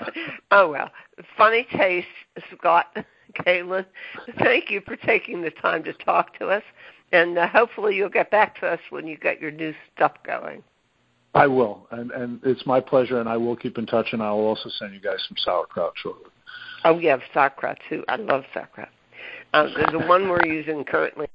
oh 0.50 0.70
well, 0.70 0.90
funny 1.36 1.66
taste, 1.76 2.06
Scott, 2.56 2.96
Kaylin. 3.46 3.86
Thank 4.38 4.70
you 4.70 4.80
for 4.84 4.96
taking 4.96 5.42
the 5.42 5.50
time 5.50 5.84
to 5.84 5.92
talk 5.92 6.38
to 6.38 6.48
us, 6.48 6.62
and 7.12 7.38
uh, 7.38 7.46
hopefully 7.48 7.96
you'll 7.96 8.08
get 8.08 8.30
back 8.30 8.58
to 8.60 8.66
us 8.66 8.80
when 8.90 9.06
you 9.06 9.16
get 9.16 9.40
your 9.40 9.50
new 9.50 9.74
stuff 9.94 10.12
going. 10.24 10.62
I 11.34 11.46
will, 11.46 11.86
and 11.90 12.10
and 12.10 12.40
it's 12.44 12.66
my 12.66 12.80
pleasure, 12.80 13.20
and 13.20 13.28
I 13.28 13.36
will 13.36 13.56
keep 13.56 13.78
in 13.78 13.86
touch, 13.86 14.08
and 14.12 14.22
I 14.22 14.30
will 14.32 14.46
also 14.46 14.68
send 14.78 14.94
you 14.94 15.00
guys 15.00 15.24
some 15.28 15.36
sauerkraut 15.38 15.94
shortly. 15.96 16.30
Oh 16.84 16.98
yeah, 16.98 17.18
sauerkraut 17.32 17.78
too. 17.88 18.04
I 18.08 18.16
love 18.16 18.44
sauerkraut. 18.52 18.88
Uh, 19.54 19.64
the, 19.64 19.98
the 19.98 20.06
one 20.06 20.28
we're 20.28 20.46
using 20.46 20.84
currently. 20.84 21.26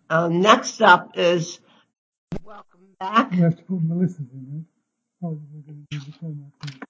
Um, 0.08 0.40
next 0.40 0.80
up 0.82 1.18
is 1.18 1.58
welcome 2.44 2.94
back. 3.00 3.32
You 3.32 3.42
have 3.42 3.56
to 3.56 3.62
put 3.64 3.82
Melissa's 3.82 4.20
in 4.32 4.46
there. 4.50 4.64
Oh, 5.22 5.40
we're 5.52 5.62
going 5.62 5.86
to 5.90 5.98
do 5.98 6.04
the 6.06 6.12
phone 6.18 6.52
thing. 6.62 6.80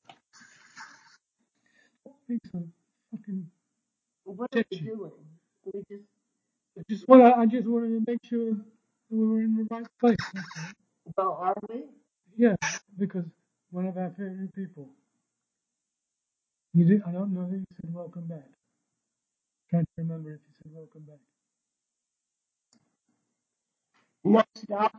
Thanks 2.29 2.51
for 2.51 2.63
fucking. 3.11 3.47
What 4.25 4.51
are 4.55 4.65
we 4.71 4.79
doing? 4.79 5.13
We 5.65 5.83
just 5.89 6.05
I 6.79 6.83
just 6.91 7.09
want 7.09 7.23
I 7.23 7.47
just 7.47 7.67
wanted 7.67 7.89
to 7.89 8.11
make 8.11 8.19
sure 8.25 8.51
that 8.51 8.65
we 9.09 9.27
were 9.27 9.41
in 9.41 9.57
the 9.57 9.67
right 9.71 9.87
place. 9.99 10.17
that's 10.35 10.47
all. 10.59 10.75
well, 11.17 11.39
are 11.41 11.55
we? 11.71 11.85
Yeah, 12.37 12.57
because 12.99 13.25
one 13.71 13.87
of 13.87 13.97
our 13.97 14.11
favorite 14.11 14.55
people. 14.55 14.91
You 16.75 16.85
did. 16.85 17.03
I 17.07 17.13
don't 17.13 17.33
know 17.33 17.49
that 17.49 17.57
you 17.57 17.65
said 17.81 17.95
welcome 17.95 18.27
back. 18.27 18.51
Can't 19.71 19.89
remember 19.97 20.35
if 20.35 20.41
you 20.41 20.55
said 20.63 20.73
welcome 20.75 21.03
back. 21.03 21.21
Next 24.27 24.69
up, 24.73 24.93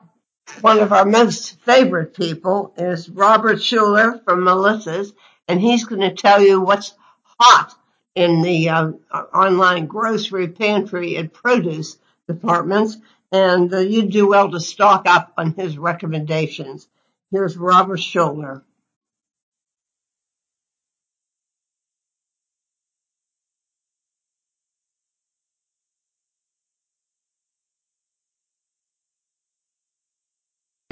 one 0.61 0.79
of 0.79 0.93
our 0.93 1.03
most 1.03 1.59
favorite 1.61 2.15
people 2.15 2.73
is 2.77 3.09
Robert 3.09 3.57
Schueller 3.57 4.23
from 4.23 4.45
Melissa's, 4.45 5.13
and 5.49 5.59
he's 5.59 5.83
going 5.83 5.99
to 5.99 6.15
tell 6.15 6.41
you 6.41 6.61
what's 6.61 6.93
hot 7.37 7.75
in 8.15 8.41
the 8.41 8.69
uh, 8.69 8.91
online 9.11 9.87
grocery 9.87 10.47
pantry 10.47 11.17
and 11.17 11.33
produce 11.33 11.97
departments. 12.25 12.95
And 13.33 13.73
uh, 13.73 13.79
you 13.79 14.03
do 14.03 14.29
well 14.29 14.49
to 14.49 14.61
stock 14.61 15.03
up 15.07 15.33
on 15.37 15.53
his 15.55 15.77
recommendations. 15.77 16.87
Here's 17.29 17.57
Robert 17.57 17.99
Schueller. 17.99 18.61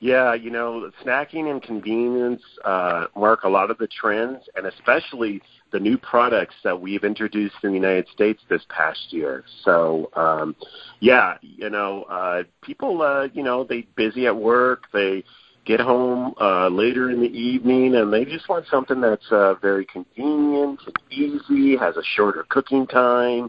Yeah, 0.00 0.34
you 0.34 0.50
know, 0.50 0.90
snacking 1.04 1.50
and 1.50 1.62
convenience 1.62 2.42
uh, 2.64 3.06
mark 3.16 3.44
a 3.44 3.48
lot 3.48 3.70
of 3.70 3.78
the 3.78 3.86
trends, 3.86 4.40
and 4.56 4.66
especially 4.66 5.40
the 5.70 5.78
new 5.78 5.96
products 5.96 6.56
that 6.64 6.78
we've 6.78 7.04
introduced 7.04 7.54
in 7.62 7.70
the 7.70 7.76
United 7.76 8.08
States 8.08 8.42
this 8.48 8.62
past 8.68 8.98
year. 9.10 9.44
So, 9.64 10.10
um, 10.14 10.56
yeah, 11.00 11.38
you 11.40 11.70
know, 11.70 12.02
uh, 12.04 12.42
people, 12.62 13.00
uh, 13.02 13.28
you 13.32 13.42
know, 13.42 13.64
they 13.64 13.86
busy 13.96 14.26
at 14.26 14.36
work, 14.36 14.84
they 14.92 15.24
get 15.64 15.80
home 15.80 16.34
uh, 16.40 16.68
later 16.68 17.10
in 17.10 17.20
the 17.20 17.28
evening, 17.28 17.94
and 17.94 18.12
they 18.12 18.24
just 18.24 18.48
want 18.48 18.66
something 18.70 19.00
that's 19.00 19.30
uh, 19.30 19.54
very 19.62 19.84
convenient 19.84 20.80
and 20.86 20.96
easy, 21.10 21.76
has 21.76 21.96
a 21.96 22.02
shorter 22.16 22.44
cooking 22.48 22.86
time, 22.86 23.48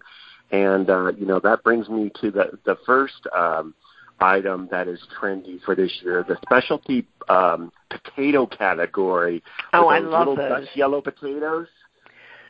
and 0.51 0.89
uh, 0.89 1.11
you 1.17 1.25
know 1.25 1.39
that 1.39 1.63
brings 1.63 1.89
me 1.89 2.11
to 2.21 2.31
the 2.31 2.59
the 2.65 2.77
first 2.85 3.27
um, 3.35 3.73
item 4.19 4.67
that 4.71 4.87
is 4.87 4.99
trendy 5.19 5.61
for 5.63 5.75
this 5.75 5.91
year, 6.03 6.23
the 6.27 6.37
specialty 6.43 7.05
um, 7.29 7.71
potato 7.89 8.45
category. 8.45 9.43
Oh, 9.73 9.87
I 9.87 9.99
love 9.99 10.27
little 10.27 10.35
those. 10.35 10.65
Dutch 10.65 10.75
yellow 10.75 11.01
potatoes. 11.01 11.67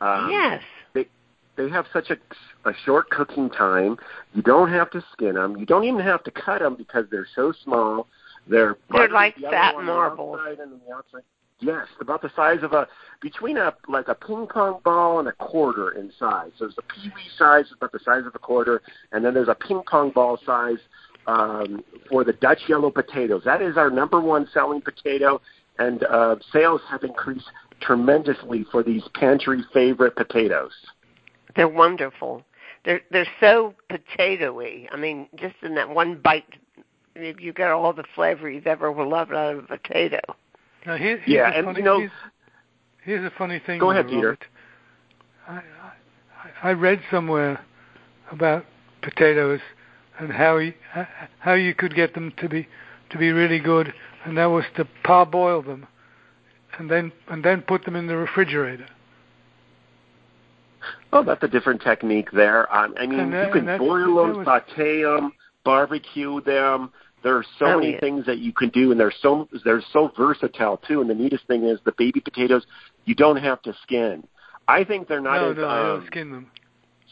Um, 0.00 0.30
yes. 0.30 0.62
They, 0.92 1.06
they 1.56 1.68
have 1.70 1.86
such 1.92 2.10
a, 2.10 2.68
a 2.68 2.72
short 2.84 3.10
cooking 3.10 3.50
time. 3.50 3.96
You 4.34 4.42
don't 4.42 4.70
have 4.70 4.90
to 4.90 5.04
skin 5.12 5.34
them. 5.34 5.56
You 5.56 5.66
don't 5.66 5.84
even 5.84 6.00
have 6.00 6.22
to 6.24 6.30
cut 6.30 6.60
them 6.60 6.76
because 6.76 7.06
they're 7.10 7.28
so 7.34 7.52
small. 7.64 8.06
They're 8.48 8.76
They're 8.90 9.08
like 9.08 9.36
fat 9.38 9.74
on 9.74 9.86
the 9.86 9.92
marbles. 9.92 10.38
and 10.60 10.72
the. 10.72 11.22
Yes, 11.60 11.86
about 12.00 12.20
the 12.20 12.30
size 12.34 12.58
of 12.62 12.72
a 12.72 12.86
between 13.22 13.56
a 13.56 13.72
like 13.88 14.08
a 14.08 14.14
ping 14.14 14.46
pong 14.46 14.80
ball 14.84 15.20
and 15.20 15.28
a 15.28 15.32
quarter 15.32 15.92
in 15.92 16.12
size. 16.18 16.50
So 16.58 16.66
there's 16.66 16.76
a 16.78 16.82
pea 16.82 17.10
wee 17.14 17.30
size 17.38 17.66
about 17.74 17.92
the 17.92 18.00
size 18.00 18.26
of 18.26 18.34
a 18.34 18.38
quarter, 18.38 18.82
and 19.12 19.24
then 19.24 19.34
there's 19.34 19.48
a 19.48 19.54
ping 19.54 19.82
pong 19.88 20.10
ball 20.10 20.38
size 20.44 20.78
um, 21.26 21.82
for 22.10 22.24
the 22.24 22.32
Dutch 22.34 22.58
yellow 22.68 22.90
potatoes. 22.90 23.42
That 23.44 23.62
is 23.62 23.76
our 23.76 23.88
number 23.88 24.20
one 24.20 24.48
selling 24.52 24.80
potato, 24.80 25.40
and 25.78 26.02
uh, 26.04 26.36
sales 26.52 26.80
have 26.90 27.02
increased 27.02 27.46
tremendously 27.80 28.66
for 28.70 28.82
these 28.82 29.02
pantry 29.14 29.62
favorite 29.72 30.16
potatoes. 30.16 30.72
They're 31.56 31.68
wonderful. 31.68 32.44
They're 32.84 33.00
they're 33.10 33.26
so 33.40 33.74
potatoy. 33.90 34.88
I 34.92 34.96
mean, 34.96 35.28
just 35.36 35.54
in 35.62 35.74
that 35.76 35.88
one 35.88 36.20
bite, 36.22 36.44
you, 37.16 37.34
you 37.38 37.52
get 37.52 37.70
all 37.70 37.92
the 37.92 38.04
flavor 38.14 38.50
you've 38.50 38.66
ever 38.66 38.90
loved 39.04 39.32
out 39.32 39.54
of 39.56 39.64
a 39.64 39.66
potato. 39.78 40.20
Now 40.86 40.96
here, 40.96 41.18
here's 41.18 41.28
Yeah, 41.28 41.50
a 41.50 41.56
and 41.58 41.64
funny, 41.66 41.78
you 41.78 41.84
know- 41.84 41.98
here's, 42.00 42.10
here's 43.04 43.24
a 43.24 43.34
funny 43.36 43.60
thing. 43.64 43.78
Go 43.80 43.90
ahead, 43.90 44.08
Peter. 44.08 44.38
I, 45.48 45.52
I 45.56 45.62
I 46.62 46.72
read 46.72 47.00
somewhere 47.10 47.60
about 48.30 48.64
potatoes 49.02 49.60
and 50.18 50.30
how 50.32 50.58
you, 50.58 50.72
how 51.38 51.54
you 51.54 51.74
could 51.74 51.94
get 51.94 52.14
them 52.14 52.32
to 52.38 52.48
be 52.48 52.66
to 53.10 53.18
be 53.18 53.30
really 53.32 53.58
good, 53.58 53.92
and 54.24 54.36
that 54.38 54.46
was 54.46 54.64
to 54.76 54.86
parboil 55.04 55.62
them, 55.62 55.86
and 56.78 56.90
then 56.90 57.12
and 57.28 57.44
then 57.44 57.62
put 57.62 57.84
them 57.84 57.96
in 57.96 58.06
the 58.06 58.16
refrigerator. 58.16 58.86
Oh, 61.12 61.22
that's 61.22 61.42
a 61.42 61.48
different 61.48 61.80
technique 61.82 62.30
there. 62.32 62.72
Um, 62.74 62.94
I 62.98 63.06
mean, 63.06 63.30
that, 63.30 63.46
you 63.48 63.52
can 63.52 63.78
boil 63.78 64.16
them, 64.16 64.38
was... 64.38 64.44
saute 64.44 65.02
them, 65.02 65.32
barbecue 65.64 66.40
them. 66.42 66.92
There 67.24 67.36
are 67.36 67.44
so 67.58 67.66
oh, 67.66 67.80
many 67.80 67.92
yeah. 67.92 68.00
things 68.00 68.26
that 68.26 68.38
you 68.38 68.52
can 68.52 68.68
do, 68.68 68.90
and 68.90 69.00
they're 69.00 69.12
so 69.22 69.48
they're 69.64 69.82
so 69.92 70.12
versatile 70.16 70.76
too. 70.76 71.00
And 71.00 71.08
the 71.08 71.14
neatest 71.14 71.46
thing 71.46 71.64
is 71.64 71.80
the 71.84 71.94
baby 71.96 72.20
potatoes 72.20 72.66
you 73.06 73.14
don't 73.14 73.38
have 73.38 73.62
to 73.62 73.74
skin. 73.82 74.22
I 74.68 74.84
think 74.84 75.08
they're 75.08 75.20
not 75.20 75.40
no, 75.40 75.50
as 75.50 75.56
no, 75.56 75.64
I 75.64 75.80
um, 75.80 75.86
don't 75.86 76.06
skin 76.06 76.30
them. 76.30 76.50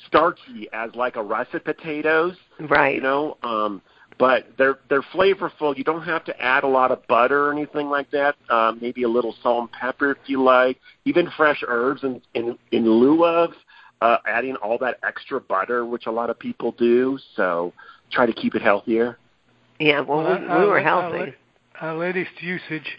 starchy 0.07 0.69
as 0.73 0.95
like 0.95 1.17
a 1.17 1.23
russet 1.23 1.65
potatoes. 1.65 2.37
Right. 2.61 2.97
You 2.97 3.01
know, 3.01 3.39
um, 3.43 3.81
but 4.19 4.49
they're 4.59 4.79
they're 4.91 5.03
flavorful. 5.03 5.77
You 5.77 5.85
don't 5.85 6.03
have 6.03 6.25
to 6.27 6.43
add 6.43 6.65
a 6.65 6.69
lot 6.69 6.93
of 6.93 7.07
butter 7.07 7.49
or 7.49 7.53
anything 7.53 7.89
like 7.89 8.11
that. 8.11 8.37
Um, 8.51 8.79
maybe 8.83 9.05
a 9.05 9.09
little 9.09 9.35
salt 9.43 9.61
and 9.61 9.73
pepper 9.73 10.13
if 10.13 10.19
you 10.27 10.43
like. 10.43 10.79
Even 11.07 11.27
fresh 11.39 11.65
herbs 11.67 12.05
in 12.05 12.21
in, 12.35 12.59
in 12.71 12.85
lieu 12.85 13.25
of 13.25 13.53
uh, 14.03 14.19
adding 14.27 14.57
all 14.57 14.77
that 14.79 14.99
extra 15.03 15.41
butter, 15.41 15.87
which 15.87 16.05
a 16.05 16.11
lot 16.11 16.29
of 16.29 16.39
people 16.39 16.73
do. 16.73 17.19
So 17.35 17.73
try 18.11 18.27
to 18.27 18.33
keep 18.35 18.55
it 18.55 18.61
healthier. 18.61 19.17
Yeah, 19.79 20.01
well, 20.01 20.19
Well, 20.25 20.41
we, 20.41 20.47
our- 20.47 20.61
we 20.61 20.67
were 20.67 20.73
our- 20.73 20.79
our 20.79 21.11
healthy. 21.11 21.19
la- 21.81 21.89
Our 21.89 21.95
latest 21.97 22.41
usage 22.43 22.99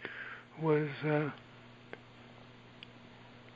was 0.61 0.87
uh, 1.05 1.29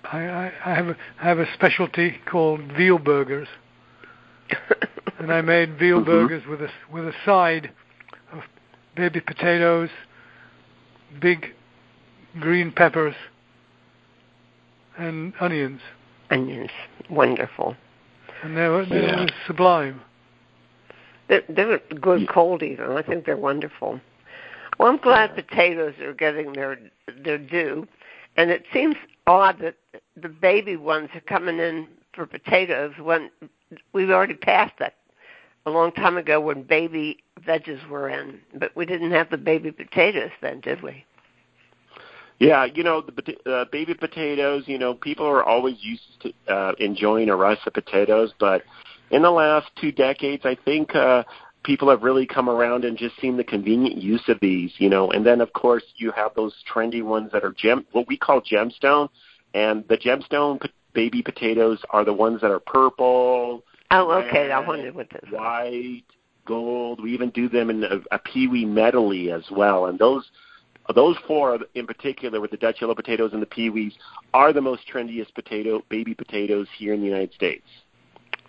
I, 0.05 0.19
I, 0.25 0.51
I 0.65 0.73
have 0.73 0.87
a 0.87 0.95
I 1.21 1.23
have 1.25 1.39
a 1.39 1.53
specialty 1.53 2.19
called 2.25 2.61
veal 2.77 2.97
burgers, 2.97 3.47
and 5.19 5.33
I 5.33 5.41
made 5.41 5.77
veal 5.77 5.99
Mhm. 6.01 6.05
burgers 6.05 6.43
with 6.47 6.61
a 6.61 6.69
with 6.91 7.05
a 7.07 7.13
side 7.25 7.71
of 8.31 8.43
baby 8.95 9.19
potatoes, 9.19 9.89
big 11.19 11.53
green 12.39 12.71
peppers, 12.71 13.15
and 14.97 15.33
onions, 15.41 15.81
Onions, 16.31 16.71
wonderful. 17.09 17.75
and 18.43 18.55
they 18.55 18.67
were 18.69 18.85
they 18.85 19.01
Yeah. 19.03 19.21
were 19.25 19.29
sublime. 19.45 19.99
They're, 21.27 21.43
they're 21.49 21.79
good 21.99 22.29
cold 22.29 22.63
eating. 22.63 22.85
I 22.85 23.01
think 23.01 23.25
they're 23.25 23.37
wonderful. 23.37 23.99
Well, 24.79 24.89
I'm 24.89 24.97
glad 24.97 25.35
potatoes 25.35 25.95
are 26.01 26.13
getting 26.13 26.53
their 26.53 26.79
their 27.23 27.37
due, 27.37 27.87
and 28.35 28.51
it 28.51 28.63
seems 28.71 28.95
odd 29.25 29.59
that 29.59 29.75
the 30.15 30.29
baby 30.29 30.75
ones 30.75 31.09
are 31.15 31.21
coming 31.21 31.59
in 31.59 31.87
for 32.13 32.25
potatoes 32.25 32.93
when 33.01 33.29
we've 33.93 34.09
already 34.09 34.35
passed 34.35 34.73
that 34.79 34.95
a 35.65 35.71
long 35.71 35.91
time 35.91 36.17
ago 36.17 36.39
when 36.39 36.63
baby 36.63 37.17
veggies 37.45 37.85
were 37.89 38.07
in, 38.07 38.39
but 38.55 38.75
we 38.75 38.85
didn't 38.85 39.11
have 39.11 39.29
the 39.29 39.37
baby 39.37 39.71
potatoes 39.71 40.31
then, 40.41 40.61
did 40.61 40.81
we? 40.81 41.03
Yeah, 42.39 42.65
you 42.65 42.83
know 42.83 43.01
the 43.01 43.51
uh, 43.51 43.65
baby 43.71 43.95
potatoes. 43.95 44.63
You 44.67 44.77
know, 44.77 44.93
people 44.93 45.25
are 45.25 45.43
always 45.43 45.75
used 45.81 46.03
to 46.21 46.53
uh, 46.53 46.73
enjoying 46.79 47.29
a 47.29 47.35
rice 47.35 47.57
of 47.65 47.73
potatoes, 47.73 48.31
but 48.39 48.61
in 49.11 49.21
the 49.21 49.31
last 49.31 49.67
two 49.79 49.91
decades, 49.91 50.43
I 50.45 50.57
think 50.65 50.95
uh, 50.95 51.23
people 51.63 51.89
have 51.89 52.03
really 52.03 52.25
come 52.25 52.49
around 52.49 52.85
and 52.85 52.97
just 52.97 53.19
seen 53.19 53.37
the 53.37 53.43
convenient 53.43 53.97
use 54.01 54.23
of 54.27 54.39
these. 54.41 54.71
You 54.77 54.89
know, 54.89 55.11
and 55.11 55.25
then 55.25 55.41
of 55.41 55.53
course 55.53 55.83
you 55.95 56.11
have 56.11 56.31
those 56.35 56.53
trendy 56.71 57.03
ones 57.03 57.31
that 57.33 57.43
are 57.43 57.53
gem, 57.53 57.85
what 57.91 58.07
we 58.07 58.17
call 58.17 58.41
gemstone, 58.41 59.09
and 59.53 59.87
the 59.87 59.97
gemstone 59.97 60.61
p- 60.61 60.71
baby 60.93 61.21
potatoes 61.21 61.79
are 61.91 62.03
the 62.03 62.13
ones 62.13 62.41
that 62.41 62.51
are 62.51 62.59
purple, 62.59 63.63
Oh, 63.91 64.11
okay. 64.11 64.51
I 64.51 64.59
wondered 64.59 64.95
what 64.95 65.09
this 65.09 65.21
was. 65.31 65.39
white, 65.39 66.03
gold. 66.45 67.01
We 67.01 67.13
even 67.13 67.29
do 67.29 67.47
them 67.47 67.69
in 67.69 67.83
a, 67.83 67.99
a 68.11 68.19
peewee 68.19 68.65
medley 68.65 69.31
as 69.31 69.43
well, 69.51 69.85
and 69.85 69.97
those 69.97 70.29
those 70.95 71.17
four 71.27 71.59
in 71.75 71.85
particular, 71.85 72.39
with 72.39 72.51
the 72.51 72.57
Dutch 72.57 72.77
yellow 72.79 72.95
potatoes 72.95 73.31
and 73.33 73.41
the 73.41 73.45
peewees, 73.45 73.91
are 74.33 74.53
the 74.53 74.61
most 74.61 74.83
trendiest 74.91 75.33
potato 75.35 75.83
baby 75.89 76.13
potatoes 76.13 76.67
here 76.77 76.93
in 76.93 77.01
the 77.01 77.07
United 77.07 77.33
States. 77.33 77.65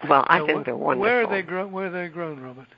Well, 0.09 0.25
I 0.29 0.39
Now, 0.39 0.47
think 0.47 0.63
wh- 0.63 0.65
they're 0.67 0.77
wonderful. 0.77 1.01
Where 1.01 1.25
are 1.25 1.31
they 1.31 1.43
grown? 1.43 1.73
Where 1.73 1.87
are 1.87 1.91
they 1.91 2.09
grown, 2.09 2.41
Robert? 2.41 2.69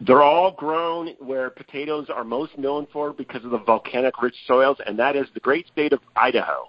They're 0.00 0.22
all 0.22 0.52
grown 0.52 1.14
where 1.18 1.50
potatoes 1.50 2.08
are 2.08 2.24
most 2.24 2.56
known 2.58 2.86
for 2.92 3.12
because 3.12 3.44
of 3.44 3.50
the 3.50 3.58
volcanic 3.58 4.22
rich 4.22 4.36
soils, 4.46 4.78
and 4.86 4.98
that 4.98 5.16
is 5.16 5.26
the 5.34 5.40
great 5.40 5.66
state 5.68 5.92
of 5.92 6.00
Idaho. 6.16 6.68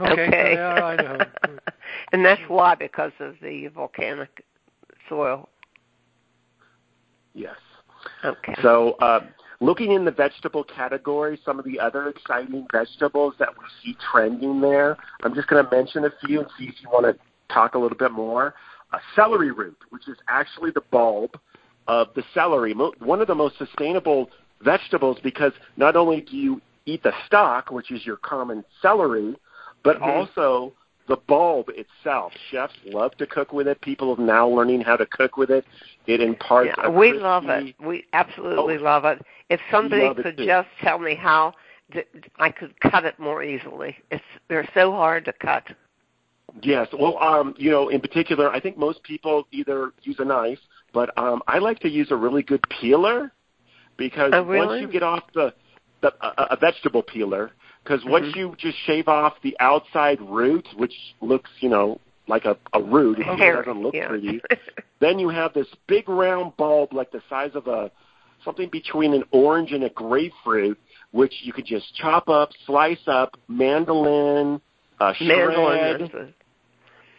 Okay, 0.00 0.12
okay. 0.12 0.54
they 0.54 0.60
Idaho. 0.60 1.18
And 2.12 2.24
that's 2.24 2.42
why 2.48 2.74
because 2.74 3.12
of 3.20 3.34
the 3.42 3.68
volcanic 3.68 4.44
soil. 5.08 5.48
Yes. 7.34 7.56
Okay. 8.24 8.54
So, 8.62 8.92
uh, 9.00 9.20
looking 9.60 9.92
in 9.92 10.04
the 10.04 10.10
vegetable 10.10 10.64
category, 10.64 11.38
some 11.44 11.58
of 11.58 11.64
the 11.64 11.80
other 11.80 12.08
exciting 12.08 12.66
vegetables 12.70 13.34
that 13.38 13.48
we 13.50 13.64
see 13.82 13.96
trending 14.10 14.60
there, 14.60 14.96
I'm 15.22 15.34
just 15.34 15.48
going 15.48 15.64
to 15.64 15.70
mention 15.70 16.04
a 16.04 16.10
few 16.24 16.40
and 16.40 16.48
see 16.58 16.64
if 16.64 16.74
you 16.80 16.90
want 16.90 17.06
to 17.06 17.16
talk 17.52 17.74
a 17.74 17.78
little 17.78 17.98
bit 17.98 18.12
more. 18.12 18.54
A 18.92 19.00
celery 19.14 19.50
root, 19.50 19.78
which 19.90 20.08
is 20.08 20.16
actually 20.28 20.70
the 20.70 20.82
bulb 20.90 21.38
of 21.88 22.08
the 22.14 22.22
celery, 22.34 22.74
Mo- 22.74 22.94
one 23.00 23.20
of 23.20 23.26
the 23.26 23.34
most 23.34 23.58
sustainable 23.58 24.30
vegetables 24.62 25.18
because 25.22 25.52
not 25.76 25.96
only 25.96 26.20
do 26.20 26.36
you 26.36 26.60
eat 26.86 27.02
the 27.02 27.12
stock, 27.26 27.70
which 27.70 27.90
is 27.90 28.04
your 28.06 28.16
common 28.16 28.64
celery, 28.80 29.36
but 29.82 29.98
Mhm. 29.98 30.06
also 30.06 30.72
the 31.06 31.16
bulb 31.16 31.70
itself. 31.70 32.32
Chefs 32.50 32.74
love 32.84 33.16
to 33.16 33.26
cook 33.26 33.52
with 33.52 33.66
it. 33.68 33.80
People 33.80 34.14
are 34.14 34.22
now 34.22 34.46
learning 34.46 34.82
how 34.82 34.96
to 34.96 35.06
cook 35.06 35.36
with 35.36 35.50
it. 35.50 35.64
It 36.06 36.20
imparts 36.20 36.74
yeah, 36.76 36.88
we 36.88 37.12
love 37.12 37.48
it. 37.48 37.74
We 37.80 38.06
absolutely 38.12 38.76
Oh, 38.76 38.82
love 38.82 39.04
it. 39.04 39.20
If 39.48 39.60
somebody 39.70 40.14
could 40.14 40.36
just 40.36 40.68
tell 40.80 40.98
me 40.98 41.14
how 41.14 41.54
I 42.38 42.50
could 42.50 42.78
cut 42.80 43.04
it 43.04 43.18
more 43.18 43.42
easily. 43.42 43.96
It's 44.10 44.24
they're 44.48 44.68
so 44.74 44.92
hard 44.92 45.24
to 45.24 45.32
cut. 45.32 45.64
Yes. 46.62 46.88
Well, 46.98 47.18
um, 47.18 47.54
you 47.58 47.70
know, 47.70 47.88
in 47.88 48.00
particular, 48.00 48.50
I 48.50 48.60
think 48.60 48.76
most 48.76 49.02
people 49.02 49.46
either 49.52 49.92
use 50.02 50.16
a 50.18 50.24
knife, 50.24 50.58
but 50.92 51.16
um, 51.18 51.42
I 51.46 51.58
like 51.58 51.78
to 51.80 51.88
use 51.88 52.10
a 52.10 52.16
really 52.16 52.42
good 52.42 52.64
peeler 52.80 53.32
because 53.96 54.32
Oh, 54.34 54.42
really? 54.42 54.66
once 54.66 54.80
you 54.80 54.88
get 54.88 55.02
off 55.02 55.24
the, 55.34 55.52
the 56.00 56.12
a, 56.20 56.54
a 56.54 56.56
vegetable 56.56 57.02
peeler, 57.02 57.52
because 57.82 58.04
once 58.04 58.26
Mhm. 58.26 58.36
you 58.36 58.54
just 58.58 58.76
shave 58.86 59.08
off 59.08 59.34
the 59.42 59.56
outside 59.60 60.20
root, 60.20 60.66
which 60.76 60.94
looks, 61.20 61.50
you 61.60 61.68
know, 61.68 62.00
like 62.26 62.44
a, 62.44 62.56
a 62.72 62.82
root, 62.82 63.18
it 63.18 63.24
doesn't 63.24 63.82
look 63.82 63.94
yeah. 63.94 64.08
pretty. 64.08 64.40
then 65.00 65.18
you 65.18 65.28
have 65.28 65.52
this 65.54 65.68
big 65.86 66.08
round 66.08 66.56
bulb 66.56 66.92
like 66.92 67.10
the 67.10 67.22
size 67.28 67.50
of 67.54 67.66
a 67.66 67.90
something 68.44 68.68
between 68.70 69.14
an 69.14 69.24
orange 69.32 69.72
and 69.72 69.84
a 69.84 69.90
grapefruit, 69.90 70.78
which 71.10 71.34
you 71.42 71.52
could 71.52 71.66
just 71.66 71.94
chop 71.96 72.28
up, 72.28 72.50
slice 72.66 73.06
up, 73.06 73.36
mandolin, 73.48 74.60
uh, 75.00 75.12
shred. 75.14 75.28
Mandolin. 75.28 76.00
is 76.02 76.10
the- 76.10 76.32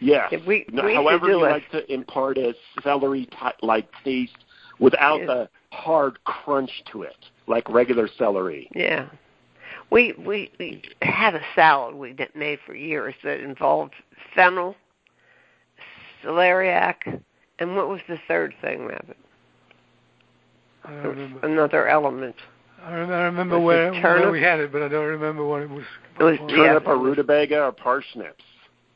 Yes. 0.02 0.28
Yeah, 0.32 0.38
we- 0.46 0.64
No, 0.72 0.84
we 0.84 0.94
however 0.94 1.26
do 1.26 1.32
you 1.32 1.44
it. 1.44 1.50
like 1.50 1.70
to 1.72 1.92
impart 1.92 2.38
a 2.38 2.54
celery 2.82 3.26
ty- 3.26 3.52
like 3.60 3.86
taste 4.02 4.36
without 4.78 5.20
Yeah. 5.20 5.26
the 5.26 5.48
hard 5.72 6.22
crunch 6.24 6.82
to 6.92 7.02
it, 7.02 7.16
like 7.46 7.68
regular 7.68 8.08
celery. 8.08 8.68
Yeah. 8.74 9.06
We, 9.90 10.12
we 10.12 10.50
we 10.58 10.82
had 11.02 11.34
a 11.34 11.42
salad 11.54 11.96
we 11.96 12.12
did 12.14 12.34
made 12.34 12.60
for 12.64 12.74
years 12.74 13.14
that 13.24 13.40
involved 13.40 13.92
fennel, 14.34 14.74
celeriac, 16.24 17.20
and 17.58 17.76
what 17.76 17.88
was 17.88 18.00
the 18.08 18.18
third 18.28 18.54
thing, 18.62 18.86
Rabbit? 18.86 19.16
I 20.84 20.90
don't 20.92 21.04
remember. 21.06 21.46
another 21.46 21.88
element. 21.88 22.36
I 22.84 22.92
remember, 22.92 23.14
I 23.14 23.22
remember 23.24 23.58
Was 23.58 23.66
where, 23.66 23.92
where 23.92 24.30
we 24.30 24.40
had 24.40 24.60
it, 24.60 24.72
but 24.72 24.82
I 24.82 24.88
don't 24.88 25.06
remember 25.06 25.44
what 25.44 25.62
it 25.62 25.70
was. 25.70 25.84
It 26.18 26.22
was 26.22 26.38
called. 26.38 26.50
Yeah, 26.50 26.56
Turnip 26.56 26.86
or 26.86 26.98
rutabaga 26.98 27.64
or 27.64 27.72
parsnips, 27.72 28.44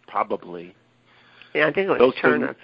probably. 0.09 0.75
Yeah, 1.55 1.67
I 1.69 1.73
think 1.73 1.89
it 1.89 1.91
was 1.91 1.99
Those 1.99 2.15
things- 2.21 2.57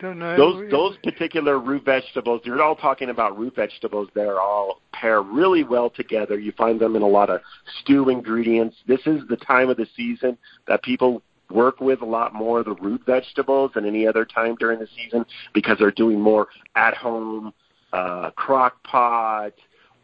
Don't 0.00 0.18
know. 0.20 0.36
Those 0.36 0.70
those 0.70 0.96
particular 1.02 1.58
root 1.58 1.84
vegetables, 1.84 2.42
you're 2.44 2.62
all 2.62 2.76
talking 2.76 3.10
about 3.10 3.36
root 3.36 3.56
vegetables. 3.56 4.08
They're 4.14 4.40
all 4.40 4.80
pair 4.92 5.22
really 5.22 5.64
well 5.64 5.90
together. 5.90 6.38
You 6.38 6.52
find 6.52 6.78
them 6.78 6.94
in 6.94 7.02
a 7.02 7.08
lot 7.08 7.30
of 7.30 7.40
stew 7.80 8.08
ingredients. 8.08 8.76
This 8.86 9.00
is 9.06 9.26
the 9.28 9.36
time 9.36 9.68
of 9.70 9.76
the 9.76 9.88
season 9.96 10.38
that 10.68 10.84
people 10.84 11.22
work 11.50 11.80
with 11.80 12.00
a 12.02 12.04
lot 12.04 12.32
more 12.32 12.60
of 12.60 12.66
the 12.66 12.74
root 12.74 13.02
vegetables 13.06 13.72
than 13.74 13.86
any 13.86 14.06
other 14.06 14.24
time 14.24 14.54
during 14.60 14.78
the 14.78 14.86
season 14.94 15.24
because 15.52 15.78
they're 15.78 15.90
doing 15.90 16.20
more 16.20 16.46
at 16.76 16.94
home 16.94 17.52
uh, 17.92 18.30
crock 18.32 18.80
pot 18.84 19.52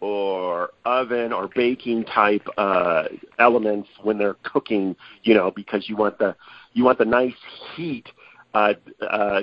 or 0.05 0.71
oven 0.85 1.33
or 1.33 1.49
baking 1.49 2.05
type 2.05 2.47
uh, 2.59 3.05
elements 3.39 3.89
when 4.03 4.19
they're 4.19 4.37
cooking. 4.43 4.95
You 5.23 5.33
know, 5.35 5.51
because 5.51 5.89
you 5.89 5.97
want 5.97 6.19
the 6.19 6.37
you 6.75 6.85
want 6.85 6.99
the 6.99 7.07
nice 7.07 7.33
heat 7.75 8.07
uh, 8.53 8.75
uh, 9.01 9.43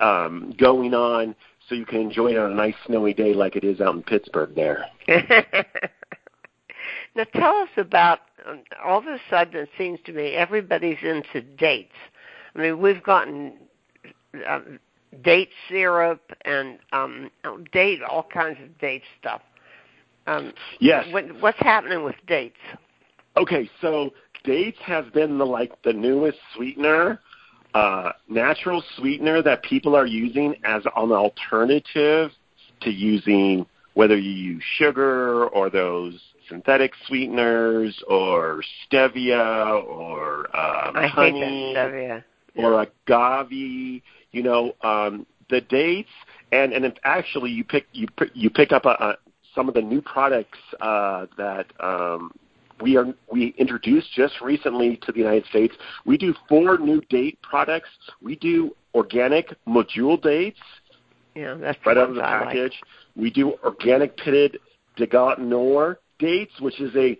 um, 0.00 0.54
going 0.58 0.94
on 0.94 1.34
so 1.68 1.74
you 1.74 1.84
can 1.84 2.00
enjoy 2.00 2.28
it 2.28 2.38
on 2.38 2.50
a 2.52 2.54
nice 2.54 2.74
snowy 2.86 3.12
day 3.12 3.34
like 3.34 3.56
it 3.56 3.64
is 3.64 3.80
out 3.80 3.94
in 3.94 4.02
Pittsburgh 4.02 4.54
there. 4.54 4.86
now 7.14 7.24
tell 7.34 7.56
us 7.56 7.68
about 7.76 8.20
um, 8.46 8.62
all 8.82 9.00
of 9.00 9.06
a 9.06 9.18
sudden 9.28 9.56
it 9.56 9.68
seems 9.76 9.98
to 10.06 10.12
me 10.12 10.28
everybody's 10.28 10.96
into 11.02 11.42
dates. 11.42 11.92
I 12.54 12.60
mean 12.60 12.80
we've 12.80 13.02
gotten 13.02 13.52
um, 14.48 14.78
date 15.22 15.50
syrup 15.68 16.32
and 16.42 16.78
um, 16.92 17.30
date 17.72 18.00
all 18.02 18.22
kinds 18.22 18.58
of 18.62 18.78
date 18.78 19.02
stuff. 19.20 19.42
Um, 20.28 20.52
Yes. 20.80 21.06
what, 21.12 21.24
what's 21.40 21.58
happening 21.60 22.04
with 22.04 22.16
dates? 22.26 22.56
Okay, 23.36 23.68
so 23.80 24.12
dates 24.44 24.78
has 24.84 25.04
been 25.12 25.38
the 25.38 25.46
like 25.46 25.80
the 25.82 25.92
newest 25.92 26.38
sweetener. 26.54 27.20
uh, 27.74 28.12
natural 28.28 28.82
sweetener 28.96 29.42
that 29.42 29.62
people 29.62 29.94
are 29.94 30.06
using 30.06 30.54
as 30.64 30.82
an 30.96 31.12
alternative 31.12 32.30
to 32.80 32.90
using 32.90 33.66
whether 33.94 34.16
you 34.16 34.30
use 34.30 34.62
sugar 34.76 35.46
or 35.48 35.68
those 35.70 36.18
synthetic 36.48 36.92
sweeteners 37.06 38.02
or 38.08 38.62
stevia 38.90 39.82
or 39.84 40.46
um, 40.56 40.96
I 40.96 41.06
honey 41.08 41.74
stevia. 41.76 42.24
or 42.56 42.82
agave. 42.82 44.02
You 44.32 44.42
know, 44.42 44.72
um, 44.82 45.26
the 45.50 45.60
dates 45.60 46.10
and 46.52 46.72
and 46.72 46.84
if 46.84 46.94
actually 47.04 47.50
you 47.50 47.64
pick 47.64 47.86
you 47.92 48.06
pick- 48.16 48.30
you 48.34 48.50
pick 48.50 48.72
up 48.72 48.86
a, 48.86 48.96
a, 49.00 49.16
some 49.58 49.68
of 49.68 49.74
the 49.74 49.82
new 49.82 50.00
products 50.00 50.58
uh, 50.80 51.26
that 51.36 51.66
um, 51.80 52.30
we 52.80 52.96
are 52.96 53.06
we 53.30 53.54
introduced 53.58 54.06
just 54.14 54.40
recently 54.40 54.96
to 54.98 55.10
the 55.10 55.18
United 55.18 55.44
States. 55.46 55.74
We 56.06 56.16
do 56.16 56.32
four 56.48 56.78
new 56.78 57.00
date 57.10 57.40
products. 57.42 57.88
We 58.22 58.36
do 58.36 58.70
organic 58.94 59.52
medjool 59.66 60.22
dates 60.22 60.60
Yeah, 61.34 61.54
that's 61.54 61.78
right 61.84 61.96
out 61.96 62.10
of 62.10 62.14
the 62.14 62.22
I 62.22 62.38
like. 62.38 62.48
package. 62.50 62.80
We 63.16 63.30
do 63.30 63.54
organic 63.64 64.16
pitted 64.16 64.58
Noir 65.38 65.98
dates, 66.20 66.52
which 66.60 66.80
is 66.80 66.94
a 66.94 67.18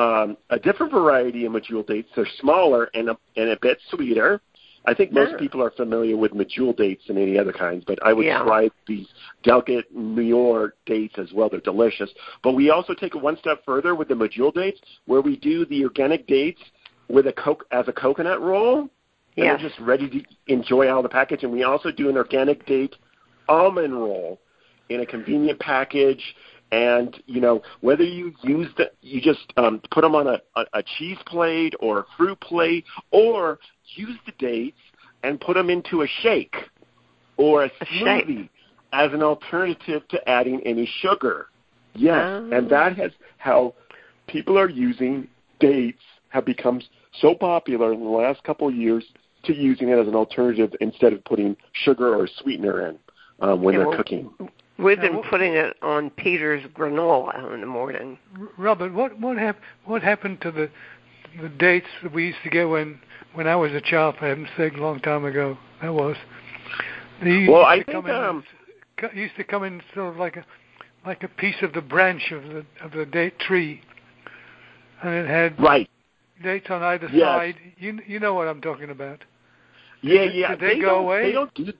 um, 0.00 0.36
a 0.50 0.58
different 0.60 0.92
variety 0.92 1.44
of 1.44 1.52
medjool 1.52 1.84
dates. 1.84 2.08
They're 2.14 2.26
smaller 2.38 2.88
and 2.94 3.10
a, 3.10 3.18
and 3.36 3.50
a 3.50 3.58
bit 3.60 3.78
sweeter. 3.90 4.40
I 4.86 4.94
think 4.94 5.12
most 5.12 5.32
Yeah. 5.32 5.36
people 5.38 5.62
are 5.62 5.70
familiar 5.70 6.16
with 6.16 6.32
medjool 6.32 6.74
dates 6.74 7.08
and 7.08 7.18
any 7.18 7.38
other 7.38 7.52
kinds, 7.52 7.84
but 7.84 7.98
I 8.02 8.12
would 8.12 8.24
Yeah. 8.24 8.42
try 8.42 8.70
these 8.86 9.08
delicate 9.42 9.94
Noir 9.94 10.74
dates 10.86 11.18
as 11.18 11.32
well. 11.32 11.48
They're 11.50 11.60
delicious. 11.60 12.12
But 12.42 12.52
we 12.52 12.70
also 12.70 12.94
take 12.94 13.14
it 13.14 13.20
one 13.20 13.36
step 13.36 13.64
further 13.64 13.94
with 13.94 14.08
the 14.08 14.14
medjool 14.14 14.54
dates, 14.54 14.80
where 15.04 15.20
we 15.20 15.36
do 15.36 15.66
the 15.66 15.84
organic 15.84 16.26
dates 16.26 16.62
with 17.08 17.26
a 17.26 17.32
coke 17.32 17.66
as 17.70 17.88
a 17.88 17.92
coconut 17.92 18.40
roll. 18.40 18.88
And 19.36 19.46
Yes. 19.46 19.60
they're 19.60 19.68
just 19.68 19.80
ready 19.80 20.08
to 20.08 20.24
enjoy 20.46 20.88
out 20.90 20.98
of 20.98 21.02
the 21.04 21.08
package. 21.08 21.44
And 21.44 21.52
we 21.52 21.62
also 21.62 21.90
do 21.90 22.08
an 22.08 22.16
organic 22.16 22.64
date 22.66 22.96
almond 23.48 23.94
roll 23.94 24.40
in 24.88 25.00
a 25.00 25.06
convenient 25.06 25.58
package. 25.58 26.34
And 26.72 27.20
you 27.26 27.40
know 27.40 27.62
whether 27.80 28.04
you 28.04 28.32
use 28.42 28.68
the, 28.76 28.90
you 29.02 29.20
just 29.20 29.52
um, 29.56 29.80
put 29.90 30.02
them 30.02 30.14
on 30.14 30.26
a, 30.28 30.38
a, 30.56 30.64
a 30.74 30.82
cheese 30.98 31.18
plate 31.26 31.74
or 31.80 32.00
a 32.00 32.04
fruit 32.16 32.38
plate, 32.40 32.84
or 33.10 33.58
use 33.96 34.16
the 34.26 34.32
dates 34.38 34.78
and 35.24 35.40
put 35.40 35.54
them 35.54 35.68
into 35.68 36.02
a 36.02 36.06
shake 36.22 36.54
or 37.36 37.64
a 37.64 37.66
A 37.66 37.84
shake. 37.86 38.26
smoothie 38.26 38.48
as 38.92 39.12
an 39.12 39.22
alternative 39.22 40.06
to 40.08 40.28
adding 40.28 40.60
any 40.64 40.88
sugar. 41.00 41.46
Yes, 41.94 42.22
Oh. 42.24 42.50
and 42.52 42.68
that 42.70 42.96
has 42.96 43.10
how 43.38 43.74
people 44.28 44.56
are 44.58 44.68
using 44.68 45.26
dates 45.58 46.02
have 46.28 46.44
become 46.44 46.80
so 47.20 47.34
popular 47.34 47.92
in 47.92 48.00
the 48.00 48.08
last 48.08 48.44
couple 48.44 48.68
of 48.68 48.74
years 48.76 49.04
to 49.42 49.52
using 49.54 49.88
it 49.88 49.98
as 49.98 50.06
an 50.06 50.14
alternative 50.14 50.72
instead 50.80 51.12
of 51.12 51.24
putting 51.24 51.56
sugar 51.72 52.14
or 52.14 52.28
sweetener 52.40 52.86
in 52.88 52.98
um, 53.40 53.62
when 53.62 53.74
Yeah, 53.74 53.80
they're 53.80 53.88
well- 53.88 53.96
cooking. 53.96 54.30
We've 54.80 54.96
Now, 54.98 55.02
been 55.04 55.16
what- 55.16 55.26
putting 55.26 55.54
it 55.54 55.76
on 55.82 56.10
Peter's 56.10 56.64
granola 56.74 57.52
in 57.54 57.60
the 57.60 57.66
morning. 57.66 58.18
Robert, 58.56 58.92
what 58.92 59.18
what 59.18 59.36
hap- 59.36 59.60
what 59.84 60.02
happened 60.02 60.40
to 60.42 60.50
the 60.50 60.70
the 61.40 61.48
dates 61.48 61.86
that 62.02 62.12
we 62.12 62.26
used 62.26 62.42
to 62.44 62.50
get 62.50 62.68
when 62.68 62.98
when 63.34 63.46
I 63.46 63.56
was 63.56 63.72
a 63.72 63.80
child? 63.80 64.16
For 64.18 64.26
heaven's 64.26 64.48
sake, 64.56 64.74
a 64.74 64.80
long 64.80 65.00
time 65.00 65.24
ago. 65.24 65.58
That 65.82 65.92
was. 65.94 66.16
They 67.22 67.30
used 67.30 67.52
Well, 67.52 67.62
to 67.62 67.66
I 67.68 67.82
come 67.82 68.04
think 68.04 68.08
in, 68.08 68.14
um, 68.14 68.44
used 69.14 69.36
to 69.36 69.44
come 69.44 69.64
in 69.64 69.82
sort 69.94 70.08
of 70.08 70.16
like 70.16 70.36
a 70.36 70.44
like 71.06 71.22
a 71.22 71.28
piece 71.28 71.60
of 71.62 71.72
the 71.72 71.82
branch 71.82 72.30
of 72.32 72.42
the 72.44 72.64
of 72.82 72.92
the 72.92 73.04
date 73.06 73.38
tree, 73.38 73.82
and 75.02 75.14
it 75.14 75.26
had 75.26 75.60
right. 75.60 75.88
dates 76.42 76.70
on 76.70 76.82
either 76.82 77.08
Yes. 77.12 77.26
side. 77.26 77.56
You 77.78 78.00
you 78.06 78.18
know 78.18 78.34
what 78.34 78.48
I'm 78.48 78.60
talking 78.60 78.90
about. 78.90 79.22
Yeah, 80.02 80.24
Did- 80.24 80.34
yeah. 80.34 80.48
did 80.54 80.60
they 80.60 80.78
go 80.80 81.00
away? 81.00 81.22
They 81.24 81.32
don't 81.32 81.52
do. 81.54 81.72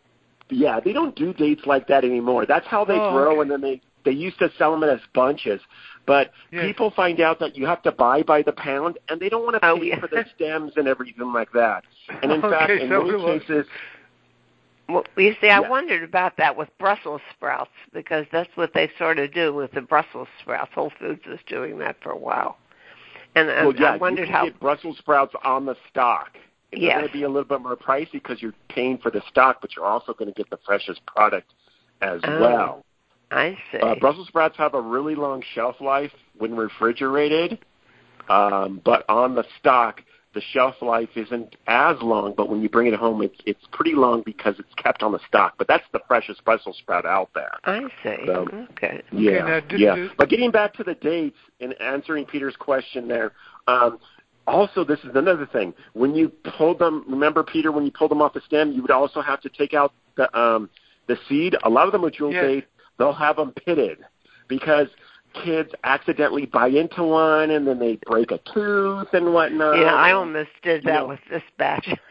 Yeah, 0.51 0.81
they 0.81 0.93
don't 0.93 1.15
do 1.17 1.33
dates 1.33 1.63
like 1.67 1.87
that 1.89 2.05
anymore. 2.05 2.47
That's 2.47 2.67
how 2.67 2.85
they 2.85 2.95
Oh, 2.99 3.11
grow, 3.11 3.33
okay. 3.33 3.43
and 3.43 3.51
then 3.51 3.61
they 3.61 3.81
they 4.03 4.13
used 4.13 4.39
to 4.39 4.51
sell 4.57 4.73
them 4.79 4.89
as 4.89 5.01
bunches. 5.15 5.61
But 6.07 6.33
Yes. 6.51 6.65
people 6.67 6.91
find 6.91 7.21
out 7.21 7.39
that 7.41 7.55
you 7.55 7.67
have 7.67 7.83
to 7.83 7.93
buy 7.93 8.23
by 8.23 8.41
the 8.43 8.53
pound, 8.53 8.99
and 9.09 9.21
they 9.21 9.29
don't 9.29 9.45
want 9.45 9.61
to 9.61 9.69
Oh, 9.69 9.77
pay 9.79 9.89
yeah. 9.89 10.01
for 10.01 10.07
the 10.09 10.25
stems 10.35 10.73
and 10.77 10.89
everything 10.89 11.33
like 11.33 11.53
that. 11.53 11.85
And 12.23 12.33
in 12.33 12.41
fact, 12.53 12.71
in 12.71 12.89
so 12.89 13.05
many 13.05 13.39
cases, 13.39 13.67
Well, 14.89 15.05
you 15.17 15.37
see, 15.41 15.49
I 15.51 15.61
Yeah. 15.61 15.69
wondered 15.69 16.03
about 16.03 16.37
that 16.39 16.57
with 16.57 16.69
Brussels 16.79 17.21
sprouts 17.31 17.71
because 17.93 18.27
that's 18.33 18.51
what 18.57 18.73
they 18.73 18.91
sort 18.99 19.19
of 19.21 19.33
do 19.33 19.53
with 19.55 19.71
the 19.73 19.83
Brussels 19.83 20.29
sprouts. 20.41 20.73
Whole 20.75 20.91
Foods 20.99 21.25
was 21.27 21.39
doing 21.47 21.79
that 21.79 21.97
for 22.03 22.11
a 22.11 22.17
while, 22.19 22.57
and, 23.37 23.49
and 23.49 23.67
well, 23.69 23.77
yeah, 23.77 23.93
I 23.93 23.97
wondered 23.99 24.23
you 24.23 24.27
can 24.27 24.35
how. 24.35 24.45
get 24.47 24.59
Brussels 24.59 24.97
sprouts 24.99 25.35
on 25.45 25.65
the 25.67 25.77
stock. 25.91 26.31
It's 26.73 26.81
Yes. 26.83 26.99
going 26.99 27.07
to 27.09 27.13
be 27.13 27.23
a 27.25 27.29
little 27.29 27.45
bit 27.49 27.61
more 27.61 27.77
pricey 27.77 28.13
because 28.13 28.41
you're 28.41 28.55
paying 28.69 28.99
for 28.99 29.11
the 29.11 29.23
stock, 29.29 29.61
but 29.61 29.75
you're 29.75 29.85
also 29.87 30.13
going 30.15 30.33
to 30.33 30.37
get 30.37 30.49
the 30.51 30.59
freshest 30.65 31.05
product 31.07 31.53
as 32.01 32.21
Oh. 32.25 32.41
well. 32.41 32.85
I 33.33 33.57
see. 33.71 33.79
Uh, 33.79 33.95
Brussels 33.97 34.29
sprouts 34.29 34.57
have 34.57 34.75
a 34.75 34.81
really 34.81 35.15
long 35.15 35.43
shelf 35.55 35.81
life 35.81 36.13
when 36.39 36.55
refrigerated, 36.57 37.59
um, 38.29 38.81
but 38.85 39.05
on 39.09 39.35
the 39.35 39.45
stock, 39.59 40.03
the 40.33 40.41
shelf 40.53 40.81
life 40.81 41.09
isn't 41.17 41.57
as 41.67 42.01
long. 42.03 42.35
But 42.37 42.49
when 42.49 42.63
you 42.63 42.69
bring 42.69 42.87
it 42.87 42.95
home, 42.95 43.21
it's 43.23 43.39
it's 43.47 43.65
pretty 43.73 43.95
long 43.95 44.23
because 44.23 44.59
it's 44.61 44.73
kept 44.77 45.03
on 45.03 45.11
the 45.13 45.19
stock. 45.27 45.55
But 45.59 45.67
that's 45.67 45.85
the 45.93 46.01
freshest 46.07 46.45
Brussels 46.45 46.77
sprout 46.79 47.05
out 47.05 47.31
there. 47.35 47.53
I 47.65 47.83
see. 48.03 48.27
So- 48.27 48.47
okay. 48.73 49.03
Yeah, 49.13 49.45
now, 49.45 49.61
did- 49.61 49.81
yeah. 49.81 49.95
did- 49.97 50.17
But 50.17 50.29
getting 50.29 50.51
back 50.53 50.73
to 50.75 50.85
the 50.85 50.95
dates 50.95 51.39
and 51.61 51.75
answering 51.81 52.27
Peter's 52.27 52.57
question 52.57 53.09
there, 53.09 53.33
um, 53.67 53.99
also 54.51 54.85
this 54.85 55.01
is 55.01 55.15
another 55.15 55.47
thing. 55.47 55.73
When 55.95 56.15
you 56.15 56.29
pull 56.59 56.75
them, 56.77 57.05
remember 57.09 57.43
Peter, 57.43 57.73
when 57.73 57.85
you 57.85 57.93
pull 57.93 58.09
them 58.09 58.21
off 58.23 58.35
the 58.35 58.41
stem, 58.43 58.73
you 58.73 58.83
would 58.83 58.91
also 58.91 59.21
have 59.23 59.41
to 59.43 59.49
take 59.49 59.75
out 59.75 59.93
the 60.17 60.27
um, 60.39 60.69
the 61.07 61.17
seed. 61.29 61.57
A 61.65 61.71
lot 61.71 61.87
of 61.87 61.93
them 61.93 62.03
medjool 62.03 62.33
Yes. 62.33 62.43
dates, 62.45 62.67
they'll 62.99 63.13
have 63.13 63.37
them 63.37 63.53
pitted 63.53 63.99
because 64.49 64.89
kids 65.45 65.71
accidentally 65.85 66.45
bite 66.47 66.75
into 66.75 67.05
one 67.05 67.51
and 67.51 67.65
then 67.67 67.79
they 67.79 67.97
break 68.07 68.33
a 68.33 68.39
tooth 68.53 69.07
and 69.13 69.33
whatnot. 69.33 69.79
Yeah, 69.79 69.95
I 69.95 70.11
almost 70.13 70.51
did 70.63 70.83
you 70.83 70.91
that 70.91 71.01
know. 71.03 71.07
with 71.07 71.21
this 71.31 71.43
batch. 71.57 71.89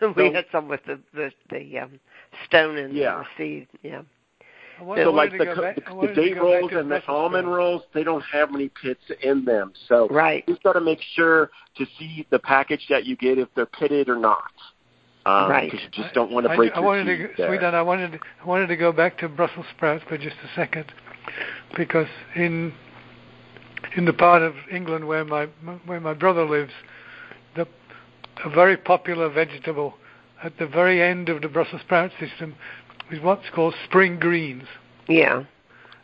we 0.00 0.12
So- 0.14 0.32
had 0.32 0.46
some 0.52 0.68
with 0.68 0.84
the 0.86 1.00
the, 1.12 1.32
the 1.50 1.78
um, 1.80 1.98
stone 2.46 2.78
and 2.78 2.94
Yeah. 2.94 3.22
the 3.22 3.26
seed. 3.36 3.68
Yeah. 3.82 4.02
I 4.80 4.84
So 4.96 5.10
I 5.10 5.14
like 5.14 5.32
the, 5.32 5.38
to 5.38 5.44
go 5.44 5.54
co- 5.54 5.62
back- 5.62 5.78
I 5.86 5.94
the, 6.00 6.06
the 6.08 6.14
date 6.14 6.36
rolls 6.36 6.70
and 6.74 6.90
the 6.90 7.06
almond 7.06 7.44
sprouts. 7.44 7.56
rolls, 7.56 7.82
they 7.94 8.04
don't 8.04 8.24
have 8.32 8.54
any 8.54 8.68
pits 8.82 9.00
in 9.22 9.44
them. 9.44 9.72
So 9.88 10.08
Right. 10.08 10.44
you've 10.46 10.62
got 10.62 10.72
to 10.74 10.80
make 10.80 11.00
sure 11.14 11.50
to 11.76 11.86
see 11.98 12.26
the 12.30 12.38
package 12.38 12.86
that 12.90 13.04
you 13.06 13.16
get 13.16 13.38
if 13.38 13.48
they're 13.54 13.66
pitted 13.66 14.08
or 14.08 14.16
not. 14.16 14.50
Um, 15.24 15.50
Right. 15.50 15.70
Because 15.70 15.84
you 15.84 16.02
just 16.02 16.14
don't 16.14 16.32
want 16.32 16.46
to 16.46 16.52
I- 16.52 16.56
break 16.56 16.72
I, 16.72 16.76
your 16.80 16.84
wanted 16.84 17.04
teeth 17.04 17.16
to, 17.18 17.22
go- 17.28 17.32
there. 17.38 17.48
sweetheart, 17.48 17.74
I 17.74 17.82
wanted 17.82 18.18
I 18.42 18.46
wanted 18.46 18.66
to 18.68 18.76
go 18.76 18.92
back 18.92 19.18
to 19.18 19.28
Brussels 19.28 19.66
sprouts 19.76 20.02
for 20.08 20.18
just 20.18 20.36
a 20.44 20.48
second, 20.56 20.86
because 21.76 22.08
in 22.34 22.72
in 23.96 24.04
the 24.04 24.12
part 24.12 24.42
of 24.42 24.54
England 24.70 25.06
where 25.06 25.24
my 25.24 25.46
where 25.86 26.00
my 26.00 26.14
brother 26.14 26.44
lives, 26.44 26.72
the 27.54 27.68
a 28.44 28.50
very 28.50 28.76
popular 28.76 29.28
vegetable 29.28 29.94
at 30.42 30.58
the 30.58 30.66
very 30.66 31.00
end 31.00 31.28
of 31.28 31.40
the 31.40 31.48
Brussels 31.48 31.80
sprout 31.82 32.10
system 32.18 32.56
is 33.12 33.20
what's 33.22 33.48
called 33.50 33.74
spring 33.84 34.18
greens, 34.18 34.64
Yeah. 35.08 35.44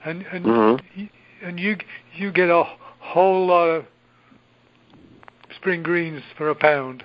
and 0.04 0.24
and 0.30 0.44
Mhm. 0.44 0.80
y- 0.96 1.10
and 1.42 1.58
you 1.58 1.76
you 2.14 2.30
get 2.30 2.50
a 2.50 2.64
whole 3.00 3.46
lot 3.46 3.68
of 3.68 3.86
spring 5.56 5.82
greens 5.82 6.22
for 6.36 6.48
a 6.50 6.54
pound. 6.54 7.04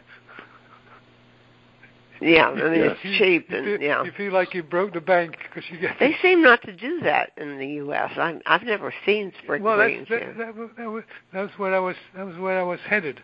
Yeah. 2.22 2.49
I 2.49 2.54
mean, 2.70 2.74
Yes. 2.76 2.97
it's 3.04 3.18
cheap 3.18 3.49
You 3.49 3.58
and 3.58 3.66
feel, 3.66 3.82
yeah. 3.82 4.04
you 4.04 4.12
feel 4.12 4.32
like 4.32 4.54
you 4.54 4.64
broke 4.64 4.93
the 4.93 5.01
bank 5.01 5.38
because 5.43 5.70
you 5.70 5.78
get 5.78 5.99
They 5.99 6.14
seem 6.22 6.41
not 6.41 6.62
to 6.64 6.72
do 6.72 7.01
that 7.01 7.32
in 7.38 7.58
the 7.58 7.68
U.S. 7.84 8.12
I'm, 8.18 8.41
I've 8.45 8.64
never 8.64 8.93
seen 9.06 9.34
spring 9.43 9.62
well, 9.62 9.76
greens 9.78 10.08
that's, 10.10 10.24
here. 10.24 10.34
that, 10.38 10.56
that, 10.56 10.78
that 10.78 10.89
was 10.89 11.04
that 11.34 11.41
was 11.41 11.51
where 11.58 11.76
I 11.76 11.80
was 11.80 11.95
that 12.16 12.26
was 12.26 12.38
where 12.38 12.60
I 12.60 12.64
was 12.64 12.80
headed 12.88 13.22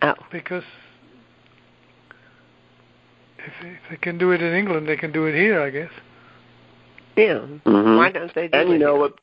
Oh, 0.00 0.14
because 0.30 0.64
if, 3.46 3.66
if 3.66 3.78
they 3.90 3.96
can 3.96 4.18
do 4.18 4.30
it 4.32 4.42
in 4.42 4.54
England, 4.54 4.88
they 4.88 4.96
can 4.96 5.12
do 5.12 5.26
it 5.26 5.34
here, 5.34 5.60
I 5.62 5.70
guess. 5.70 5.90
yeah. 7.16 7.46
Mhm. 7.64 7.96
Why 7.96 8.10
don't 8.10 8.34
they 8.34 8.48
do 8.48 8.58
and 8.58 8.68
it 8.68 8.72
you 8.72 8.78
know 8.78 8.94
here? 8.94 9.00
what? 9.00 9.18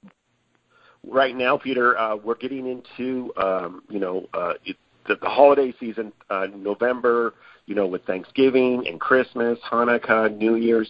Right 1.07 1.35
now, 1.35 1.57
Peter, 1.57 1.97
uh, 1.97 2.15
we're 2.17 2.35
getting 2.35 2.67
into 2.67 3.33
um, 3.37 3.83
you 3.89 3.99
know 3.99 4.27
uh, 4.33 4.53
it, 4.65 4.75
the, 5.07 5.15
the 5.15 5.29
holiday 5.29 5.73
season, 5.79 6.11
uh, 6.29 6.47
November. 6.55 7.33
You 7.65 7.75
know, 7.75 7.85
with 7.85 8.03
Thanksgiving 8.05 8.87
and 8.87 8.99
Christmas, 8.99 9.59
Hanukkah, 9.71 10.35
New 10.35 10.55
Year's. 10.55 10.89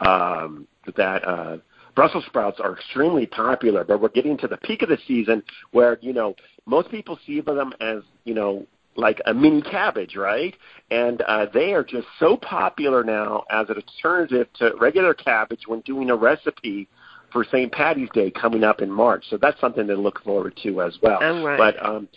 Um, 0.00 0.66
that 0.96 1.24
uh, 1.24 1.58
Brussels 1.94 2.24
sprouts 2.26 2.58
are 2.60 2.72
extremely 2.72 3.26
popular, 3.26 3.84
but 3.84 4.00
we're 4.00 4.08
getting 4.08 4.36
to 4.38 4.48
the 4.48 4.56
peak 4.56 4.82
of 4.82 4.88
the 4.88 4.98
season 5.06 5.42
where 5.72 5.98
you 6.00 6.12
know 6.12 6.34
most 6.66 6.90
people 6.90 7.18
see 7.26 7.40
them 7.40 7.72
as 7.80 7.98
you 8.24 8.34
know 8.34 8.66
like 8.96 9.20
a 9.26 9.34
mini 9.34 9.62
cabbage, 9.62 10.16
right? 10.16 10.54
And 10.90 11.22
uh, 11.22 11.46
they 11.52 11.72
are 11.72 11.84
just 11.84 12.06
so 12.18 12.36
popular 12.36 13.02
now 13.02 13.44
as 13.50 13.68
an 13.70 13.76
alternative 13.76 14.48
to 14.58 14.72
regular 14.80 15.14
cabbage 15.14 15.62
when 15.66 15.80
doing 15.80 16.10
a 16.10 16.16
recipe 16.16 16.88
for 17.32 17.44
St. 17.44 17.72
Patty's 17.72 18.10
Day 18.12 18.30
coming 18.30 18.62
up 18.64 18.82
in 18.82 18.90
March. 18.90 19.24
So 19.30 19.38
that's 19.38 19.58
something 19.60 19.86
to 19.86 19.94
look 19.96 20.22
forward 20.22 20.58
to 20.62 20.82
as 20.82 20.98
well. 21.02 21.18
Oh, 21.22 21.42
right. 21.42 21.56
But 21.56 21.84
um, 21.84 22.08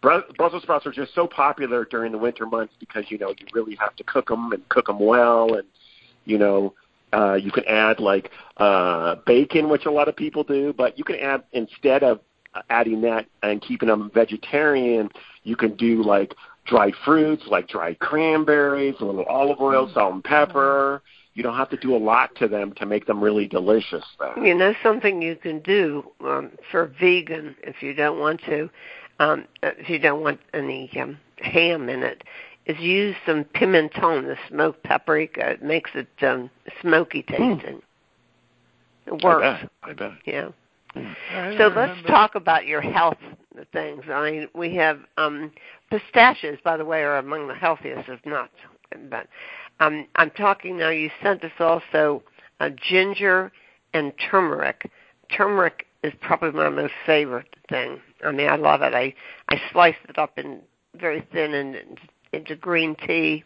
Brussels 0.00 0.62
sprouts 0.62 0.86
are 0.86 0.92
just 0.92 1.14
so 1.14 1.26
popular 1.26 1.84
during 1.84 2.12
the 2.12 2.18
winter 2.18 2.46
months 2.46 2.74
because 2.80 3.04
you 3.08 3.18
know 3.18 3.28
you 3.28 3.46
really 3.52 3.76
have 3.76 3.94
to 3.96 4.04
cook 4.04 4.28
them 4.28 4.52
and 4.52 4.68
cook 4.68 4.86
them 4.86 4.98
well, 4.98 5.54
and 5.54 5.68
you 6.24 6.38
know 6.38 6.74
uh, 7.12 7.34
you 7.34 7.52
can 7.52 7.64
add 7.66 8.00
like 8.00 8.30
uh, 8.56 9.16
bacon, 9.26 9.68
which 9.68 9.86
a 9.86 9.90
lot 9.90 10.08
of 10.08 10.16
people 10.16 10.42
do, 10.42 10.72
but 10.72 10.98
you 10.98 11.04
can 11.04 11.16
add 11.16 11.44
instead 11.52 12.02
of 12.02 12.20
adding 12.68 13.00
that 13.02 13.26
and 13.42 13.62
keeping 13.62 13.88
them 13.88 14.10
vegetarian, 14.12 15.08
you 15.44 15.56
can 15.56 15.74
do 15.76 16.02
like 16.02 16.34
dried 16.66 16.94
fruits, 17.04 17.44
like 17.48 17.68
dried 17.68 17.98
cranberries, 17.98 18.94
a 19.00 19.04
little 19.04 19.24
olive 19.24 19.60
oil, 19.60 19.90
salt 19.92 20.14
and 20.14 20.24
pepper. 20.24 21.02
You 21.34 21.42
don't 21.42 21.56
have 21.56 21.70
to 21.70 21.76
do 21.78 21.96
a 21.96 21.98
lot 21.98 22.34
to 22.36 22.46
them 22.48 22.72
to 22.74 22.84
make 22.86 23.06
them 23.06 23.22
really 23.22 23.48
delicious. 23.48 24.04
Though. 24.18 24.34
You 24.36 24.54
know 24.54 24.74
something 24.82 25.22
you 25.22 25.34
can 25.34 25.60
do 25.60 26.04
um, 26.24 26.50
for 26.70 26.92
vegan 27.00 27.56
if 27.62 27.82
you 27.82 27.94
don't 27.94 28.20
want 28.20 28.42
to, 28.44 28.68
um, 29.18 29.46
if 29.62 29.88
you 29.88 29.98
don't 29.98 30.22
want 30.22 30.40
any 30.52 30.90
um, 31.00 31.18
ham 31.38 31.88
in 31.88 32.02
it, 32.02 32.22
is 32.66 32.78
use 32.78 33.16
some 33.26 33.44
pimenton, 33.44 34.24
the 34.26 34.36
smoked 34.48 34.82
paprika. 34.84 35.50
It 35.52 35.62
makes 35.62 35.90
it 35.94 36.08
um, 36.22 36.50
smoky 36.80 37.22
tasting. 37.22 37.80
Mm. 37.80 37.82
It 39.06 39.24
works. 39.24 39.44
I 39.44 39.62
bet. 39.62 39.70
I 39.82 39.92
bet. 39.94 40.12
Yeah. 40.26 40.48
I- 40.94 41.56
So 41.56 41.64
let's 41.68 41.74
remember- 41.74 42.08
talk 42.08 42.34
about 42.34 42.66
your 42.66 42.82
health 42.82 43.16
things. 43.72 44.04
I 44.10 44.30
mean, 44.30 44.48
we 44.54 44.74
have 44.76 45.00
um, 45.16 45.52
pistachios, 45.90 46.58
by 46.64 46.76
the 46.76 46.84
way, 46.84 47.02
are 47.02 47.18
among 47.18 47.48
the 47.48 47.54
healthiest 47.54 48.08
of 48.08 48.24
nuts. 48.24 48.54
But 49.10 49.26
um, 49.80 50.06
I'm 50.16 50.30
talking 50.30 50.78
now. 50.78 50.90
You 50.90 51.10
sent 51.22 51.44
us 51.44 51.52
also 51.58 52.22
uh, 52.60 52.70
ginger 52.70 53.52
and 53.94 54.12
turmeric. 54.30 54.90
Turmeric 55.34 55.86
is 56.02 56.12
probably 56.20 56.50
my 56.52 56.68
most 56.68 56.92
favorite 57.06 57.54
thing. 57.68 58.00
I 58.24 58.32
mean, 58.32 58.48
I 58.48 58.56
love 58.56 58.82
it. 58.82 58.94
I 58.94 59.14
I 59.48 59.60
slice 59.72 59.96
it 60.08 60.18
up 60.18 60.38
in 60.38 60.60
very 60.96 61.26
thin 61.32 61.54
and 61.54 61.98
into 62.32 62.56
green 62.56 62.94
tea, 63.06 63.44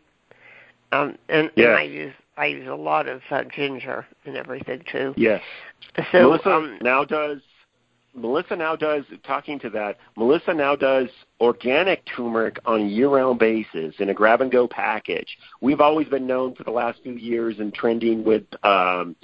um, 0.92 1.16
and, 1.28 1.50
Yes. 1.56 1.68
and 1.68 1.76
I 1.76 1.82
use 1.82 2.14
I 2.36 2.46
use 2.46 2.68
a 2.68 2.74
lot 2.74 3.08
of 3.08 3.22
uh, 3.30 3.44
ginger 3.44 4.06
and 4.24 4.36
everything 4.36 4.82
too. 4.90 5.14
Yes. 5.16 5.42
So 6.12 6.22
Melissa 6.22 6.50
um, 6.50 6.78
now 6.82 7.04
does. 7.04 7.40
Melissa 8.16 8.56
now 8.56 8.74
does 8.74 9.04
talking 9.24 9.58
to 9.60 9.70
that. 9.70 9.98
Melissa 10.16 10.54
now 10.54 10.74
does 10.74 11.08
organic 11.40 12.02
turmeric 12.16 12.58
on 12.64 12.80
a 12.80 12.86
year-round 12.86 13.38
basis 13.38 13.94
in 13.98 14.08
a 14.08 14.14
grab-and-go 14.14 14.68
package. 14.68 15.36
We've 15.60 15.80
always 15.80 16.08
been 16.08 16.26
known 16.26 16.54
for 16.54 16.64
the 16.64 16.70
last 16.70 17.02
few 17.02 17.12
years 17.12 17.58
and 17.58 17.72
trending 17.74 18.24
with 18.24 18.44
um, 18.64 19.16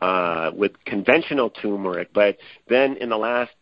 uh, 0.00 0.50
with 0.54 0.72
conventional 0.84 1.48
turmeric, 1.48 2.12
but 2.12 2.36
then 2.68 2.96
in 2.98 3.08
the 3.08 3.16
last 3.16 3.52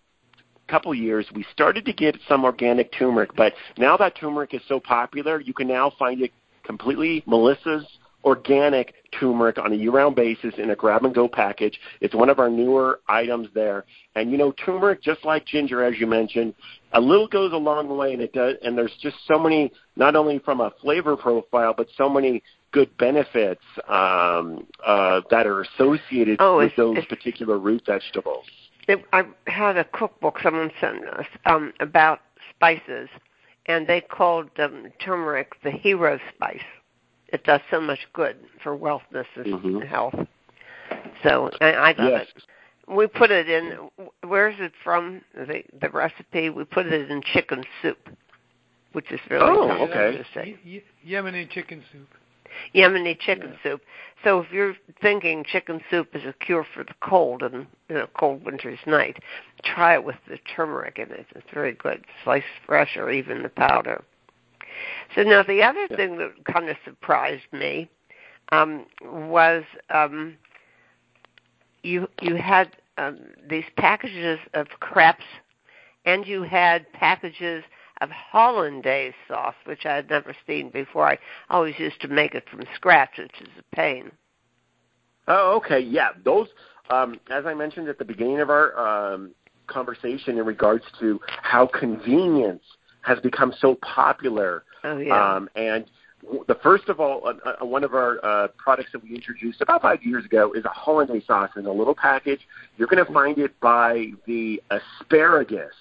couple 0.67 0.93
years 0.95 1.27
we 1.35 1.45
started 1.53 1.85
to 1.85 1.93
get 1.93 2.17
some 2.29 2.45
organic 2.45 2.91
turmeric. 2.93 3.31
But 3.37 3.53
now 3.79 3.97
that 3.99 4.17
turmeric 4.17 4.55
is 4.55 4.63
so 4.67 4.81
popular, 4.81 5.41
you 5.41 5.53
can 5.53 5.69
now 5.69 5.93
find 5.99 6.21
it 6.23 6.33
completely 6.65 7.23
Melissa's 7.27 7.87
organic 8.25 8.95
turmeric 9.19 9.59
on 9.59 9.73
a 9.73 9.77
year-round 9.77 10.17
basis 10.17 10.55
in 10.59 10.71
a 10.71 10.77
grab-and-go 10.77 11.29
package. 11.29 11.79
It's 12.01 12.15
one 12.15 12.29
of 12.31 12.39
our 12.39 12.49
newer 12.51 13.01
items 13.09 13.49
there. 13.55 13.85
And 14.15 14.31
you 14.31 14.39
know, 14.39 14.53
turmeric, 14.53 15.03
just 15.03 15.25
like 15.25 15.47
ginger, 15.47 15.83
as 15.83 15.99
you 15.99 16.07
mentioned, 16.07 16.55
a 16.93 17.01
little 17.01 17.29
goes 17.29 17.53
a 17.53 17.57
long 17.57 17.97
way, 17.97 18.13
and 18.13 18.23
it 18.23 18.33
does. 18.33 18.57
And 18.63 18.77
there's 18.77 18.95
just 19.01 19.17
so 19.27 19.39
many, 19.39 19.73
not 19.97 20.17
only 20.17 20.39
from 20.41 20.61
a 20.61 20.73
flavor 20.81 21.17
profile, 21.17 21.75
but 21.77 21.87
so 21.97 22.09
many 22.09 22.43
good 22.73 22.97
benefits 22.97 23.63
um, 23.89 24.67
uh, 24.85 25.21
that 25.31 25.47
are 25.47 25.63
associated 25.63 26.39
Oh, 26.41 26.59
with 26.59 26.73
those 26.77 27.05
particular 27.07 27.59
root 27.59 27.83
vegetables. 27.87 28.45
it, 28.89 29.05
I 29.13 29.25
had 29.47 29.77
a 29.77 29.85
cookbook 29.85 30.39
someone 30.43 30.71
sent 30.81 31.07
us 31.07 31.27
um, 31.45 31.73
about 31.81 32.21
spices, 32.51 33.09
and 33.67 33.87
they 33.87 34.01
called 34.01 34.49
um, 34.59 34.87
turmeric 35.05 35.53
the 35.63 35.71
hero 35.71 36.19
spice. 36.35 36.61
It 37.33 37.45
does 37.45 37.61
so 37.71 37.81
much 37.81 38.01
good 38.13 38.37
for 38.63 38.77
wellness 38.77 39.27
and 39.37 39.47
Mhm. 39.47 39.87
health. 39.87 40.15
So 41.23 41.51
I, 41.61 41.73
I 41.73 41.87
love 41.93 42.13
Yes. 42.13 42.29
it. 42.37 42.45
We 42.89 43.07
put 43.07 43.31
it 43.31 43.49
in. 43.49 43.91
Where 44.23 44.49
is 44.49 44.61
it 44.61 44.73
from? 44.85 45.23
The 45.35 45.65
the 45.81 45.89
recipe. 45.89 46.51
We 46.51 46.65
put 46.65 46.87
it 46.87 47.11
in 47.11 47.23
chicken 47.23 47.65
soup, 47.81 48.09
which 48.93 49.11
is 49.11 49.21
really 49.31 49.45
Oh, 49.49 49.69
something 49.69 49.89
okay. 49.99 50.17
to 50.19 50.25
say. 50.35 50.59
Ye- 50.65 50.83
Ye- 51.05 51.15
Yemeni 51.15 51.49
chicken 51.49 51.83
soup. 51.91 52.09
Yemeni 52.75 53.19
chicken 53.19 53.57
soup. 53.63 53.83
So 54.25 54.41
if 54.41 54.53
you're 54.53 54.77
thinking 55.01 55.43
chicken 55.45 55.81
soup 55.91 56.15
is 56.15 56.25
a 56.27 56.35
cure 56.35 56.65
for 56.65 56.85
the 56.85 56.95
cold 57.01 57.43
and 57.43 57.67
you 57.89 57.95
know 57.95 58.09
cold 58.19 58.45
winter's 58.45 58.81
night, 58.87 59.19
try 59.65 59.95
it 59.95 60.05
with 60.05 60.17
the 60.29 60.37
turmeric 60.55 60.99
in 60.99 61.11
it. 61.13 61.27
It's 61.35 61.51
very 61.55 61.73
good, 61.73 62.05
sliced 62.25 62.45
fresh 62.67 62.97
or 62.97 63.11
even 63.11 63.43
the 63.43 63.49
powder. 63.49 64.05
So 65.15 65.23
now 65.23 65.43
the 65.43 65.63
other 65.63 65.87
Yeah. 65.91 65.97
thing 65.97 66.19
that 66.19 66.45
kind 66.45 66.69
of 66.69 66.77
surprised 66.85 67.53
me 67.53 67.89
um, 68.51 68.87
was 69.03 69.65
um, 69.91 70.37
you 71.83 72.09
you 72.21 72.37
had 72.37 72.77
um, 72.99 73.19
these 73.49 73.65
packages 73.77 74.39
of 74.55 74.69
crepes, 74.81 75.25
and 76.05 76.27
you 76.27 76.43
had 76.43 76.91
packages 76.93 77.65
of 78.01 78.11
hollandaise 78.11 79.15
sauce, 79.29 79.55
which 79.65 79.87
I 79.87 79.95
had 79.97 80.11
never 80.11 80.35
seen 80.47 80.71
before. 80.71 81.07
I 81.07 81.19
always 81.51 81.79
used 81.79 82.01
to 82.01 82.09
make 82.09 82.35
it 82.35 82.49
from 82.51 82.65
scratch, 82.75 83.19
which 83.19 83.41
is 83.41 83.49
a 83.59 83.77
pain. 83.77 84.11
Oh, 85.29 85.57
okay. 85.57 85.81
Yeah, 85.81 86.11
those. 86.25 86.49
Um, 86.91 87.21
as 87.31 87.47
I 87.47 87.55
mentioned 87.55 87.89
at 87.89 87.99
the 87.99 88.05
beginning 88.05 88.41
of 88.41 88.51
our 88.51 88.77
um, 89.15 89.31
conversation, 89.67 90.37
in 90.37 90.45
regards 90.45 90.85
to 91.01 91.21
how 91.43 91.67
convenience 91.67 92.65
has 93.03 93.19
become 93.21 93.53
so 93.59 93.77
popular, 93.77 94.65
Oh 94.85 94.99
yeah. 94.99 95.37
um, 95.37 95.49
and 95.55 95.87
the 96.47 96.55
first 96.63 96.89
of 96.89 97.01
all, 97.01 97.27
uh, 97.27 97.51
uh, 97.61 97.65
one 97.65 97.83
of 97.85 97.95
our 97.95 98.25
uh, 98.25 98.49
products 98.57 98.91
that 98.93 99.03
we 99.03 99.15
introduced 99.15 99.61
about 99.61 99.83
five 99.83 100.03
years 100.03 100.25
ago 100.25 100.53
is 100.53 100.65
a 100.65 100.69
hollandaise 100.69 101.25
sauce 101.27 101.51
in 101.57 101.67
a 101.67 101.73
little 101.73 101.95
package. 101.95 102.41
You're 102.77 102.89
going 102.89 103.05
to 103.05 103.13
find 103.13 103.39
it 103.39 103.59
by 103.61 104.13
the 104.27 104.63
asparagus 104.71 105.75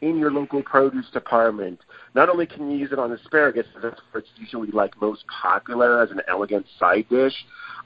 in 0.00 0.18
your 0.18 0.30
local 0.30 0.62
produce 0.62 1.08
department. 1.10 1.80
Not 2.14 2.28
only 2.28 2.46
can 2.46 2.70
you 2.70 2.76
use 2.76 2.92
it 2.92 2.98
on 2.98 3.12
asparagus, 3.12 3.66
that's 3.82 4.00
where 4.10 4.20
it's 4.20 4.28
usually 4.36 4.70
like 4.70 5.00
most 5.00 5.24
popular 5.28 6.02
as 6.02 6.10
an 6.10 6.20
elegant 6.28 6.66
side 6.78 7.06
dish. 7.08 7.34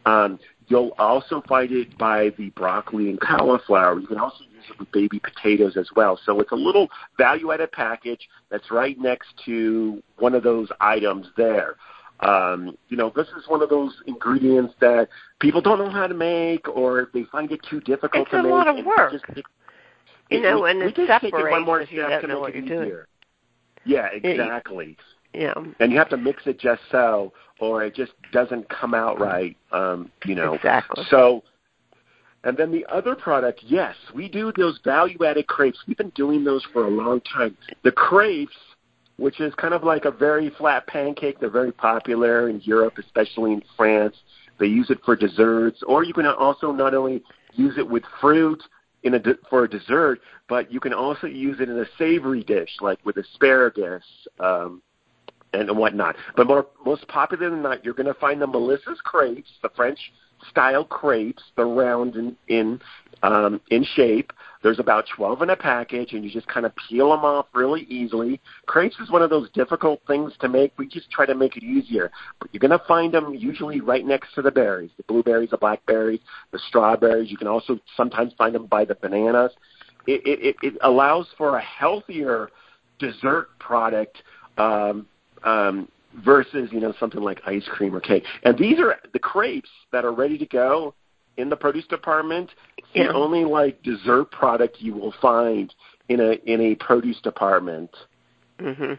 Um, 0.06 0.38
you'll 0.70 0.92
also 0.98 1.42
find 1.48 1.70
it 1.72 1.98
by 1.98 2.30
the 2.38 2.48
broccoli 2.50 3.10
and 3.10 3.20
cauliflower. 3.20 3.98
You 3.98 4.06
can 4.06 4.18
also 4.18 4.44
use 4.44 4.64
it 4.70 4.78
with 4.78 4.90
baby 4.92 5.18
potatoes 5.18 5.76
as 5.76 5.88
well. 5.96 6.18
So 6.24 6.40
it's 6.40 6.52
a 6.52 6.56
little 6.56 6.88
value-added 7.18 7.72
package 7.72 8.28
that's 8.50 8.70
right 8.70 8.98
next 8.98 9.28
to 9.44 10.00
one 10.18 10.34
of 10.34 10.42
those 10.44 10.68
items 10.80 11.26
there. 11.36 11.74
Um, 12.20 12.76
you 12.88 12.96
know, 12.96 13.12
this 13.16 13.26
is 13.36 13.48
one 13.48 13.62
of 13.62 13.68
those 13.68 13.94
ingredients 14.06 14.74
that 14.80 15.08
people 15.40 15.60
don't 15.60 15.78
know 15.78 15.90
how 15.90 16.06
to 16.06 16.14
make, 16.14 16.68
or 16.68 17.10
they 17.12 17.24
find 17.24 17.50
it 17.50 17.60
too 17.68 17.80
difficult 17.80 18.22
It's 18.22 18.30
to 18.30 18.38
a 18.38 18.42
make. 18.42 18.52
lot 18.52 18.68
of 18.68 18.84
work. 18.86 19.12
Just, 19.12 19.24
it, 19.30 19.44
You 20.30 20.38
it- 20.38 20.42
know, 20.42 20.62
we, 20.62 20.70
and 20.70 20.78
we 20.80 20.86
it 20.86 20.98
it 20.98 21.50
one 21.50 21.64
more 21.64 21.80
if 21.80 21.90
you 21.90 21.98
step 22.00 22.10
don't 22.10 22.20
to 22.22 22.26
know 22.28 22.34
make 22.34 22.54
what 22.54 22.54
it 22.54 22.68
doing. 22.68 22.82
easier. 22.84 23.08
Yeah, 23.84 24.06
It- 24.12 24.24
exactly. 24.24 24.96
Yeah. 25.33 25.55
And 25.78 25.93
you 25.93 25.99
have 25.99 26.09
to 26.11 26.16
mix 26.16 26.43
it 26.47 26.59
just 26.59 26.83
so, 26.91 27.33
or 27.61 27.85
it 27.85 27.95
just 27.95 28.12
doesn't 28.33 28.68
come 28.68 28.95
out 28.95 29.20
right. 29.20 29.57
Um, 29.72 30.11
you 30.24 30.35
know, 30.35 30.55
Exactly. 30.55 31.05
so, 31.09 31.43
and 32.43 32.57
then 32.57 32.72
the 32.72 32.87
other 32.87 33.14
product, 33.14 33.61
yes, 33.64 33.95
we 34.14 34.28
do 34.28 34.53
those 34.57 34.81
value-added 34.83 35.47
crepes. 35.47 35.78
We've 35.87 35.97
been 35.97 36.11
doing 36.11 36.43
those 36.43 36.66
for 36.72 36.87
a 36.87 36.91
long 36.91 37.20
time. 37.20 37.57
The 37.85 37.93
crepes, 37.93 38.57
which 39.18 39.41
is 39.41 39.55
kind 39.55 39.74
of 39.74 39.85
like 39.85 40.05
a 40.07 40.11
very 40.11 40.51
flat 40.51 40.87
pancake, 40.87 41.39
they're 41.39 41.51
very 41.51 41.72
popular 41.72 42.49
in 42.49 42.61
Europe, 42.64 42.95
especially 42.99 43.53
in 43.53 43.62
France. 43.76 44.16
They 44.59 44.66
use 44.66 44.91
it 44.91 44.99
for 45.05 45.16
desserts, 45.16 45.83
or 45.87 46.03
you 46.05 46.14
can 46.14 46.26
also 46.26 46.72
not 46.72 46.95
only 46.95 47.22
use 47.55 47.74
it 47.78 47.89
with 47.89 48.03
fruit 48.20 48.62
in 49.03 49.14
a 49.14 49.20
for 49.49 49.64
a 49.64 49.68
dessert, 49.68 50.20
but 50.49 50.70
you 50.72 50.81
can 50.81 50.93
also 50.93 51.26
use 51.26 51.61
it 51.61 51.68
in 51.68 51.78
a 51.78 51.87
savory 51.97 52.43
dish, 52.43 52.70
like 52.81 52.99
with 53.05 53.16
asparagus. 53.16 54.03
Um, 54.39 54.83
and 55.53 55.76
whatnot. 55.76 56.16
But 56.36 56.46
more 56.46 56.66
most 56.84 57.07
popular 57.09 57.51
than 57.51 57.62
that, 57.64 57.84
you're 57.84 57.94
going 57.94 58.07
to 58.07 58.14
find 58.14 58.40
the 58.40 58.46
Melissa's 58.46 59.01
crepes, 59.03 59.51
the 59.62 59.70
French 59.70 59.98
style 60.48 60.84
crepes. 60.84 61.42
They're 61.57 61.66
round 61.66 62.16
in 62.16 62.36
in, 62.48 62.80
um, 63.22 63.61
in 63.70 63.84
shape. 63.84 64.32
There's 64.62 64.78
about 64.78 65.07
12 65.16 65.42
in 65.42 65.51
a 65.51 65.57
package, 65.57 66.12
and 66.12 66.24
you 66.24 66.30
just 66.30 66.46
kind 66.46 66.66
of 66.66 66.72
peel 66.88 67.11
them 67.11 67.24
off 67.24 67.46
really 67.55 67.82
easily. 67.82 68.40
Crepes 68.66 68.96
is 69.01 69.11
one 69.11 69.22
of 69.22 69.30
those 69.30 69.48
difficult 69.51 70.01
things 70.07 70.32
to 70.40 70.48
make. 70.48 70.72
We 70.78 70.86
just 70.86 71.11
try 71.11 71.26
to 71.26 71.34
make 71.34 71.57
it 71.57 71.62
easier. 71.62 72.11
But 72.38 72.51
you're 72.53 72.61
going 72.61 72.78
to 72.78 72.84
find 72.86 73.12
them 73.12 73.34
usually 73.34 73.80
right 73.80 74.05
next 74.05 74.34
to 74.34 74.42
the 74.42 74.51
berries, 74.51 74.90
the 74.96 75.03
blueberries, 75.05 75.51
the 75.51 75.57
blackberries, 75.57 76.20
the 76.53 76.59
strawberries. 76.68 77.30
You 77.30 77.38
can 77.38 77.46
also 77.46 77.78
sometimes 77.96 78.34
find 78.36 78.55
them 78.55 78.66
by 78.66 78.84
the 78.84 78.94
bananas. 78.94 79.53
It, 80.07 80.22
it, 80.26 80.57
it 80.62 80.74
allows 80.82 81.26
for 81.38 81.57
a 81.57 81.62
healthier 81.62 82.51
dessert 82.98 83.48
product. 83.59 84.22
Um, 84.59 85.07
um, 85.45 85.88
versus 86.24 86.68
you 86.72 86.80
know 86.80 86.93
something 86.99 87.20
like 87.20 87.41
ice 87.47 87.64
cream 87.68 87.95
or 87.95 88.01
cake. 88.01 88.24
And 88.43 88.59
these 88.59 88.78
are 88.80 88.97
the 89.12 89.18
crepes 89.18 89.70
that 89.93 90.05
are 90.05 90.12
ready 90.12 90.38
to 90.38 90.47
go 90.47 90.95
in 91.36 91.49
the 91.49 91.57
produce 91.57 91.86
department. 91.86 92.51
Yeah. 92.93 93.07
the 93.09 93.14
only 93.14 93.45
like 93.45 93.82
dessert 93.84 94.32
product 94.32 94.78
you 94.80 94.95
will 94.95 95.14
find 95.22 95.72
in 96.09 96.18
a 96.20 96.32
in 96.51 96.61
a 96.61 96.74
produce 96.74 97.20
department. 97.20 97.91
Mhm. 98.59 98.99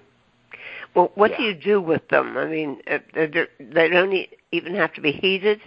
Well, 0.96 1.12
what 1.16 1.32
Yeah. 1.32 1.38
do 1.38 1.44
you 1.44 1.54
do 1.54 1.82
with 1.82 2.08
them? 2.10 2.38
I 2.38 2.46
mean, 2.46 2.82
uh, 2.90 3.00
they're- 3.14 3.50
don't 3.60 4.14
e- 4.14 4.30
even 4.52 4.76
have 4.76 4.94
to 4.94 5.02
be 5.02 5.12
heated. 5.12 5.62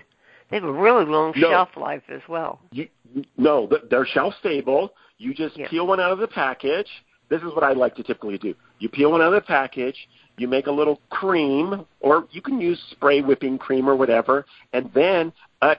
They 0.49 0.57
have 0.57 0.65
a 0.65 0.73
really 0.73 1.05
long 1.05 1.33
No. 1.37 1.51
shelf 1.51 1.77
life 1.77 2.03
as 2.09 2.23
well. 2.29 2.61
You, 2.73 2.89
no, 3.37 3.67
they're 3.91 4.05
shelf 4.07 4.35
stable. 4.39 4.95
You 5.19 5.33
just 5.35 5.57
Yeah. 5.57 5.69
peel 5.69 5.87
one 5.87 6.01
out 6.01 6.13
of 6.13 6.19
the 6.19 6.29
package. 6.29 6.91
This 7.29 7.43
is 7.43 7.53
what 7.55 7.65
I 7.65 7.73
like 7.73 7.95
to 7.97 8.03
typically 8.03 8.39
do. 8.39 8.55
You 8.79 8.89
peel 8.89 9.11
one 9.13 9.23
out 9.23 9.29
of 9.29 9.43
the 9.43 9.47
package. 9.47 10.09
You 10.37 10.49
make 10.49 10.67
a 10.67 10.73
little 10.73 11.01
cream, 11.11 11.87
or 12.01 12.27
you 12.33 12.43
can 12.43 12.61
use 12.61 12.81
spray 12.91 13.21
whipping 13.21 13.59
cream 13.59 13.89
or 13.89 13.95
whatever, 13.95 14.45
and 14.73 14.91
then 14.95 15.33
uh, 15.63 15.77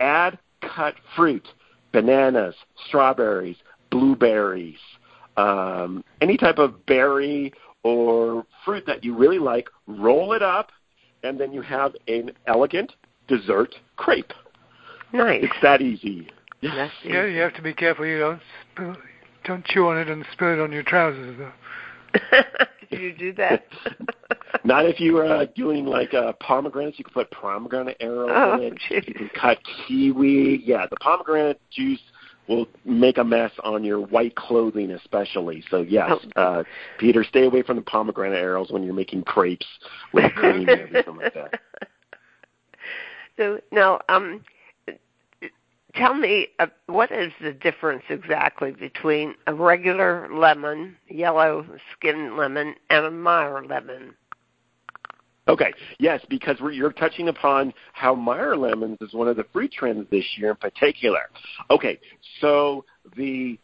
add 0.00 0.38
cut 0.62 0.94
fruit, 1.14 1.46
bananas, 1.92 2.54
strawberries, 2.86 3.56
blueberries, 3.90 4.78
um, 5.36 6.04
any 6.20 6.36
type 6.36 6.58
of 6.58 6.84
berry 6.86 7.52
or 7.82 8.46
fruit 8.64 8.84
that 8.86 9.04
you 9.04 9.14
really 9.14 9.38
like. 9.38 9.68
Roll 9.86 10.32
it 10.32 10.42
up, 10.42 10.70
and 11.22 11.38
then 11.38 11.52
you 11.52 11.62
have 11.62 11.94
an 12.06 12.32
elegant 12.46 12.92
dessert 13.28 13.74
crepe. 13.96 14.32
Nice. 15.12 15.44
It's 15.44 15.62
that 15.62 15.80
easy. 15.80 16.28
That's 16.62 16.92
Yeah, 17.04 17.26
you 17.26 17.40
have 17.40 17.54
to 17.54 17.62
be 17.62 17.72
careful 17.72 18.04
you 18.04 18.18
don't 18.18 18.40
spill, 18.72 18.96
don't 19.44 19.64
chew 19.64 19.86
on 19.86 19.98
it 19.98 20.08
and 20.08 20.24
spill 20.32 20.54
it 20.54 20.60
on 20.60 20.72
your 20.72 20.82
trousers 20.82 21.36
though. 21.38 22.40
do 22.98 23.04
you 23.04 23.12
do 23.14 23.32
that? 23.34 23.64
Not 24.64 24.86
if 24.86 25.00
you 25.00 25.16
are 25.18 25.26
uh, 25.26 25.46
doing 25.54 25.86
like 25.86 26.12
uh, 26.14 26.32
pomegranates. 26.40 26.98
You 26.98 27.04
can 27.04 27.14
put 27.14 27.30
pomegranate 27.30 27.98
arils 28.00 28.30
Oh, 28.34 28.54
in 28.56 28.72
it. 28.72 28.78
geez. 28.88 29.04
You 29.06 29.14
can 29.14 29.30
cut 29.30 29.58
kiwi. 29.86 30.62
Yeah, 30.64 30.86
the 30.90 30.96
pomegranate 30.96 31.60
juice 31.70 32.00
will 32.48 32.66
make 32.84 33.18
a 33.18 33.24
mess 33.24 33.52
on 33.62 33.84
your 33.84 34.00
white 34.00 34.34
clothing, 34.34 34.90
especially. 34.90 35.62
So 35.70 35.82
yes, 35.82 36.10
Oh. 36.36 36.40
uh, 36.42 36.64
Peter, 36.98 37.22
stay 37.22 37.44
away 37.44 37.62
from 37.62 37.76
the 37.76 37.82
pomegranate 37.82 38.42
arils 38.42 38.72
when 38.72 38.82
you're 38.82 38.94
making 38.94 39.22
crepes 39.24 39.66
with 40.12 40.32
cream 40.34 40.68
and 40.68 40.80
everything 40.80 41.16
like 41.16 41.34
that. 41.34 41.60
So 43.36 43.60
now, 43.70 44.00
um, 44.08 44.42
tell 45.94 46.14
me 46.14 46.48
uh, 46.58 46.66
what 46.86 47.10
is 47.10 47.32
the 47.40 47.52
difference 47.52 48.02
exactly 48.08 48.72
between 48.72 49.34
a 49.46 49.54
regular 49.54 50.28
lemon, 50.32 50.96
yellow 51.08 51.66
skin 51.92 52.36
lemon, 52.36 52.74
and 52.90 53.06
a 53.06 53.10
Meyer 53.10 53.64
lemon? 53.64 54.14
Okay, 55.48 55.72
yes, 55.98 56.20
because 56.28 56.60
we're, 56.60 56.72
you're 56.72 56.92
touching 56.92 57.28
upon 57.28 57.72
how 57.94 58.14
Meyer 58.14 58.54
lemons 58.56 58.98
is 59.00 59.14
one 59.14 59.28
of 59.28 59.36
the 59.36 59.46
fruit 59.52 59.72
trends 59.72 60.06
this 60.10 60.24
year 60.36 60.50
in 60.50 60.56
particular. 60.56 61.22
Okay, 61.70 61.98
so 62.40 62.84
the 63.16 63.58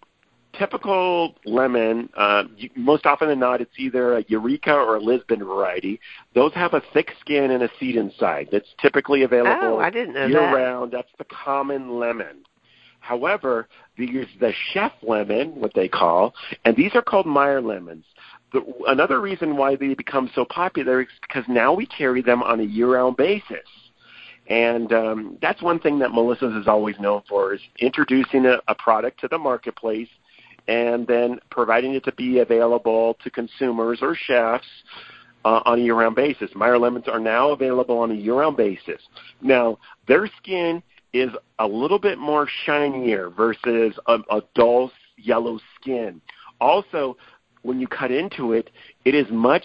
typical 0.59 1.35
lemon, 1.45 2.09
uh, 2.17 2.45
you, 2.57 2.71
most 2.77 3.07
often 3.07 3.29
than 3.29 3.39
not, 3.39 3.61
it's 3.61 3.73
either 3.79 4.19
a 4.19 4.25
Eureka 4.29 4.73
or 4.73 4.97
a 4.97 5.01
Lisbon 5.01 5.41
variety. 5.41 6.01
Those 6.35 6.53
have 6.55 6.75
a 6.75 6.83
thick 6.93 7.13
skin 7.21 7.51
and 7.51 7.63
a 7.63 7.71
seed 7.79 7.97
inside. 7.97 8.49
That's 8.51 8.69
typically 8.81 9.23
available 9.23 9.77
Oh, 9.77 9.79
I 9.79 9.91
didn't 9.91 10.15
know 10.15 10.27
year 10.27 10.41
that. 10.41 10.55
round. 10.55 10.93
That's 10.93 11.11
the 11.19 11.25
common 11.25 11.99
lemon. 11.99 12.45
However, 13.01 13.69
there's 13.99 14.27
the 14.41 14.53
chef 14.73 14.93
lemon, 15.03 15.61
what 15.61 15.73
they 15.75 15.89
call, 15.89 16.35
and 16.65 16.75
these 16.75 16.93
are 16.95 17.03
called 17.03 17.27
Meyer 17.27 17.61
lemons. 17.61 18.05
The, 18.53 18.63
another 18.87 19.21
reason 19.21 19.57
why 19.57 19.77
they 19.77 19.93
become 19.95 20.31
so 20.35 20.47
popular 20.47 21.03
is 21.03 21.09
because 21.21 21.45
now 21.47 21.75
we 21.75 21.85
carry 21.87 22.23
them 22.23 22.43
on 22.43 22.61
a 22.61 22.65
year-round 22.65 23.17
basis. 23.17 23.69
And 24.47 24.93
um, 24.93 25.39
that's 25.41 25.63
one 25.63 25.81
thing 25.81 25.99
that 26.01 26.13
Melissa's 26.13 26.55
is 26.55 26.69
always 26.69 26.99
known 26.99 27.23
for 27.29 27.55
is 27.55 27.61
introducing 27.79 28.47
a, 28.47 28.59
a 28.69 28.75
product 28.75 29.21
to 29.21 29.29
the 29.29 29.39
marketplace 29.39 30.09
and 30.69 31.07
then 31.07 31.39
providing 31.51 31.95
it 31.95 32.05
to 32.05 32.13
be 32.13 32.39
available 32.39 33.17
to 33.23 33.31
consumers 33.31 33.99
or 34.03 34.15
chefs 34.15 34.67
uh, 35.45 35.61
on 35.65 35.79
a 35.79 35.83
year-round 35.83 36.17
basis. 36.17 36.51
Meyer 36.55 36.79
lemons 36.79 37.05
are 37.07 37.21
now 37.21 37.51
available 37.51 37.99
on 37.99 38.11
a 38.11 38.15
year-round 38.15 38.57
basis. 38.57 39.03
Now, 39.43 39.79
their 40.09 40.29
skin 40.39 40.83
is 41.13 41.31
a 41.59 41.67
little 41.67 41.99
bit 41.99 42.19
more 42.19 42.49
shinier 42.65 43.31
versus 43.31 43.95
a, 44.07 44.19
a 44.31 44.43
dull 44.55 44.91
yellow 45.17 45.61
skin. 45.81 46.21
Also, 46.61 47.17
when 47.63 47.81
you 47.81 47.87
cut 47.87 48.11
into 48.11 48.53
it, 48.53 48.71
it 49.05 49.15
is 49.15 49.27
much 49.31 49.65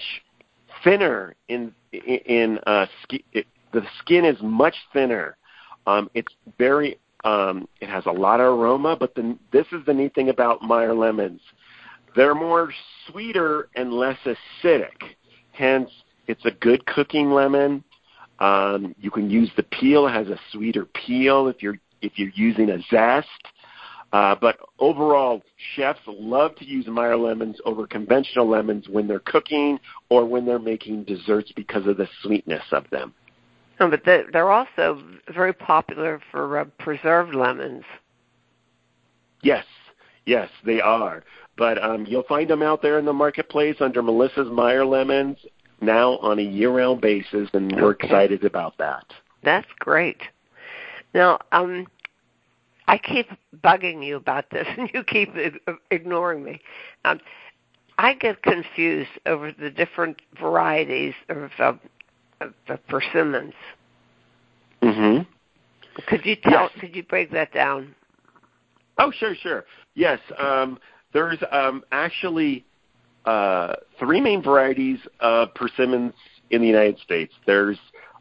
thinner 0.83 1.35
in 1.47 1.73
in, 1.91 2.59
uh, 2.67 2.85
ski, 3.01 3.25
it, 3.33 3.47
the 3.73 3.81
skin 3.99 4.23
is 4.25 4.37
much 4.43 4.75
thinner. 4.93 5.37
Um, 5.87 6.09
it's 6.13 6.31
very 6.59 6.99
um, 7.23 7.67
it 7.81 7.89
has 7.89 8.05
a 8.05 8.11
lot 8.11 8.39
of 8.39 8.57
aroma, 8.57 8.95
but 8.95 9.13
the, 9.15 9.37
this 9.51 9.65
is 9.71 9.85
the 9.85 9.93
neat 9.93 10.15
thing 10.15 10.29
about 10.29 10.61
Meyer 10.61 10.93
lemons. 10.93 11.41
They're 12.15 12.35
more 12.35 12.73
sweeter 13.07 13.69
and 13.75 13.93
less 13.93 14.17
acidic. 14.25 15.15
Hence, 15.51 15.89
it's 16.27 16.45
a 16.45 16.51
good 16.51 16.85
cooking 16.85 17.31
lemon. 17.31 17.83
Um, 18.39 18.95
you 18.99 19.11
can 19.11 19.29
use 19.29 19.51
the 19.57 19.63
peel; 19.63 20.07
it 20.07 20.13
has 20.13 20.27
a 20.27 20.39
sweeter 20.51 20.85
peel 20.85 21.47
if 21.47 21.61
you're 21.61 21.77
if 22.01 22.13
you're 22.15 22.31
using 22.33 22.69
a 22.69 22.79
zest. 22.89 23.27
Uh, 24.11 24.35
but 24.39 24.57
overall, 24.79 25.43
chefs 25.75 25.99
love 26.07 26.55
to 26.55 26.65
use 26.65 26.87
Meyer 26.87 27.17
lemons 27.17 27.57
over 27.65 27.85
conventional 27.85 28.49
lemons 28.49 28.87
when 28.89 29.07
they're 29.07 29.19
cooking 29.19 29.79
or 30.09 30.25
when 30.25 30.45
they're 30.45 30.57
making 30.57 31.03
desserts 31.03 31.51
because 31.55 31.85
of 31.85 31.97
the 31.97 32.07
sweetness 32.23 32.63
of 32.71 32.89
them. 32.89 33.13
Oh, 33.79 33.89
but 33.89 34.01
they're, 34.05 34.25
they're 34.31 34.51
also 34.51 35.01
very 35.33 35.53
popular 35.53 36.19
for 36.31 36.59
uh, 36.59 36.65
preserved 36.79 37.33
lemons. 37.33 37.83
Yes, 39.41 39.65
yes, 40.25 40.49
they 40.65 40.81
are. 40.81 41.23
But 41.57 41.81
um, 41.83 42.05
you'll 42.05 42.23
find 42.23 42.49
them 42.49 42.61
out 42.61 42.81
there 42.81 42.99
in 42.99 43.05
the 43.05 43.13
marketplace 43.13 43.77
under 43.79 44.01
Melissa's 44.01 44.49
Meyer 44.51 44.85
lemons 44.85 45.37
now 45.81 46.17
on 46.17 46.39
a 46.39 46.43
year-round 46.43 47.01
basis, 47.01 47.49
and 47.53 47.71
we're 47.71 47.91
Okay. 47.91 48.07
excited 48.07 48.43
about 48.43 48.77
that. 48.77 49.05
That's 49.43 49.67
great. 49.79 50.21
Now, 51.13 51.39
um, 51.51 51.87
I 52.87 52.97
keep 52.97 53.29
bugging 53.63 54.05
you 54.05 54.17
about 54.17 54.49
this, 54.49 54.67
and 54.77 54.89
you 54.93 55.03
keep 55.03 55.33
ignoring 55.91 56.43
me. 56.43 56.59
Um, 57.05 57.19
I 57.97 58.13
get 58.13 58.41
confused 58.43 59.11
over 59.25 59.51
the 59.51 59.69
different 59.69 60.21
varieties 60.39 61.13
of, 61.27 61.51
uh, 61.59 61.73
persimmons. 62.87 63.53
Mm-hmm. 64.81 65.23
Could 66.07 66.25
you 66.25 66.35
tell? 66.35 66.51
Yes. 66.63 66.71
Could 66.79 66.95
you 66.95 67.03
break 67.03 67.31
that 67.31 67.51
down? 67.53 67.93
Oh, 68.97 69.11
sure, 69.11 69.35
sure. 69.35 69.65
Yes, 69.95 70.19
um, 70.37 70.79
there's 71.13 71.39
um, 71.51 71.83
actually 71.91 72.65
uh, 73.25 73.73
three 73.97 74.21
main 74.21 74.41
varieties 74.41 74.99
of 75.19 75.53
persimmons 75.55 76.13
in 76.51 76.61
the 76.61 76.67
United 76.67 76.99
States. 76.99 77.33
There's 77.45 77.77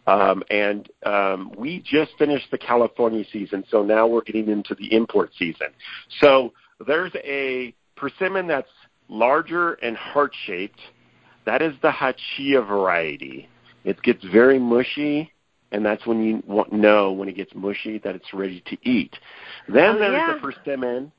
um, 0.06 0.42
and 0.50 0.88
um, 1.04 1.52
we 1.58 1.80
just 1.84 2.12
finished 2.18 2.50
the 2.50 2.56
California 2.58 3.24
season, 3.30 3.62
so 3.70 3.82
now 3.82 4.06
we're 4.06 4.22
getting 4.22 4.48
into 4.48 4.74
the 4.74 4.92
import 4.94 5.30
season. 5.38 5.68
So 6.20 6.54
there's 6.86 7.12
a 7.16 7.74
persimmon 7.94 8.46
that's 8.46 8.70
larger 9.08 9.74
and 9.74 9.96
heart-shaped. 9.96 10.80
That 11.44 11.60
is 11.60 11.74
the 11.82 11.90
Hachiya 11.90 12.66
variety. 12.66 13.48
It 13.88 14.02
gets 14.02 14.22
very 14.24 14.58
mushy, 14.58 15.32
and 15.72 15.84
that's 15.84 16.06
when 16.06 16.22
you 16.22 16.42
want, 16.46 16.72
know 16.72 17.12
when 17.12 17.28
it 17.28 17.36
gets 17.36 17.54
mushy 17.54 17.98
that 17.98 18.14
it's 18.14 18.34
ready 18.34 18.62
to 18.66 18.76
eat. 18.82 19.16
Then 19.68 19.96
Oh, 19.96 19.98
there's 19.98 20.12
yeah. 20.12 20.34
the 20.34 20.40
persimmon, 20.40 21.12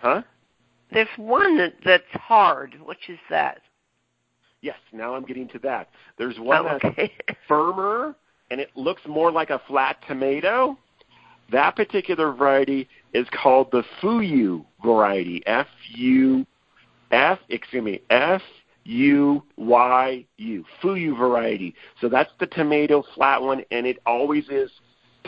huh? 0.00 0.22
There's 0.92 1.08
one 1.16 1.56
that, 1.58 1.74
that's 1.84 2.04
hard. 2.12 2.74
Which 2.84 3.08
is 3.08 3.18
that? 3.30 3.62
Yes, 4.60 4.76
now 4.92 5.14
I'm 5.14 5.24
getting 5.24 5.48
to 5.48 5.58
that. 5.60 5.88
There's 6.18 6.36
oh, 6.38 6.42
one 6.42 6.66
oh, 6.66 6.78
that's 6.82 7.12
firmer 7.48 8.14
and 8.50 8.60
it 8.60 8.70
looks 8.74 9.02
more 9.06 9.30
like 9.30 9.50
a 9.50 9.60
flat 9.66 9.96
tomato. 10.06 10.76
That 11.52 11.76
particular 11.76 12.32
variety 12.32 12.88
is 13.12 13.26
called 13.30 13.70
the 13.70 13.84
Fuyu 14.02 14.64
variety. 14.84 15.42
F 15.46 15.66
U 15.94 16.46
F 17.10 17.38
excuse 17.48 17.82
me 17.82 18.02
F 18.10 18.42
U 18.90 19.42
Y 19.56 20.26
U 20.38 20.64
Fuyu 20.82 21.16
variety. 21.16 21.74
So 22.00 22.08
that's 22.08 22.30
the 22.40 22.46
tomato 22.46 23.04
flat 23.14 23.40
one, 23.40 23.62
and 23.70 23.86
it 23.86 23.98
always 24.04 24.48
is 24.48 24.70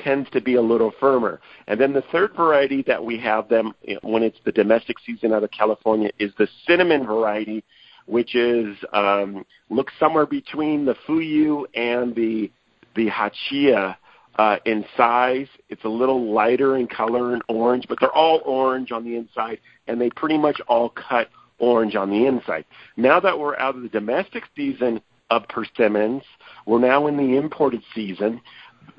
tends 0.03 0.29
to 0.31 0.41
be 0.41 0.55
a 0.55 0.61
little 0.61 0.93
firmer. 0.99 1.41
And 1.69 1.81
then 1.81 1.93
the 1.93 2.03
third 2.11 2.35
variety 2.35 2.83
that 2.87 3.03
we 3.03 3.19
have 3.19 3.49
them 3.49 3.73
when 4.03 4.23
it's 4.23 4.39
the 4.45 4.53
domestic 4.53 4.97
season 5.07 5.33
out 5.33 5.45
of 5.45 5.51
California 5.51 6.11
is 6.19 6.33
the 6.39 6.49
cinnamon 6.67 7.07
variety, 7.07 7.63
which 8.07 8.35
is 8.35 8.77
um, 8.93 9.45
looks 9.71 9.93
somewhere 10.01 10.27
between 10.27 10.85
the 10.85 10.97
Fuyu 11.07 11.65
and 11.75 12.15
the 12.17 12.51
the 12.97 13.09
Hachiya 13.09 13.97
uh, 14.37 14.57
in 14.65 14.85
size. 14.97 15.47
It's 15.69 15.85
a 15.85 15.89
little 15.89 16.33
lighter 16.33 16.79
in 16.79 16.89
color 16.89 17.35
and 17.35 17.43
orange, 17.49 17.85
but 17.89 17.99
they're 18.01 18.13
all 18.13 18.41
orange 18.45 18.91
on 18.91 19.05
the 19.05 19.15
inside, 19.17 19.59
and 19.87 20.01
they 20.01 20.11
pretty 20.11 20.39
much 20.39 20.59
all 20.67 20.89
cut 20.89 21.29
orange 21.63 21.95
on 21.95 22.11
the 22.11 22.27
inside. 22.27 22.67
Now 22.99 23.21
that 23.21 23.39
we're 23.39 23.57
out 23.57 23.77
of 23.77 23.83
the 23.83 23.89
domestic 23.89 24.43
season 24.55 25.01
of 25.31 25.49
persimmons, 25.49 26.25
we're 26.67 26.81
now 26.81 27.07
in 27.07 27.17
the 27.17 27.37
imported 27.39 27.83
season. 27.95 28.43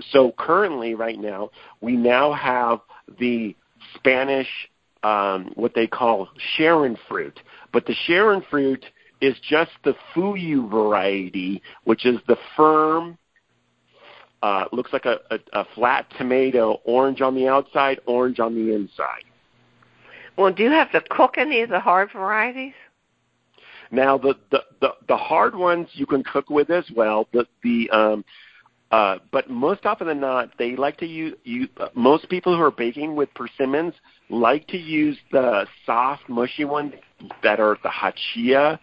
So 0.09 0.33
currently, 0.39 0.95
right 0.95 1.19
now, 1.19 1.51
we 1.81 1.95
now 1.95 2.33
have 2.33 2.79
the 3.19 3.55
Spanish, 3.95 4.47
um, 5.03 5.51
what 5.55 5.75
they 5.75 5.85
call 5.85 6.29
Sharon 6.55 6.97
fruit. 7.07 7.39
But 7.73 7.85
the 7.85 7.93
Sharon 8.07 8.41
fruit 8.49 8.83
is 9.21 9.35
just 9.47 9.71
the 9.83 9.93
Fuyu 10.15 10.69
variety, 10.71 11.61
which 11.83 12.05
is 12.05 12.17
the 12.27 12.37
firm, 12.55 13.17
uh, 14.41 14.65
looks 14.71 14.93
like 14.93 15.05
a, 15.05 15.19
a, 15.31 15.39
a 15.51 15.65
flat 15.75 16.05
tomato, 16.17 16.79
orange 16.85 17.21
on 17.21 17.35
the 17.35 17.47
outside, 17.47 17.99
orange 18.05 18.39
on 18.39 18.55
the 18.55 18.73
inside. 18.73 19.25
Well, 20.37 20.51
do 20.51 20.63
you 20.63 20.71
have 20.71 20.91
to 20.91 21.01
cook 21.01 21.35
any 21.37 21.61
of 21.61 21.69
the 21.69 21.79
hard 21.79 22.11
varieties? 22.11 22.73
Now, 23.91 24.17
the 24.17 24.35
the 24.51 24.63
the, 24.81 24.89
the 25.07 25.17
hard 25.17 25.55
ones 25.55 25.87
you 25.93 26.05
can 26.05 26.23
cook 26.23 26.49
with 26.49 26.69
as 26.69 26.85
well. 26.95 27.27
The 27.31 27.45
the 27.63 27.89
um, 27.91 28.25
uh, 28.91 29.17
but 29.31 29.49
most 29.49 29.85
often 29.85 30.07
than 30.07 30.19
not, 30.19 30.51
they 30.57 30.75
like 30.75 30.97
to 30.97 31.05
use. 31.05 31.35
You, 31.43 31.67
uh, 31.77 31.89
most 31.95 32.29
people 32.29 32.55
who 32.55 32.61
are 32.63 32.71
baking 32.71 33.15
with 33.15 33.29
persimmons 33.33 33.93
like 34.29 34.67
to 34.67 34.77
use 34.77 35.17
the 35.31 35.65
soft, 35.85 36.27
mushy 36.29 36.65
ones 36.65 36.93
that 37.43 37.59
are 37.59 37.77
the 37.83 37.89
hachiya. 37.89 38.79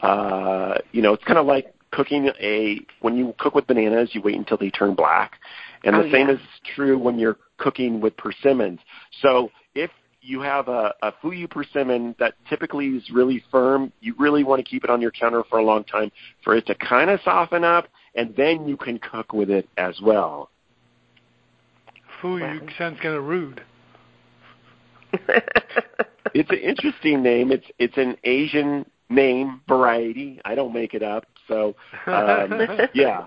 Uh, 0.00 0.78
you 0.92 1.02
know, 1.02 1.14
it's 1.14 1.24
kind 1.24 1.38
of 1.38 1.46
like 1.46 1.74
cooking 1.90 2.30
a 2.40 2.80
when 3.00 3.16
you 3.16 3.34
cook 3.38 3.54
with 3.54 3.66
bananas, 3.66 4.10
you 4.12 4.20
wait 4.22 4.36
until 4.36 4.56
they 4.56 4.70
turn 4.70 4.94
black, 4.94 5.32
and 5.84 5.94
Oh, 5.94 6.02
the 6.02 6.10
same 6.10 6.28
yeah. 6.28 6.34
is 6.34 6.40
true 6.74 6.98
when 6.98 7.18
you're 7.18 7.38
cooking 7.58 8.00
with 8.00 8.16
persimmons. 8.16 8.80
So 9.22 9.50
you 10.24 10.40
have 10.40 10.68
a, 10.68 10.94
a 11.02 11.12
fuyu 11.22 11.48
persimmon 11.48 12.14
that 12.18 12.34
typically 12.48 12.86
is 12.88 13.10
really 13.10 13.44
firm, 13.50 13.92
you 14.00 14.14
really 14.18 14.44
want 14.44 14.64
to 14.64 14.68
keep 14.68 14.84
it 14.84 14.90
on 14.90 15.00
your 15.00 15.10
counter 15.10 15.44
for 15.48 15.58
a 15.58 15.64
long 15.64 15.84
time 15.84 16.10
for 16.42 16.56
it 16.56 16.66
to 16.66 16.74
kind 16.74 17.10
of 17.10 17.20
soften 17.24 17.64
up, 17.64 17.88
and 18.14 18.34
then 18.36 18.66
you 18.66 18.76
can 18.76 18.98
cook 18.98 19.32
with 19.32 19.50
it 19.50 19.68
as 19.76 20.00
well. 20.02 20.50
Fuyu 22.22 22.60
sounds 22.78 22.98
kind 23.00 23.14
of 23.14 23.24
rude. 23.24 23.62
It's 26.34 26.50
an 26.50 26.58
interesting 26.58 27.22
name. 27.22 27.52
It's 27.52 27.66
it's 27.78 27.96
an 27.96 28.16
Asian 28.24 28.84
name 29.08 29.60
variety. 29.68 30.40
I 30.44 30.56
don't 30.56 30.74
make 30.74 30.92
it 30.92 31.02
up. 31.02 31.26
So 31.46 31.76
um, 32.06 32.60
yeah, 32.94 33.26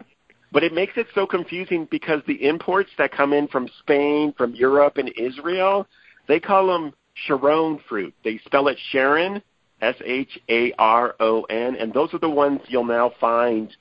but 0.51 0.63
it 0.63 0.73
makes 0.73 0.93
it 0.97 1.07
so 1.15 1.25
confusing 1.25 1.87
because 1.89 2.21
the 2.27 2.45
imports 2.45 2.89
that 2.97 3.11
come 3.11 3.31
in 3.31 3.47
from 3.47 3.69
Spain, 3.79 4.33
from 4.37 4.53
Europe, 4.53 4.97
and 4.97 5.09
Israel, 5.17 5.87
they 6.27 6.39
call 6.39 6.67
them 6.67 6.93
Sharon 7.25 7.79
fruit. 7.87 8.13
They 8.23 8.39
spell 8.45 8.67
it 8.67 8.77
Sharon, 8.91 9.41
S 9.81 9.95
H 10.03 10.39
A 10.49 10.73
R 10.77 11.15
O 11.19 11.43
N, 11.43 11.75
and 11.75 11.93
those 11.93 12.13
are 12.13 12.19
the 12.19 12.29
ones 12.29 12.61
you'll 12.67 12.85
now 12.85 13.11
find 13.19 13.75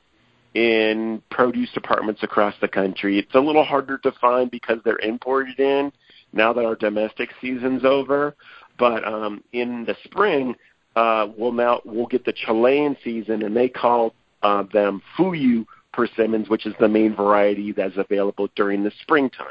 in 0.54 1.22
produce 1.30 1.70
departments 1.72 2.22
across 2.22 2.54
the 2.60 2.68
country. 2.68 3.18
It's 3.18 3.34
a 3.34 3.40
little 3.40 3.64
harder 3.64 3.98
to 3.98 4.12
find 4.20 4.50
because 4.50 4.78
they're 4.84 4.98
imported 5.00 5.60
in 5.60 5.92
now 6.32 6.52
that 6.52 6.64
our 6.64 6.76
domestic 6.76 7.30
season's 7.40 7.84
over. 7.84 8.34
But 8.78 9.06
um, 9.06 9.42
in 9.52 9.84
the 9.84 9.96
spring, 10.04 10.54
uh, 10.94 11.28
we'll 11.36 11.52
now 11.52 11.80
we'll 11.84 12.06
get 12.06 12.24
the 12.24 12.32
Chilean 12.32 12.96
season, 13.04 13.42
and 13.42 13.56
they 13.56 13.68
call 13.68 14.14
uh, 14.42 14.64
them 14.72 15.02
Fuyu 15.16 15.66
persimmons, 15.92 16.48
which 16.48 16.66
is 16.66 16.74
the 16.78 16.88
main 16.88 17.14
variety 17.14 17.72
that's 17.72 17.96
available 17.96 18.48
during 18.54 18.82
the 18.82 18.92
springtime. 19.02 19.46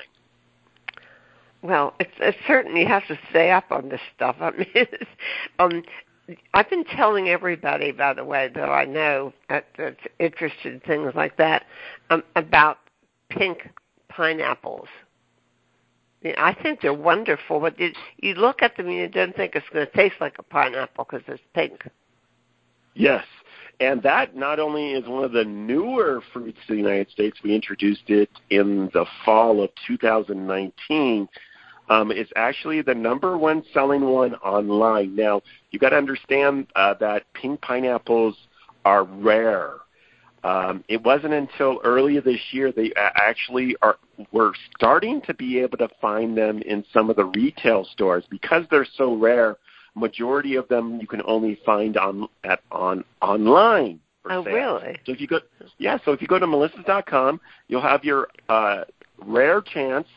Well, 1.65 1.95
it's, 1.99 2.11
it's 2.19 2.37
certain 2.45 2.75
you 2.75 2.85
have 2.85 3.07
to 3.07 3.17
stay 3.31 3.49
up 3.49 3.71
on 3.71 3.89
this 3.89 4.01
stuff. 4.15 4.35
I 4.39 4.51
mean, 4.51 4.87
um, 5.57 5.83
I've 6.53 6.69
been 6.69 6.83
telling 6.83 7.27
everybody, 7.29 7.91
by 7.91 8.13
the 8.13 8.23
way, 8.23 8.51
that 8.53 8.69
I 8.69 8.85
know 8.85 9.33
that, 9.49 9.65
that's 9.75 9.99
interested 10.19 10.73
in 10.73 10.79
things 10.81 11.13
like 11.15 11.37
that, 11.37 11.65
um, 12.11 12.23
about 12.35 12.77
pink 13.29 13.69
pineapples. 14.09 14.87
I 16.37 16.53
think 16.53 16.81
they're 16.81 16.93
wonderful, 16.93 17.59
but 17.59 17.79
you, 17.79 17.91
you 18.17 18.35
look 18.35 18.61
at 18.61 18.77
them 18.77 18.87
and 18.87 18.95
you 18.95 19.07
don't 19.07 19.35
think 19.35 19.55
it's 19.55 19.67
going 19.71 19.85
to 19.85 19.91
taste 19.91 20.15
like 20.19 20.37
a 20.39 20.43
pineapple 20.43 21.07
because 21.09 21.25
it's 21.27 21.41
pink. 21.53 21.87
Yes. 22.95 23.25
And 23.79 24.01
that 24.03 24.35
not 24.35 24.59
only 24.59 24.93
is 24.93 25.07
one 25.07 25.23
of 25.23 25.33
the 25.33 25.43
newer 25.43 26.21
fruits 26.31 26.57
in 26.67 26.75
the 26.75 26.81
United 26.81 27.09
States, 27.09 27.37
we 27.43 27.53
introduced 27.53 28.09
it 28.09 28.29
in 28.49 28.89
the 28.93 29.05
fall 29.23 29.61
of 29.61 29.69
2019. 29.85 31.27
Um, 31.89 32.11
it's 32.11 32.31
actually 32.35 32.81
the 32.81 32.95
number 32.95 33.37
one 33.37 33.63
selling 33.73 34.01
one 34.05 34.35
online. 34.35 35.15
Now, 35.15 35.41
you 35.71 35.79
got 35.79 35.89
to 35.89 35.97
understand 35.97 36.67
uh, 36.75 36.95
that 36.99 37.23
pink 37.33 37.61
pineapples 37.61 38.35
are 38.85 39.03
rare. 39.03 39.73
Um, 40.43 40.83
it 40.87 41.03
wasn't 41.03 41.33
until 41.33 41.79
earlier 41.83 42.21
this 42.21 42.39
year 42.51 42.71
they 42.71 42.93
actually 42.95 43.75
are 43.81 43.97
were 44.31 44.53
starting 44.75 45.19
to 45.21 45.33
be 45.33 45.59
able 45.59 45.77
to 45.79 45.89
find 45.99 46.37
them 46.37 46.61
in 46.61 46.85
some 46.93 47.09
of 47.09 47.15
the 47.15 47.25
retail 47.25 47.83
stores 47.83 48.23
because 48.29 48.63
they're 48.69 48.87
so 48.97 49.15
rare. 49.15 49.57
Majority 49.95 50.55
of 50.55 50.67
them 50.67 50.99
you 51.01 51.07
can 51.07 51.21
only 51.25 51.59
find 51.65 51.97
on 51.97 52.27
at 52.43 52.59
on 52.71 53.03
online. 53.21 53.99
for 54.21 54.31
Oh, 54.33 54.43
sale. 54.43 54.53
really? 54.53 54.99
So 55.05 55.13
if 55.13 55.21
you 55.21 55.27
go, 55.27 55.39
yeah. 55.79 55.97
So 56.05 56.11
if 56.11 56.21
you 56.21 56.27
go 56.27 56.37
to 56.37 56.45
melissas.com, 56.45 57.39
you'll 57.67 57.81
have 57.81 58.03
your 58.03 58.27
uh, 58.49 58.83
rare 59.25 59.61
chance 59.61 60.07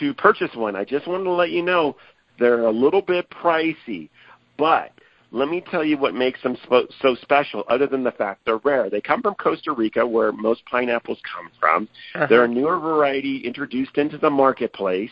to 0.00 0.14
purchase 0.14 0.50
one. 0.54 0.76
I 0.76 0.84
just 0.84 1.06
wanted 1.06 1.24
to 1.24 1.32
let 1.32 1.50
you 1.50 1.62
know 1.62 1.96
they're 2.38 2.66
a 2.66 2.70
little 2.70 3.02
bit 3.02 3.28
pricey, 3.30 4.08
but 4.56 4.92
let 5.30 5.48
me 5.48 5.62
tell 5.70 5.84
you 5.84 5.98
what 5.98 6.14
makes 6.14 6.42
them 6.42 6.56
so 7.02 7.14
special. 7.20 7.64
Other 7.68 7.86
than 7.86 8.02
the 8.02 8.12
fact 8.12 8.42
they're 8.46 8.58
rare, 8.58 8.88
they 8.88 9.00
come 9.00 9.20
from 9.20 9.34
Costa 9.34 9.72
Rica, 9.72 10.06
where 10.06 10.32
most 10.32 10.64
pineapples 10.66 11.18
come 11.34 11.50
from. 11.60 11.88
Uh-huh. 12.14 12.26
They're 12.28 12.44
a 12.44 12.48
newer 12.48 12.78
variety 12.78 13.38
introduced 13.38 13.98
into 13.98 14.18
the 14.18 14.30
marketplace. 14.30 15.10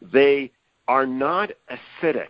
They 0.00 0.52
are 0.86 1.06
not 1.06 1.50
acidic 1.70 2.28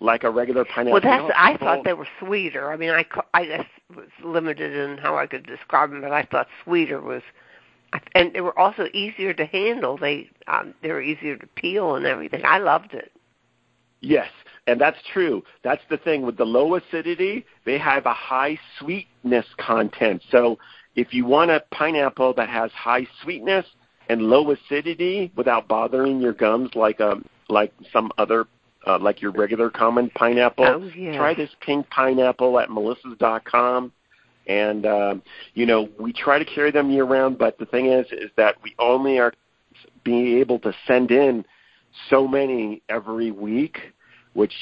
like 0.00 0.24
a 0.24 0.30
regular 0.30 0.64
pineapple. 0.64 0.94
Well, 0.94 1.02
that's. 1.02 1.32
I 1.36 1.56
thought 1.56 1.84
they 1.84 1.92
were 1.92 2.08
sweeter. 2.18 2.72
I 2.72 2.76
mean, 2.76 2.90
I 2.90 3.06
I 3.32 3.46
just 3.46 3.68
was 3.94 4.08
limited 4.24 4.74
in 4.74 4.98
how 4.98 5.16
I 5.16 5.28
could 5.28 5.46
describe 5.46 5.90
them, 5.90 6.00
but 6.00 6.10
I 6.10 6.24
thought 6.24 6.48
sweeter 6.64 7.00
was, 7.00 7.22
and 8.14 8.32
they 8.32 8.40
were 8.40 8.58
also 8.58 8.86
easier 8.92 9.32
to 9.34 9.44
handle. 9.46 9.96
They 9.96 10.28
um, 10.48 10.74
they 10.82 10.90
were 10.90 11.02
easier 11.02 11.36
to 11.36 11.46
peel 11.48 11.94
and 11.96 12.06
everything. 12.06 12.42
I 12.44 12.58
loved 12.58 12.94
it. 12.94 13.12
Yes, 14.00 14.28
and 14.66 14.80
that's 14.80 14.98
true. 15.12 15.42
That's 15.62 15.82
the 15.88 15.96
thing 15.96 16.22
with 16.22 16.36
the 16.36 16.44
low 16.44 16.74
acidity, 16.74 17.44
they 17.64 17.78
have 17.78 18.06
a 18.06 18.12
high 18.12 18.58
sweetness 18.78 19.46
content. 19.58 20.22
So 20.30 20.58
if 20.96 21.14
you 21.14 21.24
want 21.24 21.50
a 21.50 21.62
pineapple 21.70 22.34
that 22.34 22.48
has 22.48 22.70
high 22.72 23.06
sweetness 23.22 23.64
and 24.08 24.22
low 24.22 24.50
acidity 24.50 25.30
without 25.36 25.68
bothering 25.68 26.20
your 26.20 26.32
gums 26.32 26.70
like 26.74 27.00
um 27.00 27.24
like 27.48 27.72
some 27.92 28.10
other 28.18 28.46
uh, 28.86 28.98
like 28.98 29.22
your 29.22 29.30
regular 29.30 29.70
common 29.70 30.10
pineapple, 30.10 30.64
Oh, 30.66 30.90
yeah. 30.96 31.16
try 31.16 31.34
this 31.34 31.50
pink 31.60 31.88
pineapple 31.90 32.58
at 32.58 32.68
melissas.com. 32.68 33.92
And 34.46 34.86
um, 34.86 35.22
you 35.54 35.66
know, 35.66 35.88
we 35.98 36.12
try 36.12 36.38
to 36.38 36.44
carry 36.44 36.70
them 36.70 36.90
year 36.90 37.04
round, 37.04 37.38
but 37.38 37.58
the 37.58 37.66
thing 37.66 37.86
is 37.86 38.06
is 38.10 38.30
that 38.36 38.56
we 38.62 38.74
only 38.78 39.18
are 39.18 39.32
being 40.04 40.38
able 40.38 40.58
to 40.60 40.72
send 40.86 41.10
in 41.10 41.44
so 42.10 42.26
many 42.26 42.82
every 42.88 43.30
week, 43.30 43.78
which 44.34 44.54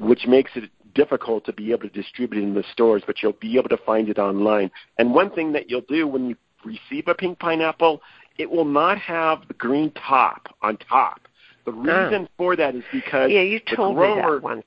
which 0.00 0.26
makes 0.26 0.50
it 0.56 0.70
difficult 0.94 1.44
to 1.44 1.52
be 1.52 1.70
able 1.72 1.82
to 1.82 1.88
distribute 1.90 2.42
it 2.42 2.44
in 2.44 2.54
the 2.54 2.64
stores. 2.72 3.02
But 3.06 3.22
you'll 3.22 3.32
be 3.34 3.58
able 3.58 3.68
to 3.68 3.78
find 3.78 4.08
it 4.08 4.18
online. 4.18 4.70
And 4.98 5.14
one 5.14 5.30
thing 5.30 5.52
that 5.52 5.70
you'll 5.70 5.82
do 5.82 6.08
when 6.08 6.28
you 6.30 6.36
receive 6.64 7.06
a 7.06 7.14
pink 7.14 7.38
pineapple, 7.38 8.02
it 8.38 8.50
will 8.50 8.64
not 8.64 8.98
have 8.98 9.46
the 9.48 9.54
green 9.54 9.92
top 9.92 10.48
on 10.62 10.76
top. 10.78 11.20
The 11.64 11.72
reason 11.72 12.28
for 12.36 12.54
that 12.56 12.74
is 12.74 12.84
because 12.92 13.30
Yeah, 13.30 13.40
you 13.42 13.60
the 13.68 13.76
told 13.76 13.96
me 13.96 14.02
that 14.02 14.42
once. 14.42 14.64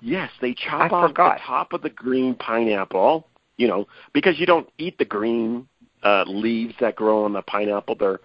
Yes, 0.00 0.30
they 0.40 0.54
chop 0.54 0.90
I 0.92 0.94
off 0.94 1.10
forgot. 1.10 1.36
the 1.36 1.42
top 1.44 1.72
of 1.72 1.82
the 1.82 1.90
green 1.90 2.34
pineapple. 2.34 3.26
You 3.58 3.68
know, 3.68 3.86
because 4.14 4.38
you 4.38 4.46
don't 4.46 4.68
eat 4.78 4.96
the 4.98 5.04
green 5.04 5.68
uh, 6.02 6.24
leaves 6.26 6.74
that 6.80 6.96
grow 6.96 7.24
on 7.24 7.32
the 7.34 7.42
pineapple. 7.42 7.96
They're, 7.96 8.20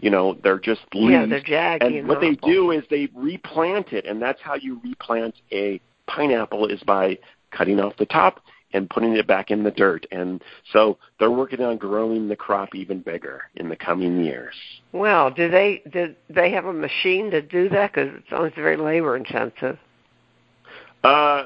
you 0.00 0.10
know, 0.10 0.36
they're 0.42 0.58
just 0.58 0.80
leaves. 0.92 1.12
Yeah, 1.12 1.26
they're 1.26 1.40
jaggy. 1.40 1.86
and 1.86 1.94
and 1.94 2.08
what 2.08 2.20
they 2.20 2.34
do 2.34 2.72
is 2.72 2.82
they 2.90 3.08
replant 3.14 3.92
it, 3.92 4.06
and 4.06 4.20
that's 4.20 4.40
how 4.42 4.54
you 4.54 4.80
replant 4.82 5.34
a 5.52 5.80
pineapple 6.06 6.66
is 6.66 6.82
by 6.82 7.18
cutting 7.50 7.80
off 7.80 7.96
the 7.98 8.06
top 8.06 8.40
and 8.72 8.88
putting 8.90 9.16
it 9.16 9.26
back 9.26 9.50
in 9.50 9.62
the 9.62 9.70
dirt. 9.70 10.06
And 10.10 10.42
so 10.72 10.98
they're 11.18 11.30
working 11.30 11.60
on 11.60 11.78
growing 11.78 12.28
the 12.28 12.36
crop 12.36 12.74
even 12.74 13.00
bigger 13.00 13.42
in 13.56 13.68
the 13.68 13.76
coming 13.76 14.24
years. 14.24 14.54
Well, 14.92 15.30
do 15.30 15.50
they 15.50 15.82
do 15.90 16.14
they 16.28 16.50
have 16.52 16.66
a 16.66 16.72
machine 16.72 17.30
to 17.30 17.40
do 17.40 17.68
that? 17.70 17.92
Because 17.92 18.14
it 18.14 18.24
sounds 18.30 18.52
very 18.54 18.76
labor 18.76 19.16
intensive. 19.16 19.78
Uh, 21.04 21.44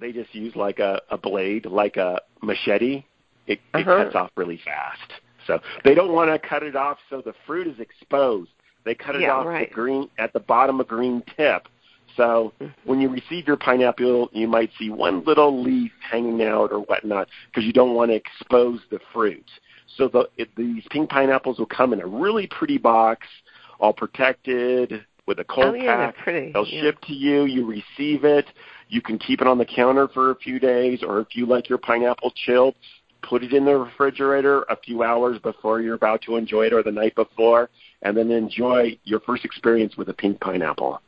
they 0.00 0.12
just 0.12 0.34
use 0.34 0.54
like 0.56 0.78
a, 0.78 1.00
a 1.10 1.18
blade, 1.18 1.66
like 1.66 1.96
a 1.96 2.20
machete. 2.42 3.04
It, 3.46 3.60
it 3.74 3.86
Uh-huh. 3.86 4.04
cuts 4.04 4.14
off 4.14 4.30
really 4.36 4.60
fast. 4.64 5.12
So 5.46 5.60
they 5.84 5.94
don't 5.94 6.12
want 6.12 6.30
to 6.30 6.38
cut 6.48 6.62
it 6.62 6.76
off 6.76 6.98
so 7.08 7.22
the 7.22 7.34
fruit 7.46 7.66
is 7.66 7.80
exposed. 7.80 8.50
They 8.84 8.94
cut 8.94 9.16
it 9.16 9.22
Yeah, 9.22 9.32
off 9.34 9.46
right. 9.46 9.68
the 9.68 9.74
green 9.74 10.08
at 10.18 10.32
the 10.32 10.40
bottom 10.40 10.80
of 10.80 10.88
green 10.88 11.22
tip. 11.36 11.68
So 12.16 12.52
Mhm. 12.60 12.72
when 12.84 13.00
you 13.00 13.08
receive 13.08 13.46
your 13.46 13.56
pineapple, 13.56 14.28
you 14.32 14.48
might 14.48 14.70
see 14.78 14.90
one 14.90 15.22
little 15.24 15.62
leaf 15.62 15.92
hanging 16.00 16.42
out 16.42 16.72
or 16.72 16.80
whatnot 16.80 17.28
because 17.46 17.64
you 17.64 17.72
don't 17.72 17.94
want 17.94 18.10
to 18.10 18.14
expose 18.16 18.80
the 18.90 18.98
fruit. 19.12 19.48
So 19.96 20.08
the, 20.08 20.28
it, 20.36 20.54
these 20.56 20.84
pink 20.90 21.10
pineapples 21.10 21.58
will 21.58 21.66
come 21.66 21.92
in 21.92 22.00
a 22.00 22.06
really 22.06 22.46
pretty 22.46 22.78
box, 22.78 23.26
all 23.80 23.92
protected 23.92 25.04
with 25.26 25.38
a 25.40 25.44
cold 25.44 25.66
oh 25.68 25.74
yeah, 25.74 26.06
pack. 26.06 26.16
pretty. 26.18 26.52
They'll 26.52 26.66
yeah. 26.66 26.80
ship 26.82 27.00
to 27.02 27.12
you. 27.14 27.44
You 27.44 27.66
receive 27.66 28.24
it. 28.24 28.46
You 28.88 29.02
can 29.02 29.18
keep 29.18 29.40
it 29.40 29.46
on 29.46 29.58
the 29.58 29.66
counter 29.66 30.08
for 30.08 30.30
a 30.30 30.34
few 30.34 30.58
days, 30.58 31.02
or 31.02 31.20
if 31.20 31.36
you 31.36 31.46
like 31.46 31.68
your 31.68 31.78
pineapple 31.78 32.32
chilled, 32.34 32.74
put 33.22 33.42
it 33.42 33.52
in 33.52 33.64
the 33.64 33.76
refrigerator 33.76 34.62
a 34.70 34.76
few 34.76 35.02
hours 35.02 35.38
before 35.40 35.80
you're 35.80 35.94
about 35.94 36.22
to 36.22 36.36
enjoy 36.36 36.66
it 36.66 36.72
or 36.72 36.82
the 36.82 36.92
night 36.92 37.14
before, 37.14 37.68
and 38.02 38.16
then 38.16 38.30
enjoy 38.30 38.98
your 39.04 39.20
first 39.20 39.44
experience 39.44 39.96
with 39.96 40.08
a 40.08 40.14
pink 40.14 40.40
pineapple. 40.40 41.00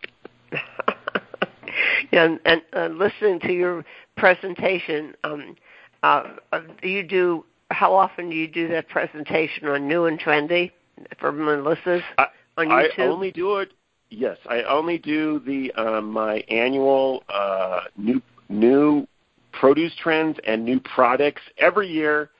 and 2.12 2.40
and 2.44 2.62
uh, 2.74 2.86
listening 2.86 3.40
to 3.40 3.52
your 3.52 3.84
presentation, 4.16 5.14
um, 5.24 5.56
uh, 6.02 6.24
uh, 6.52 6.60
you 6.82 7.02
do 7.02 7.44
how 7.70 7.94
often 7.94 8.30
do 8.30 8.36
you 8.36 8.48
do 8.48 8.68
that 8.68 8.88
presentation 8.88 9.68
on 9.68 9.86
new 9.86 10.06
and 10.06 10.18
trendy 10.18 10.72
for 11.18 11.32
Melissa's 11.32 12.02
I, 12.18 12.26
on 12.56 12.66
YouTube? 12.66 12.98
I 12.98 13.06
only 13.06 13.30
do 13.30 13.58
it. 13.58 13.72
Yes, 14.10 14.38
I 14.48 14.62
only 14.62 14.98
do 14.98 15.40
the 15.46 15.72
um, 15.80 16.10
my 16.10 16.38
annual 16.48 17.22
uh, 17.28 17.82
new 17.96 18.20
new 18.48 19.06
produce 19.52 19.92
trends 20.02 20.38
and 20.44 20.64
new 20.64 20.80
products 20.80 21.42
every 21.58 21.88
year 21.88 22.30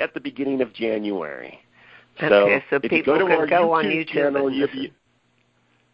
at 0.00 0.14
the 0.14 0.20
beginning 0.20 0.62
of 0.62 0.72
January. 0.72 1.60
Okay, 2.16 2.64
so 2.70 2.76
if 2.76 2.82
people 2.82 2.98
you 2.98 3.04
go 3.04 3.18
to 3.18 3.24
can 3.26 3.32
our 3.32 3.46
go 3.46 3.68
YouTube 3.68 3.72
on 3.72 3.84
YouTube 3.84 4.08
channel, 4.08 4.46
and 4.46 4.56
you'll 4.56 4.66
listen. 4.68 4.82
be, 4.82 4.92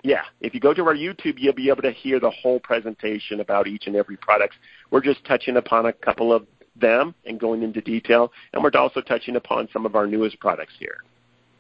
yeah, 0.03 0.23
if 0.41 0.55
you 0.55 0.61
go 0.61 0.73
to 0.73 0.85
our 0.85 0.95
YouTube, 0.95 1.35
you'll 1.37 1.53
be 1.53 1.69
able 1.69 1.83
to 1.83 1.93
hear 1.93 2.21
the 2.21 2.31
whole 2.31 2.61
presentation 2.61 3.41
about 3.41 3.67
each 3.67 3.87
and 3.87 3.97
every 3.97 4.17
product. 4.17 4.55
We're 4.91 5.03
just 5.03 5.25
touching 5.25 5.57
upon 5.57 5.87
a 5.87 5.93
couple 5.93 6.33
of 6.33 6.47
them 6.77 7.15
and 7.27 7.41
going 7.41 7.63
into 7.65 7.81
detail, 7.81 8.33
and 8.53 8.63
we're 8.63 8.71
also 8.75 9.01
touching 9.01 9.35
upon 9.35 9.69
some 9.73 9.85
of 9.85 9.97
our 9.97 10.07
newest 10.07 10.39
products 10.39 10.75
here. 10.79 10.99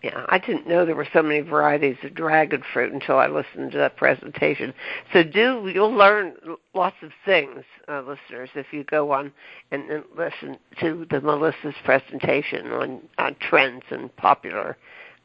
Yeah, 0.03 0.27
I 0.29 0.39
didn't 0.39 0.69
know 0.69 0.87
there 0.87 0.95
were 0.95 1.09
so 1.13 1.23
many 1.23 1.41
varieties 1.41 1.97
of 2.05 2.15
dragon 2.15 2.63
fruit 2.73 2.93
until 2.93 3.17
I 3.19 3.27
listened 3.27 3.73
to 3.73 3.79
that 3.79 3.97
presentation. 3.97 4.73
So 5.13 5.25
do 5.25 5.69
you'll 5.75 5.93
learn 5.93 6.35
lots 6.73 6.95
of 7.03 7.11
things, 7.25 7.65
uh, 7.89 8.03
listeners, 8.03 8.51
if 8.55 8.67
you 8.73 8.85
go 8.85 9.11
on 9.11 9.33
and, 9.73 9.91
and 9.91 10.05
listen 10.17 10.57
to 10.81 11.05
the 11.11 11.21
Melissa's 11.21 11.75
presentation 11.85 12.71
on 12.71 13.01
uh, 13.19 13.33
trends 13.41 13.83
and 13.91 14.15
popular 14.17 14.77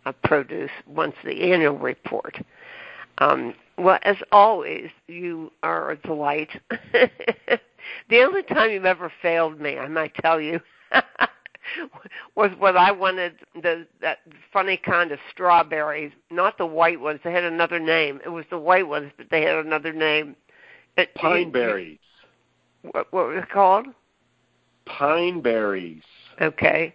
uh, 0.07 0.11
produce 0.23 0.71
once 0.87 1.15
the 1.23 1.51
annual 1.53 1.77
report. 1.77 2.43
Um, 3.19 3.53
well, 3.77 3.99
as 4.03 4.17
always, 4.31 4.89
you 5.07 5.51
are 5.61 5.91
a 5.91 5.97
delight. 5.97 6.49
the 8.09 8.21
only 8.21 8.41
time 8.41 8.71
you've 8.71 8.85
ever 8.85 9.11
failed 9.21 9.59
me, 9.59 9.77
I 9.77 9.87
might 9.87 10.15
tell 10.15 10.41
you. 10.41 10.59
was 12.35 12.51
when 12.57 12.77
I 12.77 12.91
wanted 12.91 13.35
the 13.61 13.87
that 14.01 14.19
funny 14.51 14.77
kind 14.77 15.11
of 15.11 15.19
strawberries, 15.31 16.11
not 16.31 16.57
the 16.57 16.65
white 16.65 16.99
ones. 16.99 17.19
They 17.23 17.31
had 17.31 17.43
another 17.43 17.79
name. 17.79 18.19
It 18.25 18.29
was 18.29 18.45
the 18.49 18.59
white 18.59 18.87
ones, 18.87 19.11
but 19.17 19.27
they 19.29 19.41
had 19.41 19.55
another 19.65 19.93
name. 19.93 20.35
It, 20.97 21.13
Pine 21.15 21.51
berries. 21.51 21.99
What, 22.83 23.11
what 23.11 23.27
was 23.27 23.43
it 23.43 23.49
called? 23.49 23.87
Pine 24.85 25.41
berries. 25.41 26.03
Okay. 26.41 26.93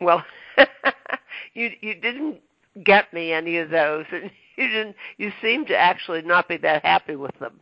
Well, 0.00 0.24
you 1.54 1.70
you 1.80 1.94
didn't 1.94 2.40
get 2.84 3.12
me 3.12 3.32
any 3.32 3.58
of 3.58 3.70
those, 3.70 4.06
and 4.12 4.30
you 4.56 4.68
didn't. 4.68 4.96
You 5.18 5.32
seem 5.42 5.66
to 5.66 5.76
actually 5.76 6.22
not 6.22 6.48
be 6.48 6.56
that 6.58 6.84
happy 6.84 7.16
with 7.16 7.38
them. 7.38 7.60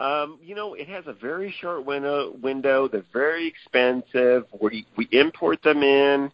Um, 0.00 0.38
you 0.42 0.54
know, 0.54 0.72
it 0.74 0.88
has 0.88 1.04
a 1.06 1.12
very 1.12 1.54
short 1.60 1.84
window. 1.84 2.34
Window. 2.42 2.88
They're 2.88 3.04
very 3.12 3.46
expensive. 3.46 4.44
We 4.60 4.86
we 4.96 5.08
import 5.12 5.62
them 5.62 5.82
in, 5.82 6.32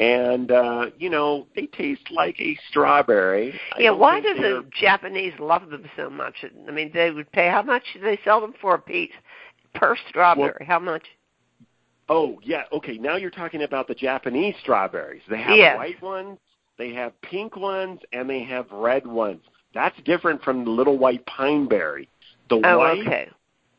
and 0.00 0.50
uh, 0.50 0.86
you 0.98 1.10
know 1.10 1.46
they 1.54 1.66
taste 1.66 2.10
like 2.10 2.40
a 2.40 2.58
strawberry. 2.68 3.58
Yeah. 3.78 3.92
Why 3.92 4.20
do 4.20 4.34
the 4.34 4.64
Japanese 4.80 5.32
love 5.38 5.70
them 5.70 5.88
so 5.96 6.10
much? 6.10 6.44
I 6.66 6.70
mean, 6.72 6.90
they 6.92 7.12
would 7.12 7.30
pay. 7.30 7.48
How 7.48 7.62
much 7.62 7.84
do 7.94 8.00
they 8.00 8.18
sell 8.24 8.40
them 8.40 8.54
for 8.60 8.74
a 8.74 8.80
piece 8.80 9.12
per 9.74 9.96
strawberry? 10.08 10.64
how 10.66 10.80
much? 10.80 11.04
Oh 12.08 12.40
yeah. 12.42 12.64
Okay. 12.72 12.98
Now 12.98 13.16
you're 13.16 13.30
talking 13.30 13.62
about 13.62 13.86
the 13.86 13.94
Japanese 13.94 14.56
strawberries. 14.60 15.22
They 15.30 15.38
have 15.38 15.56
Yes. 15.56 15.76
white 15.76 16.02
ones, 16.02 16.38
they 16.78 16.92
have 16.94 17.18
pink 17.22 17.56
ones, 17.56 18.00
and 18.12 18.28
they 18.28 18.42
have 18.42 18.66
red 18.72 19.06
ones. 19.06 19.42
That's 19.72 19.96
different 20.04 20.42
from 20.42 20.64
the 20.64 20.70
little 20.70 20.98
white 20.98 21.24
pine 21.26 21.66
berry. 21.66 22.08
The 22.48 22.60
Oh, 22.64 22.78
white 22.78 23.06
okay. 23.06 23.30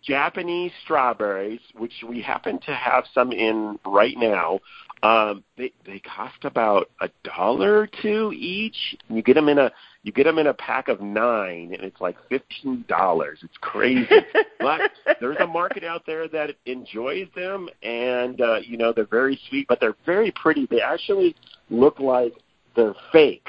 Japanese 0.01 0.71
strawberries, 0.83 1.61
which 1.75 2.03
we 2.07 2.21
happen 2.21 2.59
to 2.59 2.73
have 2.73 3.05
some 3.13 3.31
in 3.31 3.79
right 3.85 4.15
now, 4.17 4.59
um, 5.03 5.43
they 5.57 5.71
they 5.85 5.99
cost 5.99 6.43
about 6.43 6.89
a 7.01 7.09
dollar 7.23 7.79
or 7.79 7.87
two 8.01 8.31
each. 8.35 8.95
You 9.09 9.21
get 9.21 9.33
them 9.33 9.49
in 9.49 9.59
a 9.59 9.71
you 10.03 10.11
get 10.11 10.23
them 10.23 10.37
in 10.37 10.47
a 10.47 10.53
pack 10.53 10.87
of 10.87 11.01
nine, 11.01 11.73
and 11.73 11.83
it's 11.83 11.99
like 11.99 12.15
fifteen 12.29 12.85
dollars. 12.87 13.39
It's 13.43 13.57
crazy, 13.61 14.07
but 14.59 14.91
there's 15.19 15.37
a 15.39 15.47
market 15.47 15.83
out 15.83 16.05
there 16.05 16.27
that 16.29 16.51
enjoys 16.65 17.27
them, 17.35 17.69
and 17.83 18.39
uh, 18.41 18.59
you 18.63 18.77
know 18.77 18.93
they're 18.93 19.05
very 19.05 19.39
sweet, 19.49 19.67
but 19.67 19.79
they're 19.79 19.97
very 20.05 20.31
pretty. 20.31 20.67
They 20.69 20.81
actually 20.81 21.35
look 21.69 21.99
like 21.99 22.33
they're 22.75 22.95
fake, 23.11 23.47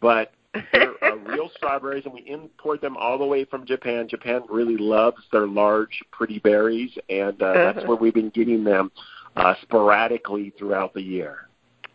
but 0.00 0.32
they're 0.72 0.94
uh, 1.04 1.16
real 1.16 1.50
strawberries, 1.56 2.04
and 2.04 2.14
we 2.14 2.20
import 2.28 2.80
them 2.80 2.96
all 2.96 3.18
the 3.18 3.24
way 3.26 3.44
from 3.44 3.64
Japan. 3.66 4.08
Japan 4.08 4.42
really 4.48 4.76
loves 4.76 5.22
their 5.32 5.46
large, 5.46 6.02
pretty 6.12 6.38
berries, 6.38 6.90
and 7.08 7.40
uh, 7.42 7.52
that's 7.54 7.78
Uh-huh. 7.78 7.86
where 7.88 7.96
we've 7.96 8.14
been 8.14 8.30
getting 8.30 8.64
them 8.64 8.90
uh, 9.36 9.54
sporadically 9.62 10.52
throughout 10.58 10.92
the 10.94 11.02
year. 11.02 11.48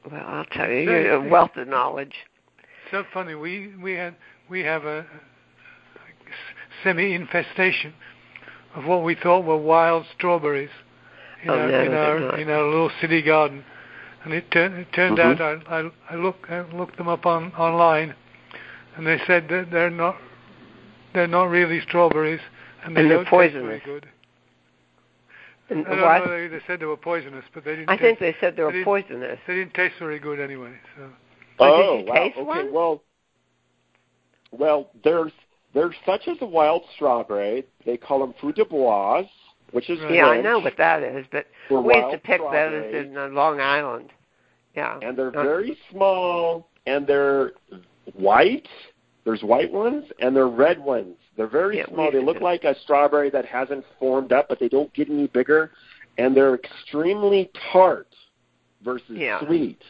Well, 0.10 0.24
I'll 0.26 0.46
tell 0.46 0.70
you, 0.70 0.80
you're 0.90 1.14
a 1.14 1.30
wealth 1.30 1.56
of 1.58 1.68
knowledge. 1.68 2.14
so 2.92 3.04
funny. 3.14 3.36
We 3.36 3.74
we 3.82 3.94
had 3.94 4.16
we 4.50 4.62
have 4.62 4.86
a, 4.86 5.06
semi 6.84 7.14
infestation 7.14 7.94
of 8.76 8.86
what 8.86 9.04
we 9.04 9.16
thought 9.16 9.44
were 9.44 9.58
wild 9.58 10.06
strawberries 10.16 10.70
in 11.44 11.50
Oh, 11.50 11.54
our 11.60 11.70
no, 11.70 11.82
in 11.84 11.94
our 11.94 12.40
in 12.40 12.50
our 12.50 12.64
little 12.64 12.92
city 13.02 13.22
garden, 13.22 13.64
and 14.24 14.34
it 14.34 14.50
turned 14.52 14.76
it 14.76 14.92
turned 14.94 15.18
Mhm. 15.18 15.40
out 15.40 15.68
I, 15.68 15.80
I 15.80 15.92
I 16.12 16.16
look 16.16 16.48
I 16.50 16.62
looked 16.62 16.98
them 16.98 17.08
up 17.08 17.26
on 17.26 17.52
online, 17.54 18.16
and 18.98 19.06
they 19.08 19.20
said 19.28 19.48
that 19.50 19.70
they're 19.72 19.90
not 19.90 20.16
they're 21.14 21.28
not 21.28 21.46
really 21.50 21.82
strawberries, 21.82 22.42
and 22.84 22.96
they 22.96 23.02
And 23.02 23.10
they're 23.12 23.24
don't 23.24 23.26
taste 23.26 23.54
very 23.54 23.80
poisonous. 23.80 23.82
good. 23.86 24.08
And 25.70 25.86
I 25.88 25.90
don't 25.96 26.02
what? 26.02 26.26
know. 26.26 26.32
They, 26.32 26.48
they 26.48 26.62
said 26.68 26.80
they 26.80 26.86
were 26.86 26.98
poisonous, 26.98 27.46
but 27.54 27.64
they 27.64 27.76
didn't. 27.76 27.90
I 27.90 27.98
think 27.98 28.20
taste, 28.20 28.40
they 28.42 28.46
said 28.46 28.56
they 28.56 28.64
were 28.64 28.72
they 28.72 28.84
poisonous. 28.84 29.40
they 29.48 29.56
didn't 29.56 29.74
taste 29.74 29.96
very 30.00 30.20
good 30.20 30.40
anyway. 30.40 30.74
So 30.98 31.10
But 31.58 31.66
did 31.78 31.86
oh, 31.86 31.98
you 32.00 32.06
wow. 32.06 32.14
taste 32.16 32.38
okay, 32.38 32.44
one? 32.46 32.74
well, 32.74 33.04
well, 34.52 34.90
there's 35.04 35.32
there's 35.74 35.96
such 36.06 36.28
as 36.28 36.38
a 36.42 36.46
wild 36.46 36.84
strawberry. 36.96 37.66
They 37.86 37.98
call 37.98 38.20
them 38.20 38.34
fruit 38.42 38.56
de 38.56 38.66
bois, 38.66 39.24
which 39.72 39.90
is 39.90 40.00
Right. 40.02 40.14
Yeah, 40.16 40.26
I 40.28 40.42
know 40.42 40.60
what 40.60 40.78
that 40.78 41.04
is, 41.04 41.26
but 41.32 41.46
for 41.68 41.82
we 41.82 41.96
used 41.96 42.12
to 42.12 42.18
pick 42.18 42.42
those 42.42 42.94
in 42.94 43.16
uh, 43.18 43.28
Long 43.28 43.60
Island. 43.62 44.10
Yeah. 44.76 45.00
and 45.02 45.18
they're 45.18 45.28
Uh, 45.38 45.44
very 45.44 45.78
small 45.92 46.70
and 46.88 47.06
they're 47.06 47.52
white. 48.16 48.68
There's 49.26 49.44
white 49.44 49.72
ones 49.72 50.06
and 50.20 50.36
they're 50.36 50.48
red 50.48 50.80
ones. 50.80 51.16
They're 51.38 51.48
very 51.48 51.78
Yeah, 51.78 51.88
small. 51.88 52.12
They 52.12 52.22
look 52.24 52.42
like 52.42 52.64
a 52.64 52.76
strawberry 52.82 53.30
that 53.32 53.46
hasn't 53.46 53.86
formed 54.00 54.32
up, 54.32 54.48
but 54.50 54.60
they 54.60 54.70
don't 54.70 54.92
get 54.94 55.10
any 55.10 55.28
bigger, 55.28 55.72
and 56.18 56.36
they're 56.36 56.56
extremely 56.56 57.50
tart 57.72 58.08
versus 58.84 59.06
Yeah. 59.12 59.40
sweet. 59.46 59.82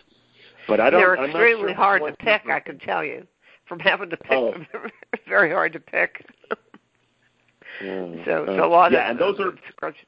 But 0.67 0.79
I 0.79 0.89
don't. 0.89 0.99
They're 1.01 1.15
I'm 1.17 1.31
not 1.31 1.41
extremely 1.41 1.69
sure 1.69 1.75
hard 1.75 2.01
to 2.05 2.11
pick, 2.23 2.47
I 2.49 2.59
can 2.59 2.77
tell 2.79 3.03
you, 3.03 3.25
from 3.65 3.79
having 3.79 4.09
to 4.11 4.17
pick 4.17 4.31
Oh. 4.31 4.51
them. 4.51 4.67
very 5.27 5.49
hard 5.51 5.73
to 5.73 5.79
pick. 5.79 6.25
Yeah. 7.81 8.25
so 8.25 8.43
it's 8.43 8.59
Uh, 8.59 8.65
a 8.65 8.67
lot 8.67 8.91
yeah, 8.91 9.05
of 9.05 9.11
and 9.11 9.19
those 9.19 9.39
are 9.39 9.53
scrunch- 9.69 10.05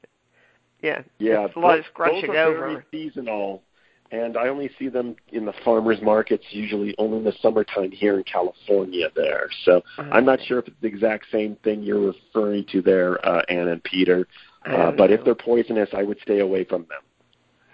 Yeah, 0.82 1.02
yeah, 1.20 1.46
it's 1.46 1.56
a 1.56 1.60
lot 1.60 1.72
those, 1.78 1.80
of 1.80 1.86
scrunching 1.88 2.28
those 2.28 2.36
are 2.36 2.48
over. 2.48 2.68
very 2.72 2.84
seasonal, 2.92 3.64
and 4.12 4.38
I 4.38 4.50
only 4.50 4.70
see 4.78 4.90
them 4.90 5.16
in 5.30 5.46
the 5.46 5.54
farmers 5.64 6.02
markets 6.02 6.44
usually 6.50 6.94
only 6.98 7.20
in 7.20 7.24
the 7.24 7.34
summertime 7.42 7.92
here 7.92 8.18
in 8.18 8.24
California. 8.24 9.08
There, 9.16 9.50
so 9.64 9.82
I'm 9.98 10.26
not 10.26 10.40
sure 10.46 10.60
if 10.60 10.68
it's 10.68 10.78
the 10.82 10.88
exact 10.88 11.26
same 11.32 11.56
thing 11.64 11.82
you're 11.82 12.12
referring 12.12 12.66
to 12.72 12.82
there, 12.82 13.26
uh, 13.26 13.42
Ann 13.50 13.70
and 13.70 13.84
Peter. 13.84 14.28
Uh, 14.66 14.92
but 14.92 15.10
know. 15.10 15.16
if 15.16 15.24
they're 15.24 15.34
poisonous, 15.36 15.90
I 15.94 16.04
would 16.04 16.20
stay 16.22 16.40
away 16.40 16.66
from 16.66 16.86
them. 16.90 17.02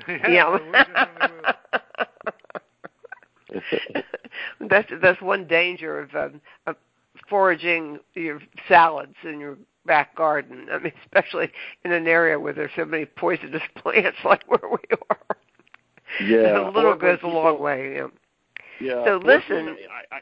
yeah. 0.30 0.54
we 0.54 0.60
definitely 0.72 1.32
will. 3.92 4.04
that's 4.70 4.92
that's 5.02 5.22
one 5.22 5.48
danger 5.48 6.00
of, 6.00 6.16
um, 6.16 6.42
of 6.66 6.76
foraging 7.30 8.00
your 8.14 8.40
salads 8.68 9.16
in 9.24 9.40
your 9.40 9.58
back 9.86 10.16
garden. 10.16 10.68
I 10.72 10.78
mean, 10.78 10.94
especially 11.06 11.52
in 11.84 11.92
an 11.92 12.08
area 12.08 12.40
where 12.40 12.54
there's 12.54 12.72
so 12.76 12.86
many 12.86 13.06
poisonous 13.06 13.64
plants 13.76 14.18
like 14.24 14.44
where 14.48 14.70
we 14.70 14.98
are. 15.10 15.38
Yeah, 16.24 16.68
a 16.68 16.72
little 16.72 16.96
goes 16.96 17.20
a 17.24 17.28
long 17.28 17.60
way. 17.60 17.96
Yeah. 17.96 18.08
Yeah. 18.80 19.06
So 19.06 19.18
listen- 19.18 19.78
I, 20.12 20.16
I, 20.16 20.20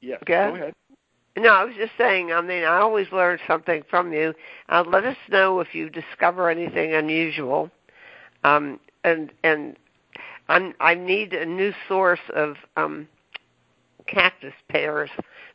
yes. 0.00 0.22
Go 0.24 0.34
ahead. 0.34 0.50
Go 0.50 0.56
ahead. 0.56 0.74
No, 1.36 1.48
I 1.48 1.64
was 1.64 1.74
just 1.76 1.92
saying. 1.96 2.30
I 2.32 2.42
mean, 2.42 2.64
I 2.64 2.78
always 2.78 3.10
learn 3.10 3.38
something 3.46 3.82
from 3.88 4.12
you. 4.12 4.34
Uh, 4.68 4.84
let 4.86 5.04
us 5.04 5.16
know 5.30 5.60
if 5.60 5.74
you 5.74 5.88
discover 5.88 6.50
anything 6.50 6.92
unusual, 6.92 7.70
um, 8.44 8.78
and 9.02 9.32
and 9.42 9.76
I'm, 10.48 10.74
I 10.78 10.94
need 10.94 11.32
a 11.32 11.46
new 11.46 11.72
source 11.88 12.20
of 12.34 12.56
um, 12.76 13.08
cactus 14.06 14.52
pears 14.68 15.08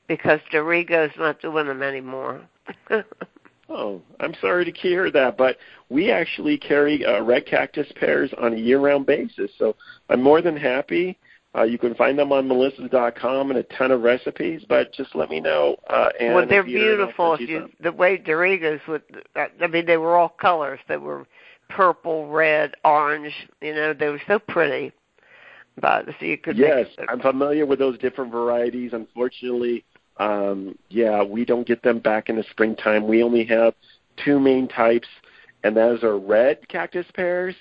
because 0.08 0.40
D'Arrigo's 0.52 1.12
not 1.18 1.42
doing 1.42 1.68
them 1.68 1.84
anymore. 1.84 2.42
Oh, 3.70 4.02
I'm 4.20 4.34
sorry 4.40 4.66
to 4.66 4.72
hear 4.72 5.12
that, 5.12 5.38
but 5.38 5.58
we 5.90 6.12
actually 6.12 6.58
carry 6.58 7.06
uh, 7.06 7.22
red 7.22 7.46
cactus 7.46 7.88
pears 8.00 8.32
on 8.38 8.54
a 8.54 8.58
year-round 8.58 9.06
basis. 9.06 9.52
So 9.58 9.76
I'm 10.10 10.24
more 10.24 10.42
than 10.42 10.56
happy. 10.56 11.18
Uh, 11.56 11.64
you 11.64 11.78
can 11.78 11.96
find 11.96 12.18
them 12.20 12.32
on 12.32 12.48
melissas.com 12.48 13.50
and 13.50 13.60
a 13.60 13.64
ton 13.64 13.92
of 13.92 14.02
recipes, 14.02 14.64
but 14.70 14.94
just 14.94 15.16
let 15.16 15.30
me 15.30 15.40
know. 15.40 15.76
Uh, 15.90 16.10
and 16.20 16.36
well, 16.36 16.48
they're 16.48 16.62
if 16.62 16.68
beautiful. 16.68 17.34
If 17.34 17.42
you 17.42 17.70
the 17.82 17.92
way 17.92 18.18
Doritos 18.18 18.86
with, 18.88 19.02
I 19.36 19.68
mean, 19.68 19.86
they 19.86 19.98
were 19.98 20.18
all 20.18 20.30
colors. 20.30 20.80
They 20.88 20.98
were 20.98 21.26
purple, 21.70 22.30
red, 22.30 22.76
orange. 22.84 23.34
You 23.62 23.74
know, 23.74 23.94
they 23.94 24.10
were 24.10 24.22
so 24.28 24.40
pretty. 24.40 24.92
But 25.80 26.06
so 26.20 26.26
you 26.26 26.38
could. 26.38 26.58
Yes, 26.58 26.88
I'm 27.08 27.20
familiar 27.22 27.66
with 27.66 27.80
those 27.80 27.98
different 28.00 28.32
varieties. 28.32 28.92
Unfortunately, 28.94 29.84
um, 30.20 30.78
yeah, 30.90 31.24
we 31.24 31.46
don't 31.46 31.68
get 31.68 31.84
them 31.84 32.00
back 32.00 32.30
in 32.30 32.36
the 32.36 32.46
springtime. 32.50 33.08
We 33.08 33.24
only 33.24 33.46
have 33.46 33.74
two 34.24 34.40
main 34.40 34.68
types, 34.68 35.08
and 35.64 35.76
those 35.76 36.04
are 36.04 36.18
red 36.18 36.68
cactus 36.68 37.06
pears 37.14 37.56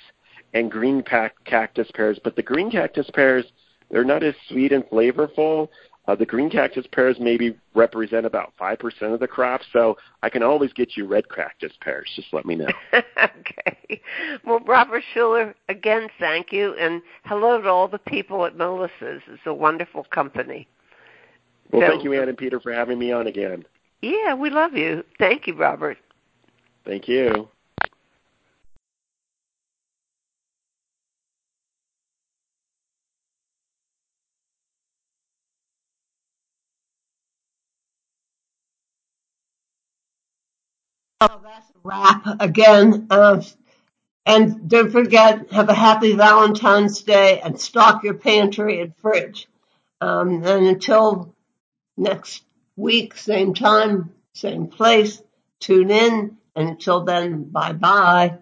and 0.55 0.71
green 0.71 1.03
pack 1.03 1.35
cactus 1.45 1.89
pears. 1.95 2.19
But 2.23 2.37
the 2.37 2.43
green 2.43 2.71
cactus 2.71 3.11
pears, 3.13 3.45
they're 3.91 4.05
not 4.05 4.23
as 4.23 4.35
sweet 4.49 4.73
and 4.73 4.85
flavorful. 4.85 5.69
Uh, 6.09 6.15
the 6.15 6.25
green 6.25 6.49
cactus 6.49 6.87
pears 6.93 7.17
maybe 7.19 7.57
represent 7.75 8.25
about 8.25 8.53
5% 8.61 9.13
of 9.13 9.19
the 9.19 9.27
crop, 9.27 9.61
so 9.73 9.97
I 10.23 10.31
can 10.31 10.43
always 10.43 10.73
get 10.73 10.97
you 10.97 11.05
red 11.05 11.29
cactus 11.29 11.73
pears. 11.81 12.09
Just 12.15 12.29
let 12.33 12.47
me 12.47 12.55
know. 12.55 12.69
okay. 12.95 14.01
Well, 14.45 14.61
Robert 14.61 15.03
Schueller, 15.15 15.53
again, 15.69 16.09
thank 16.21 16.53
you, 16.53 16.75
and 16.75 17.03
hello 17.25 17.61
to 17.61 17.69
all 17.69 17.89
the 17.89 17.99
people 17.99 18.47
at 18.47 18.57
Melissa's. 18.57 19.23
It's 19.27 19.43
a 19.47 19.55
wonderful 19.55 20.05
company. 20.05 20.69
Well, 21.73 21.83
so, 21.83 21.89
thank 21.89 22.05
you, 22.05 22.13
Ann 22.15 22.29
and 22.29 22.39
Peter, 22.39 22.61
for 22.61 22.73
having 22.73 22.99
me 22.99 23.13
on 23.13 23.27
again. 23.27 23.65
Yeah, 24.03 24.35
we 24.35 24.51
love 24.51 24.77
you. 24.77 25.05
Thank 25.19 25.47
you, 25.47 25.55
Robert. 25.55 25.99
Thank 26.85 27.09
you. 27.09 27.49
Oh, 41.21 41.41
that's 41.43 41.71
a 41.71 41.79
wrap 41.83 42.41
again. 42.41 43.07
Uh, 43.11 43.43
and 44.27 44.69
don't 44.69 44.91
forget, 44.91 45.51
have 45.51 45.69
a 45.69 45.75
happy 45.75 46.15
Valentine's 46.15 47.03
Day 47.03 47.41
and 47.41 47.59
stock 47.59 48.05
your 48.05 48.15
pantry 48.15 48.81
and 48.81 48.95
fridge. 48.97 49.49
Um, 50.01 50.45
and 50.45 50.67
until 50.67 51.35
next 51.97 52.45
week, 52.77 53.17
same 53.17 53.55
time, 53.55 54.13
same 54.33 54.69
place, 54.69 55.23
tune 55.61 55.91
in. 55.91 56.39
Until 56.55 57.05
then, 57.05 57.45
bye 57.45 57.73
bye. 57.73 58.39